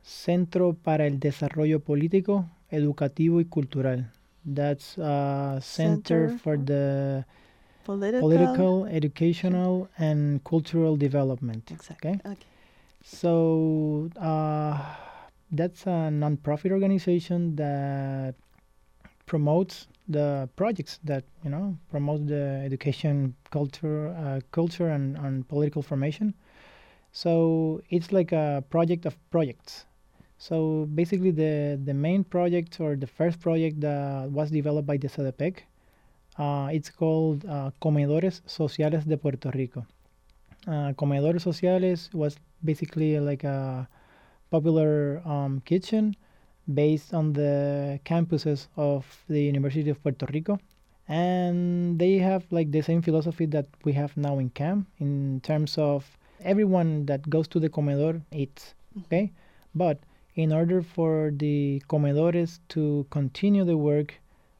Centro 0.01 0.73
para 0.73 1.05
el 1.07 1.19
Desarrollo 1.19 1.79
Político, 1.79 2.49
Educativo 2.71 3.41
y 3.41 3.45
Cultural. 3.45 4.09
That's 4.45 4.97
a 4.97 5.59
center, 5.61 6.29
Center 6.29 6.39
for 6.39 6.57
the 6.57 7.25
Political. 7.87 8.19
political, 8.19 8.85
educational, 8.87 9.89
and 9.97 10.43
cultural 10.43 10.97
development. 10.97 11.71
Exactly. 11.71 12.11
Okay. 12.11 12.19
Okay. 12.25 12.45
So 13.01 14.09
uh, 14.19 14.77
that's 15.49 15.87
a 15.87 16.11
non-profit 16.11 16.73
organization 16.73 17.55
that 17.55 18.35
promotes 19.27 19.87
the 20.07 20.49
projects 20.55 20.99
that 21.03 21.23
you 21.43 21.49
know 21.51 21.77
promote 21.91 22.25
the 22.25 22.61
education, 22.65 23.35
culture, 23.51 24.07
uh, 24.17 24.39
culture, 24.51 24.89
and, 24.89 25.17
and 25.17 25.47
political 25.47 25.83
formation. 25.83 26.33
So 27.11 27.81
it's 27.89 28.11
like 28.11 28.31
a 28.31 28.63
project 28.69 29.05
of 29.05 29.15
projects. 29.29 29.85
So 30.39 30.87
basically, 30.95 31.31
the 31.31 31.79
the 31.83 31.93
main 31.93 32.23
project 32.23 32.79
or 32.79 32.95
the 32.95 33.07
first 33.07 33.39
project 33.39 33.81
that 33.81 34.31
was 34.31 34.49
developed 34.49 34.87
by 34.87 34.97
the 34.97 35.07
CDPEC, 35.07 35.59
uh, 36.39 36.69
it's 36.71 36.89
called 36.89 37.45
uh, 37.45 37.71
Comedores 37.81 38.41
Sociales 38.45 39.03
de 39.05 39.17
Puerto 39.17 39.51
Rico. 39.51 39.85
Uh, 40.67 40.93
Comedores 40.93 41.41
Sociales 41.41 42.09
was 42.13 42.37
basically 42.63 43.19
like 43.19 43.43
a 43.43 43.87
popular 44.49 45.21
um, 45.25 45.61
kitchen 45.65 46.15
based 46.73 47.13
on 47.13 47.33
the 47.33 47.99
campuses 48.05 48.67
of 48.75 49.05
the 49.27 49.41
University 49.41 49.89
of 49.89 50.01
Puerto 50.03 50.25
Rico. 50.33 50.59
And 51.07 51.97
they 51.97 52.17
have 52.17 52.45
like 52.51 52.71
the 52.71 52.81
same 52.81 53.01
philosophy 53.01 53.45
that 53.47 53.67
we 53.85 53.93
have 53.93 54.15
now 54.17 54.39
in 54.39 54.49
CAM 54.49 54.87
in 54.99 55.39
terms 55.41 55.77
of 55.77 56.05
everyone 56.41 57.05
that 57.05 57.29
goes 57.29 57.47
to 57.49 57.59
the 57.59 57.69
comedor 57.69 58.21
eats. 58.31 58.75
Okay? 59.05 59.31
But 59.73 59.99
in 60.35 60.51
order 60.51 60.81
for 60.81 61.31
the 61.35 61.81
comedores 61.89 62.59
to 62.69 63.05
continue 63.09 63.63
the 63.63 63.77
work, 63.77 64.13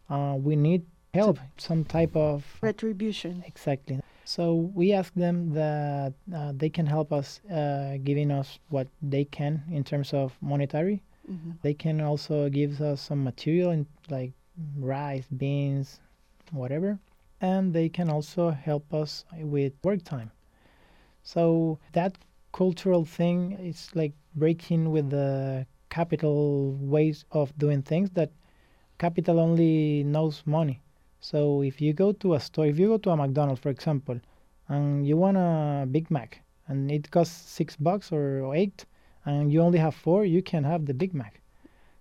uh, 0.10 0.36
we 0.38 0.56
need 0.56 0.86
help, 1.14 1.40
some 1.58 1.84
type 1.84 2.16
of 2.16 2.46
Retribution. 2.62 3.44
Exactly. 3.46 4.00
So 4.24 4.72
we 4.76 4.92
ask 4.94 5.14
them 5.14 5.54
that 5.54 6.14
uh, 6.36 6.52
they 6.56 6.70
can 6.70 6.86
help 6.86 7.14
us, 7.14 7.40
uh, 7.46 7.98
giving 8.04 8.32
us 8.32 8.60
what 8.70 8.88
they 9.02 9.24
can 9.24 9.64
in 9.72 9.84
terms 9.84 10.14
of 10.14 10.34
monetary. 10.42 11.02
Mhm. 11.30 11.58
They 11.62 11.74
can 11.74 12.02
also 12.02 12.50
give 12.50 12.82
us 12.82 13.02
some 13.02 13.24
material 13.24 13.72
in, 13.72 13.86
like 14.10 14.34
rice, 14.80 15.28
beans, 15.28 16.00
whatever, 16.52 17.00
and 17.42 17.74
they 17.74 17.90
can 17.90 18.10
also 18.10 18.50
help 18.52 18.94
us 18.94 19.26
with 19.34 19.74
work 19.84 20.04
time. 20.04 20.32
So 21.24 21.80
that 21.94 22.18
cultural 22.54 23.06
thing 23.06 23.54
is 23.54 23.90
like 23.96 24.14
breaking 24.36 24.92
with 24.92 25.10
the 25.10 25.66
capital 25.90 26.74
ways 26.82 27.26
of 27.32 27.58
doing 27.58 27.82
things 27.82 28.12
that 28.12 28.32
capital 28.98 29.40
only 29.40 30.04
knows 30.04 30.44
money. 30.46 30.82
So 31.20 31.62
if 31.64 31.82
you 31.82 31.94
go 31.94 32.12
to 32.14 32.36
a 32.36 32.40
store, 32.40 32.68
if 32.68 32.80
you 32.80 32.88
go 32.88 32.98
to 33.00 33.12
a 33.12 33.18
McDonald's, 33.18 33.62
for 33.62 33.70
example, 33.70 34.20
and 34.70 35.06
you 35.08 35.18
want 35.18 35.38
a 35.38 35.88
Big 35.92 36.10
Mac, 36.12 36.42
and 36.68 36.92
it 36.92 37.12
costs 37.12 37.36
six 37.52 37.76
bucks 37.76 38.12
or 38.12 38.56
eight, 38.56 38.86
and 39.28 39.52
you 39.52 39.60
only 39.68 39.80
have 39.80 39.94
four, 40.06 40.20
you 40.26 40.42
can 40.52 40.64
have 40.64 40.82
the 40.90 40.94
Big 40.94 41.14
Mac. 41.14 41.34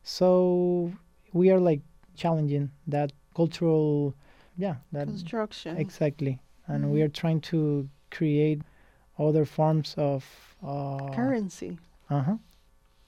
So 0.03 0.93
we 1.33 1.51
are 1.51 1.61
like 1.61 1.81
challenging 2.17 2.71
that 2.87 3.13
cultural, 3.35 4.15
yeah, 4.57 4.77
that 4.93 5.07
Construction. 5.09 5.77
exactly, 5.77 6.39
and 6.67 6.91
we 6.93 7.03
are 7.03 7.09
trying 7.09 7.41
to 7.53 7.89
create 8.11 8.63
other 9.19 9.45
forms 9.45 9.95
of 9.99 10.25
uh, 10.65 11.09
Currency. 11.13 11.79
Uh 12.09 12.23
huh. 12.23 12.37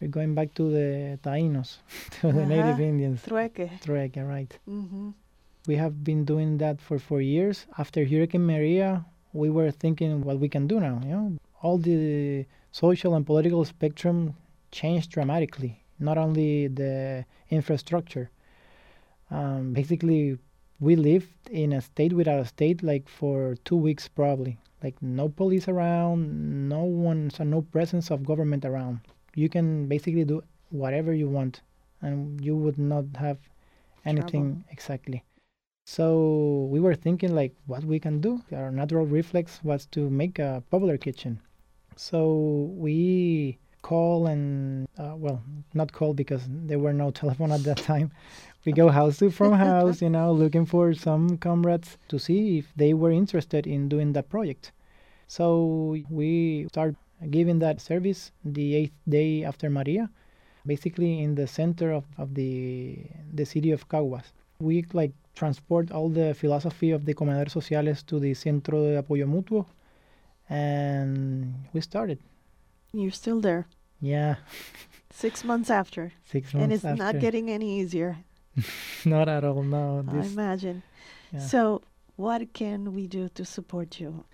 We're 0.01 0.09
going 0.19 0.35
back 0.35 0.55
to 0.55 0.65
the 0.71 1.19
Taínos, 1.23 1.79
to 2.21 2.33
the 2.33 2.45
Native 2.47 2.75
Uh-huh. 2.79 2.83
Indians. 2.93 3.23
Trueque. 3.23 3.69
Trueque, 3.85 4.17
right. 4.37 4.53
Mm-hmm. 4.69 5.11
We 5.67 5.75
have 5.77 6.03
been 6.05 6.25
doing 6.25 6.59
that 6.59 6.81
for 6.81 6.99
four 6.99 7.21
years. 7.21 7.67
After 7.79 8.05
Hurricane 8.05 8.47
Maria, 8.47 9.05
we 9.33 9.51
were 9.51 9.71
thinking 9.71 10.23
what 10.23 10.39
we 10.39 10.49
can 10.49 10.67
do 10.67 10.81
now. 10.81 11.01
You 11.05 11.11
know, 11.17 11.29
all 11.63 11.79
the 11.79 12.47
social 12.73 13.15
and 13.15 13.27
political 13.27 13.65
spectrum 13.65 14.35
changed 14.71 15.11
dramatically. 15.11 15.83
Not 15.99 16.19
only 16.19 16.69
the 16.69 17.25
infrastructure. 17.51 18.31
Um, 19.31 19.73
basically, 19.73 20.39
we 20.81 20.97
lived 20.97 21.51
in 21.51 21.73
a 21.73 21.81
state 21.81 22.13
without 22.13 22.41
a 22.41 22.47
state, 22.47 22.83
like 22.83 23.09
for 23.09 23.57
two 23.65 23.77
weeks 23.77 24.09
probably. 24.09 24.59
Like 24.83 25.03
no 25.03 25.29
police 25.29 25.69
around, 25.69 26.69
no 26.69 26.85
one, 26.85 27.31
so 27.31 27.45
no 27.45 27.63
presence 27.63 28.11
of 28.11 28.25
government 28.25 28.65
around. 28.65 29.01
You 29.35 29.49
can 29.49 29.89
basically 29.89 30.25
do 30.25 30.43
whatever 30.71 31.13
you 31.13 31.29
want, 31.29 31.63
and 32.01 32.41
you 32.45 32.57
would 32.57 32.79
not 32.79 33.05
have 33.17 33.39
anything 34.05 34.65
exactly. 34.71 35.25
So 35.85 36.69
we 36.71 36.81
were 36.81 36.95
thinking 36.95 37.35
like 37.35 37.55
what 37.67 37.85
we 37.85 37.99
can 37.99 38.21
do. 38.21 38.43
Our 38.53 38.71
natural 38.71 39.07
reflex 39.07 39.65
was 39.65 39.87
to 39.87 40.09
make 40.11 40.39
a 40.39 40.63
popular 40.71 40.97
kitchen. 40.97 41.41
So 41.99 42.73
we 42.77 43.59
call 43.83 44.29
and 44.29 44.87
uh, 44.99 45.15
well, 45.17 45.43
not 45.75 45.93
call 45.93 46.15
because 46.15 46.43
there 46.49 46.79
were 46.79 46.93
no 46.93 47.11
telephone 47.21 47.51
at 47.51 47.65
that 47.65 47.79
time. 47.79 48.13
We 48.65 48.73
go 48.73 48.89
house 48.89 49.19
to 49.19 49.31
from 49.31 49.53
house, 49.69 50.01
you 50.01 50.11
know, 50.11 50.33
looking 50.33 50.65
for 50.65 50.95
some 50.95 51.39
comrades 51.39 51.99
to 52.09 52.19
see 52.19 52.59
if 52.59 52.73
they 52.77 52.95
were 52.95 53.11
interested 53.11 53.67
in 53.67 53.89
doing 53.89 54.13
that 54.13 54.29
project. 54.29 54.71
So 55.27 55.97
we 56.09 56.67
start 56.69 56.95
giving 57.31 57.59
that 57.59 57.81
service 57.81 58.31
the 58.45 58.77
eighth 58.77 58.99
day 59.09 59.43
after 59.45 59.69
Maria, 59.69 60.09
basically 60.67 61.21
in 61.21 61.35
the 61.35 61.49
center 61.49 61.91
of, 61.93 62.05
of 62.17 62.35
the 62.35 62.99
the 63.35 63.45
city 63.45 63.73
of 63.73 63.89
Caguas. 63.89 64.33
We 64.61 64.85
like 64.93 65.13
transport 65.35 65.91
all 65.91 66.09
the 66.09 66.35
philosophy 66.35 66.91
of 66.93 67.07
the 67.07 67.15
Comedores 67.15 67.51
Sociales 67.51 68.03
to 68.05 68.21
the 68.21 68.35
Centro 68.35 68.83
de 68.85 69.03
Apoyo 69.03 69.27
Mutuo, 69.27 69.67
and 70.49 71.55
we 71.73 71.81
started. 71.81 72.19
You're 72.93 73.11
still 73.13 73.41
there. 73.41 73.67
Yeah, 74.01 74.37
Six 75.11 75.43
months 75.45 75.71
after. 75.71 76.13
six 76.25 76.55
months 76.55 76.63
and 76.65 76.73
it's 76.73 76.85
not 76.99 77.19
getting 77.19 77.51
any 77.51 77.81
easier, 77.81 78.19
not 79.05 79.29
at 79.29 79.43
all. 79.45 79.63
No, 79.65 80.05
I 80.09 80.21
imagine. 80.27 80.83
yeah. 81.33 81.41
So, 81.41 81.83
what 82.17 82.53
can 82.53 82.95
we 82.95 83.07
do 83.09 83.29
to 83.35 83.45
support 83.45 83.99
you? 84.01 84.25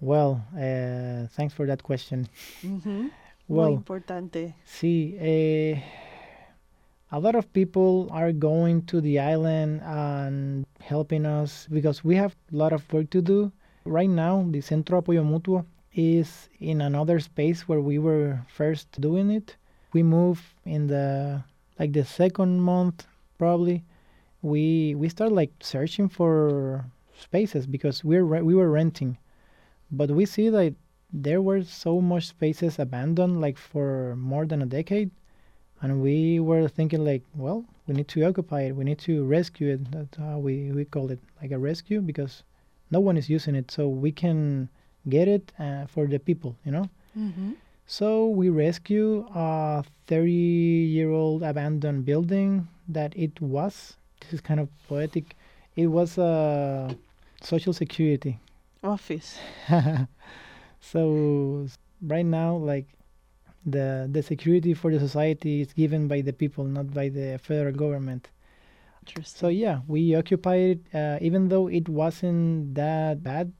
well. 0.00 0.44
Uh, 0.56 1.28
thanks 1.36 1.54
for 1.54 1.66
that 1.66 1.82
question. 1.82 2.28
Mm-hmm. 2.62 3.00
Muy 3.00 3.10
Well, 3.48 3.76
importante. 3.76 4.54
See, 4.64 5.16
eh, 5.20 5.80
a 7.12 7.18
lot 7.20 7.34
of 7.34 7.52
people 7.52 8.08
are 8.10 8.32
going 8.32 8.82
to 8.86 9.00
the 9.00 9.18
island 9.20 9.80
and 9.84 10.66
helping 10.80 11.26
us 11.26 11.68
because 11.70 12.02
we 12.04 12.16
have 12.16 12.34
a 12.52 12.56
lot 12.56 12.72
of 12.72 12.90
work 12.92 13.10
to 13.10 13.20
do. 13.22 13.52
Right 13.86 14.08
now, 14.10 14.46
the 14.50 14.60
Centro 14.60 15.00
Apoyo 15.00 15.24
Mutuo 15.24 15.64
is 15.94 16.48
in 16.58 16.80
another 16.80 17.20
space 17.20 17.68
where 17.68 17.80
we 17.80 17.98
were 17.98 18.40
first 18.48 19.00
doing 19.00 19.30
it. 19.30 19.56
We 19.92 20.02
moved 20.02 20.44
in 20.64 20.86
the 20.86 21.44
like 21.78 21.92
the 21.92 22.04
second 22.04 22.60
month 22.60 23.06
probably. 23.38 23.84
We 24.42 24.94
we 24.94 25.08
start 25.08 25.32
like 25.32 25.52
searching 25.60 26.08
for 26.08 26.84
spaces 27.18 27.66
because 27.66 28.02
we're 28.04 28.24
re- 28.24 28.42
we 28.42 28.54
were 28.54 28.70
renting, 28.70 29.18
but 29.90 30.10
we 30.10 30.26
see 30.26 30.48
that 30.50 30.74
there 31.12 31.42
were 31.42 31.62
so 31.62 32.00
much 32.00 32.26
spaces 32.28 32.78
abandoned 32.78 33.40
like 33.40 33.56
for 33.58 34.16
more 34.16 34.46
than 34.46 34.62
a 34.62 34.66
decade 34.66 35.10
and 35.80 36.02
we 36.02 36.40
were 36.40 36.68
thinking 36.68 37.04
like 37.04 37.22
well 37.36 37.64
we 37.86 37.94
need 37.94 38.08
to 38.08 38.24
occupy 38.24 38.62
it 38.62 38.72
we 38.76 38.84
need 38.84 38.98
to 38.98 39.24
rescue 39.24 39.68
it 39.74 39.90
that's 39.92 40.16
how 40.18 40.38
we, 40.38 40.72
we 40.72 40.84
call 40.84 41.10
it 41.10 41.20
like 41.40 41.52
a 41.52 41.58
rescue 41.58 42.00
because 42.00 42.42
no 42.94 43.00
one 43.08 43.16
is 43.16 43.26
using 43.36 43.54
it 43.60 43.66
so 43.76 43.82
we 44.04 44.10
can 44.22 44.68
get 45.14 45.26
it 45.36 45.52
uh, 45.58 45.84
for 45.92 46.06
the 46.06 46.18
people 46.28 46.56
you 46.64 46.72
know? 46.76 46.86
Mm-hmm. 47.18 47.52
so 47.86 48.08
we 48.40 48.46
rescue 48.48 49.26
a 49.34 49.84
30 50.06 50.30
year 50.30 51.10
old 51.10 51.42
abandoned 51.42 52.04
building 52.04 52.68
that 52.88 53.16
it 53.16 53.40
was. 53.40 53.96
This 54.20 54.34
is 54.34 54.40
kind 54.40 54.60
of 54.60 54.68
poetic. 54.88 55.36
It 55.76 55.86
was 55.86 56.18
a 56.18 56.94
social 57.40 57.72
security. 57.72 58.38
Office. 58.82 59.38
so 60.80 61.66
right 62.02 62.26
now 62.26 62.56
like 62.56 62.86
the 63.64 64.08
the 64.12 64.22
security 64.22 64.74
for 64.74 64.92
the 64.92 65.00
society 65.00 65.62
is 65.62 65.72
given 65.72 66.06
by 66.06 66.20
the 66.20 66.32
people 66.32 66.64
not 66.64 66.92
by 66.92 67.08
the 67.08 67.38
federal 67.42 67.72
government 67.72 68.28
Interesting. 69.06 69.38
so 69.38 69.48
yeah 69.48 69.80
we 69.86 70.14
occupied 70.14 70.60
it 70.60 70.80
uh, 70.94 71.18
even 71.20 71.48
though 71.48 71.68
it 71.68 71.88
wasn't 71.88 72.74
that 72.74 73.22
bad 73.22 73.52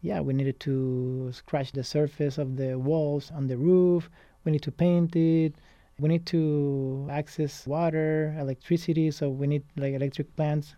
yeah 0.00 0.20
we 0.20 0.32
needed 0.32 0.58
to 0.60 1.30
scratch 1.32 1.72
the 1.72 1.82
surface 1.84 2.38
of 2.38 2.56
the 2.56 2.78
walls 2.78 3.30
on 3.34 3.46
the 3.46 3.56
roof 3.56 4.08
we 4.44 4.52
need 4.52 4.62
to 4.62 4.72
paint 4.72 5.14
it 5.16 5.52
we 5.98 6.08
need 6.08 6.24
to 6.24 7.06
access 7.10 7.66
water 7.66 8.34
electricity 8.38 9.10
so 9.10 9.28
we 9.28 9.46
need 9.46 9.62
like 9.76 9.92
electric 9.94 10.34
plants 10.36 10.76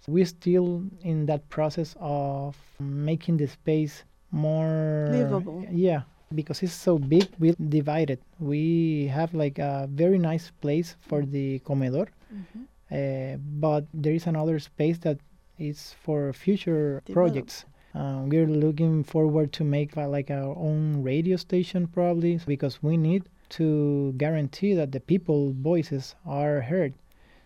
so 0.00 0.10
we're 0.12 0.26
still 0.26 0.82
in 1.02 1.26
that 1.26 1.48
process 1.48 1.94
of 2.00 2.56
making 2.80 3.36
the 3.36 3.46
space 3.46 4.04
more 4.32 5.06
Livable. 5.10 5.64
yeah 5.70 6.02
because 6.34 6.62
it's 6.62 6.72
so 6.88 6.98
big 6.98 7.28
we 7.38 7.54
divide 7.68 8.10
it 8.10 8.20
we 8.40 9.06
have 9.06 9.32
like 9.34 9.58
a 9.58 9.88
very 9.92 10.18
nice 10.18 10.50
place 10.60 10.96
for 11.00 11.22
the 11.24 11.60
comedor 11.60 12.08
Mhm. 12.32 12.66
Uh, 12.92 13.36
but 13.58 13.86
there 13.94 14.12
is 14.12 14.26
another 14.26 14.58
space 14.58 14.98
that 14.98 15.18
is 15.58 15.94
for 16.02 16.32
future 16.32 17.02
Develop. 17.06 17.14
projects. 17.14 17.64
Uh, 17.94 18.22
we're 18.24 18.46
looking 18.46 19.02
forward 19.04 19.52
to 19.52 19.64
make 19.64 19.96
uh, 19.96 20.08
like 20.08 20.30
our 20.30 20.56
own 20.56 21.02
radio 21.02 21.36
station 21.36 21.86
probably 21.86 22.38
because 22.46 22.82
we 22.82 22.96
need 22.96 23.24
to 23.48 24.12
guarantee 24.16 24.74
that 24.74 24.92
the 24.92 25.00
people 25.00 25.52
voices 25.52 26.14
are 26.26 26.60
heard. 26.60 26.94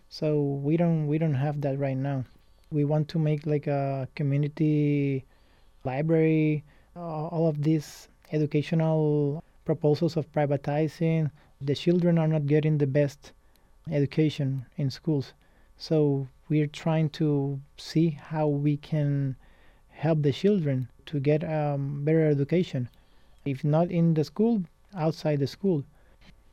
So 0.09 0.41
we 0.41 0.77
don't 0.77 1.07
we 1.07 1.17
don't 1.17 1.35
have 1.35 1.61
that 1.61 1.77
right 1.79 1.97
now. 1.97 2.25
We 2.71 2.85
want 2.85 3.07
to 3.09 3.19
make 3.19 3.45
like 3.45 3.67
a 3.67 4.07
community 4.15 5.25
library. 5.83 6.63
Uh, 6.95 7.27
all 7.27 7.47
of 7.47 7.61
these 7.61 8.09
educational 8.31 9.43
proposals 9.65 10.17
of 10.17 10.31
privatizing. 10.31 11.29
The 11.61 11.75
children 11.75 12.17
are 12.17 12.27
not 12.27 12.47
getting 12.47 12.77
the 12.77 12.87
best 12.87 13.33
education 13.91 14.65
in 14.77 14.89
schools. 14.89 15.33
So 15.77 16.27
we're 16.49 16.67
trying 16.67 17.09
to 17.21 17.59
see 17.77 18.09
how 18.09 18.47
we 18.47 18.77
can 18.77 19.35
help 19.89 20.21
the 20.21 20.31
children 20.31 20.89
to 21.07 21.19
get 21.19 21.43
um, 21.43 22.03
better 22.03 22.27
education. 22.27 22.89
If 23.45 23.63
not 23.63 23.89
in 23.91 24.13
the 24.13 24.23
school, 24.23 24.63
outside 24.95 25.39
the 25.39 25.47
school. 25.47 25.83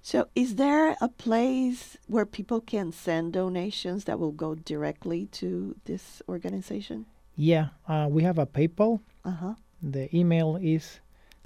So, 0.02 0.28
is 0.34 0.56
there 0.56 0.96
a 1.00 1.08
place 1.08 1.96
where 2.08 2.26
people 2.26 2.60
can 2.60 2.92
send 2.92 3.32
donations 3.32 4.04
that 4.04 4.18
will 4.18 4.32
go 4.32 4.54
directly 4.54 5.26
to 5.40 5.76
this 5.86 6.20
organization? 6.28 7.06
Yeah, 7.36 7.68
uh, 7.88 8.08
we 8.10 8.22
have 8.22 8.38
a 8.38 8.46
PayPal. 8.46 9.00
Uh 9.24 9.30
huh. 9.30 9.54
The 9.82 10.14
email 10.14 10.56
is 10.60 11.00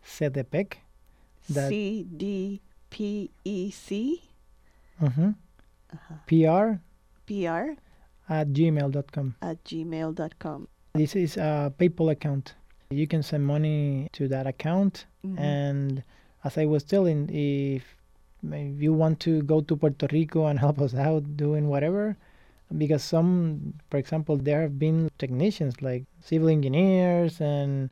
cdpec. 0.05 0.75
C 1.49 2.03
D 2.05 2.61
P 2.91 3.31
E 3.45 3.71
C 3.71 4.23
mhm, 5.01 5.35
Uh-huh. 5.93 6.15
P 6.27 6.45
R 6.45 6.81
at 8.29 8.49
gmail.com. 8.49 9.35
at 9.43 9.65
gmail.com. 9.65 10.69
This 10.95 11.17
is 11.17 11.37
a 11.37 11.73
PayPal 11.79 12.11
account. 12.11 12.55
You 12.91 13.07
can 13.07 13.23
send 13.23 13.47
money 13.47 14.09
to 14.13 14.29
that 14.29 14.47
account 14.47 15.07
Mhm. 15.25 15.39
And 15.39 16.03
as 16.45 16.57
I 16.59 16.67
was 16.67 16.85
telling, 16.85 17.29
if 17.31 17.83
if 18.43 18.81
you 18.81 18.93
want 18.93 19.19
to 19.21 19.43
go 19.43 19.61
to 19.61 19.77
Puerto 19.77 20.07
Rico 20.13 20.47
and 20.47 20.59
help 20.61 20.81
us 20.81 20.95
out 20.95 21.37
doing 21.37 21.69
whatever, 21.69 22.17
because 22.77 23.03
some, 23.03 23.75
for 23.91 23.97
example, 23.99 24.37
there 24.37 24.63
have 24.63 24.79
been 24.79 25.11
technicians 25.19 25.83
like 25.83 26.05
civil 26.21 26.49
engineers 26.49 27.41
and 27.41 27.91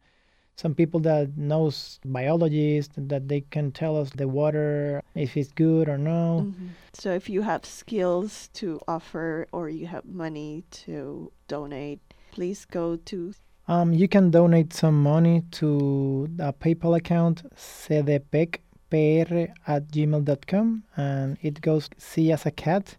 some 0.57 0.75
people 0.75 1.01
that 1.01 1.37
knows 1.37 2.01
biologists 2.05 2.95
that 2.97 3.29
they 3.29 3.43
can 3.43 3.71
tell 3.71 3.97
us 3.97 4.11
the 4.11 4.27
water 4.27 5.03
if 5.15 5.37
it's 5.37 5.53
good 5.53 5.89
or 5.89 5.99
no. 5.99 6.47
Mhm. 6.47 6.69
So, 6.95 7.13
if 7.13 7.29
you 7.29 7.43
have 7.43 7.65
skills 7.67 8.49
to 8.55 8.81
offer 8.89 9.47
or 9.53 9.69
you 9.69 9.87
have 9.87 10.07
money 10.07 10.65
to 10.85 11.31
donate, 11.47 12.01
please 12.33 12.65
go 12.65 12.97
to 12.97 13.33
Um, 13.69 13.93
you 13.93 14.07
can 14.07 14.31
donate 14.31 14.73
some 14.73 15.03
money 15.03 15.43
to 15.59 16.29
a 16.39 16.53
PayPal 16.53 16.97
account, 16.97 17.43
cdpecpr 17.57 19.49
at 19.67 19.89
gmail.com, 19.89 20.85
and 20.97 21.37
it 21.43 21.61
goes 21.61 21.91
C 21.99 22.31
as 22.31 22.47
a 22.47 22.53
cat, 22.53 22.97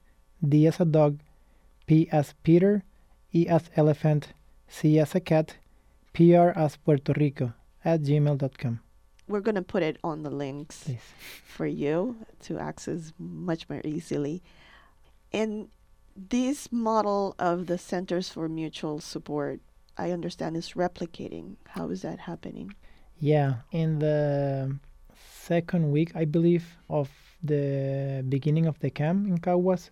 D 0.48 0.68
as 0.68 0.82
a 0.82 0.86
dog, 0.86 1.20
P 1.86 2.10
as 2.12 2.34
Peter, 2.44 2.84
E 3.34 3.48
as 3.48 3.70
elephant, 3.78 4.34
C 4.68 5.00
as 5.00 5.16
a 5.16 5.22
cat, 5.22 5.56
PR 6.18 6.50
as 6.58 6.76
Puerto 6.78 7.14
Rico 7.14 7.54
at 7.86 8.02
gmail.com. 8.02 8.80
we're 9.28 9.46
going 9.48 9.54
to 9.54 9.62
put 9.62 9.84
it 9.84 9.98
on 10.04 10.24
the 10.24 10.32
links 10.32 10.86
Please. 10.86 11.08
for 11.46 11.68
you 11.68 12.18
to 12.42 12.58
access 12.58 13.14
much 13.20 13.70
more 13.70 13.82
easily. 13.86 14.42
And 15.32 15.70
this 16.16 16.72
model 16.72 17.36
of 17.38 17.68
the 17.68 17.78
Centers 17.78 18.30
for 18.30 18.50
Mutual 18.50 19.00
Support, 19.00 19.60
I 19.96 20.10
understand, 20.10 20.58
is 20.58 20.74
replicating. 20.74 21.58
How 21.76 21.90
is 21.90 22.02
that 22.02 22.20
happening? 22.22 22.74
Yeah, 23.20 23.62
in 23.72 24.00
the 24.00 24.76
second 25.46 25.92
week, 25.92 26.16
I 26.16 26.26
believe, 26.26 26.66
of 26.90 27.10
the 27.44 28.26
beginning 28.28 28.66
of 28.66 28.80
the 28.80 28.90
camp 28.90 29.28
in 29.28 29.38
Caguas, 29.38 29.92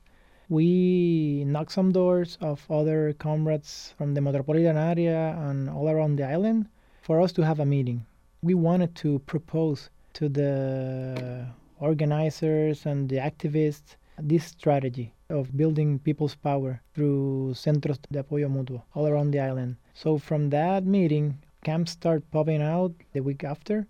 we 0.49 1.43
knocked 1.45 1.71
some 1.71 1.91
doors 1.91 2.37
of 2.41 2.65
other 2.69 3.13
comrades 3.13 3.93
from 3.97 4.13
the 4.13 4.21
metropolitan 4.21 4.77
area 4.77 5.35
and 5.47 5.69
all 5.69 5.89
around 5.89 6.17
the 6.17 6.23
island 6.23 6.67
for 7.01 7.21
us 7.21 7.31
to 7.33 7.41
have 7.41 7.59
a 7.59 7.65
meeting. 7.65 8.05
We 8.41 8.53
wanted 8.53 8.95
to 8.95 9.19
propose 9.19 9.89
to 10.13 10.29
the 10.29 11.47
organizers 11.79 12.85
and 12.85 13.09
the 13.09 13.17
activists 13.17 13.95
this 14.17 14.45
strategy 14.45 15.13
of 15.29 15.57
building 15.57 15.99
people's 15.99 16.35
power 16.35 16.81
through 16.93 17.53
centros 17.53 17.99
de 18.11 18.23
apoyo 18.23 18.49
mutuo 18.49 18.83
all 18.93 19.07
around 19.07 19.31
the 19.31 19.39
island. 19.39 19.75
So 19.93 20.17
from 20.17 20.49
that 20.51 20.85
meeting, 20.85 21.39
camps 21.63 21.91
start 21.91 22.29
popping 22.31 22.61
out 22.61 22.93
the 23.13 23.21
week 23.21 23.43
after, 23.43 23.87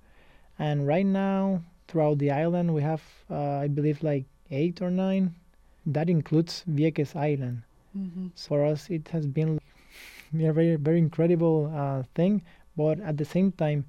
and 0.58 0.88
right 0.88 1.06
now 1.06 1.62
throughout 1.88 2.18
the 2.18 2.32
island 2.32 2.74
we 2.74 2.82
have, 2.82 3.04
uh, 3.30 3.60
I 3.60 3.68
believe, 3.68 4.02
like 4.02 4.26
eight 4.50 4.82
or 4.82 4.90
nine. 4.90 5.36
That 5.86 6.10
includes 6.10 6.64
Vieques 6.70 7.16
Island. 7.16 7.64
Mm-hmm. 7.98 8.28
For 8.36 8.66
us, 8.66 8.90
it 8.90 9.08
has 9.10 9.26
been 9.28 9.60
a 10.34 10.52
very 10.52 10.76
very 10.76 11.00
incredible 11.00 11.72
uh, 11.74 12.04
thing, 12.16 12.42
but 12.76 13.00
at 13.00 13.18
the 13.18 13.26
same 13.26 13.52
time, 13.52 13.86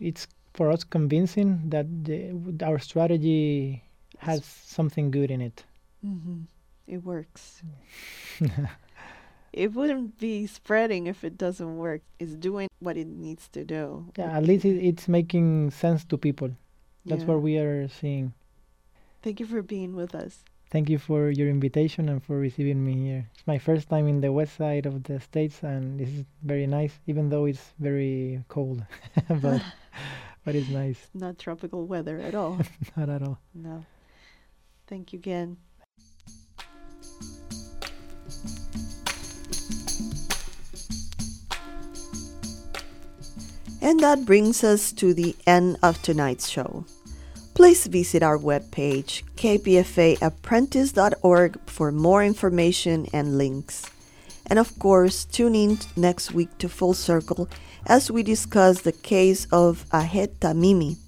it's 0.00 0.26
for 0.54 0.70
us 0.70 0.84
convincing 0.84 1.60
that 1.70 1.86
the, 2.04 2.32
our 2.64 2.78
strategy 2.78 3.82
has 4.18 4.44
something 4.44 5.10
good 5.10 5.30
in 5.30 5.40
it. 5.40 5.64
Mm-hmm. 6.04 6.42
It 6.86 7.04
works. 7.04 7.62
it 9.52 9.72
wouldn't 9.74 10.18
be 10.18 10.46
spreading 10.46 11.06
if 11.06 11.24
it 11.24 11.36
doesn't 11.36 11.76
work. 11.76 12.02
It's 12.18 12.34
doing 12.34 12.68
what 12.80 12.96
it 12.96 13.06
needs 13.06 13.48
to 13.48 13.64
do. 13.64 14.06
Yeah, 14.16 14.36
at 14.36 14.44
least 14.44 14.64
it, 14.64 14.78
it's 14.78 15.08
making 15.08 15.70
sense 15.70 16.04
to 16.04 16.16
people. 16.16 16.50
That's 17.04 17.22
Yeah. 17.22 17.28
what 17.28 17.42
we 17.42 17.58
are 17.58 17.88
seeing. 17.88 18.32
Thank 19.22 19.40
you 19.40 19.46
for 19.46 19.62
being 19.62 19.96
with 19.96 20.14
us. 20.14 20.44
Thank 20.70 20.90
you 20.90 20.98
for 20.98 21.30
your 21.30 21.48
invitation 21.48 22.08
and 22.08 22.22
for 22.22 22.36
receiving 22.38 22.84
me 22.84 22.94
here. 22.94 23.30
It's 23.34 23.46
my 23.46 23.58
first 23.58 23.88
time 23.88 24.08
in 24.08 24.20
the 24.20 24.32
west 24.32 24.56
side 24.56 24.84
of 24.84 25.04
the 25.04 25.20
states, 25.20 25.62
and 25.62 25.98
this 25.98 26.08
is 26.08 26.24
very 26.42 26.66
nice, 26.66 26.98
even 27.06 27.28
though 27.30 27.44
it's 27.46 27.72
very 27.78 28.42
cold. 28.48 28.84
but 29.28 29.62
but 30.44 30.54
it's 30.54 30.68
nice, 30.68 31.08
Not 31.14 31.38
tropical 31.38 31.86
weather 31.86 32.18
at 32.18 32.34
all. 32.34 32.58
not 32.96 33.08
at 33.08 33.22
all. 33.22 33.38
no. 33.54 33.84
Thank 34.86 35.12
you 35.12 35.18
again. 35.18 35.56
And 43.82 44.00
that 44.00 44.24
brings 44.24 44.64
us 44.64 44.92
to 44.94 45.14
the 45.14 45.36
end 45.46 45.76
of 45.82 46.00
tonight's 46.02 46.48
show. 46.48 46.84
Please 47.56 47.86
visit 47.86 48.22
our 48.22 48.36
webpage, 48.36 49.22
kpfaapprentice.org, 49.36 51.58
for 51.64 51.90
more 51.90 52.22
information 52.22 53.06
and 53.14 53.38
links. 53.38 53.90
And 54.44 54.58
of 54.58 54.78
course, 54.78 55.24
tune 55.24 55.54
in 55.54 55.78
next 55.96 56.32
week 56.32 56.58
to 56.58 56.68
Full 56.68 56.92
Circle 56.92 57.48
as 57.86 58.10
we 58.10 58.22
discuss 58.22 58.82
the 58.82 58.92
case 58.92 59.46
of 59.52 59.86
Ahed 59.88 60.38
Tamimi, 60.38 60.98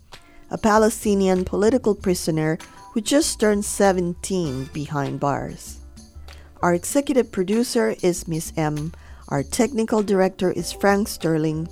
a 0.50 0.56
Palestinian 0.56 1.44
political 1.44 1.94
prisoner 1.94 2.56
who 2.94 3.02
just 3.02 3.38
turned 3.38 3.66
17 3.66 4.70
behind 4.72 5.20
bars. 5.20 5.80
Our 6.62 6.72
executive 6.72 7.30
producer 7.30 7.94
is 8.02 8.26
Miss 8.26 8.54
M. 8.56 8.94
Our 9.28 9.42
technical 9.42 10.02
director 10.02 10.50
is 10.50 10.72
Frank 10.72 11.08
Sterling. 11.08 11.68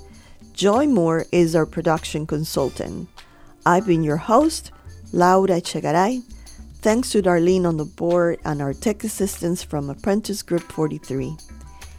Joy 0.52 0.86
Moore 0.86 1.24
is 1.32 1.56
our 1.56 1.64
production 1.64 2.26
consultant. 2.26 3.08
I've 3.66 3.84
been 3.84 4.04
your 4.04 4.16
host, 4.16 4.70
Laura 5.12 5.60
Echegaray. 5.60 6.22
Thanks 6.82 7.10
to 7.10 7.20
Darlene 7.20 7.66
on 7.66 7.76
the 7.76 7.84
board 7.84 8.38
and 8.44 8.62
our 8.62 8.72
tech 8.72 9.02
assistants 9.02 9.64
from 9.64 9.90
Apprentice 9.90 10.40
Group 10.42 10.62
43. 10.70 11.36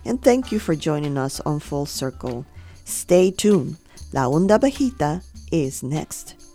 And 0.06 0.24
thank 0.24 0.50
you 0.50 0.60
for 0.60 0.78
joining 0.78 1.18
us 1.18 1.42
on 1.42 1.60
Full 1.60 1.86
Circle. 1.86 2.46
Stay 2.86 3.32
tuned. 3.32 3.76
La 4.14 4.28
Onda 4.28 4.58
Bajita 4.58 5.22
is 5.52 5.84
next. 5.84 6.47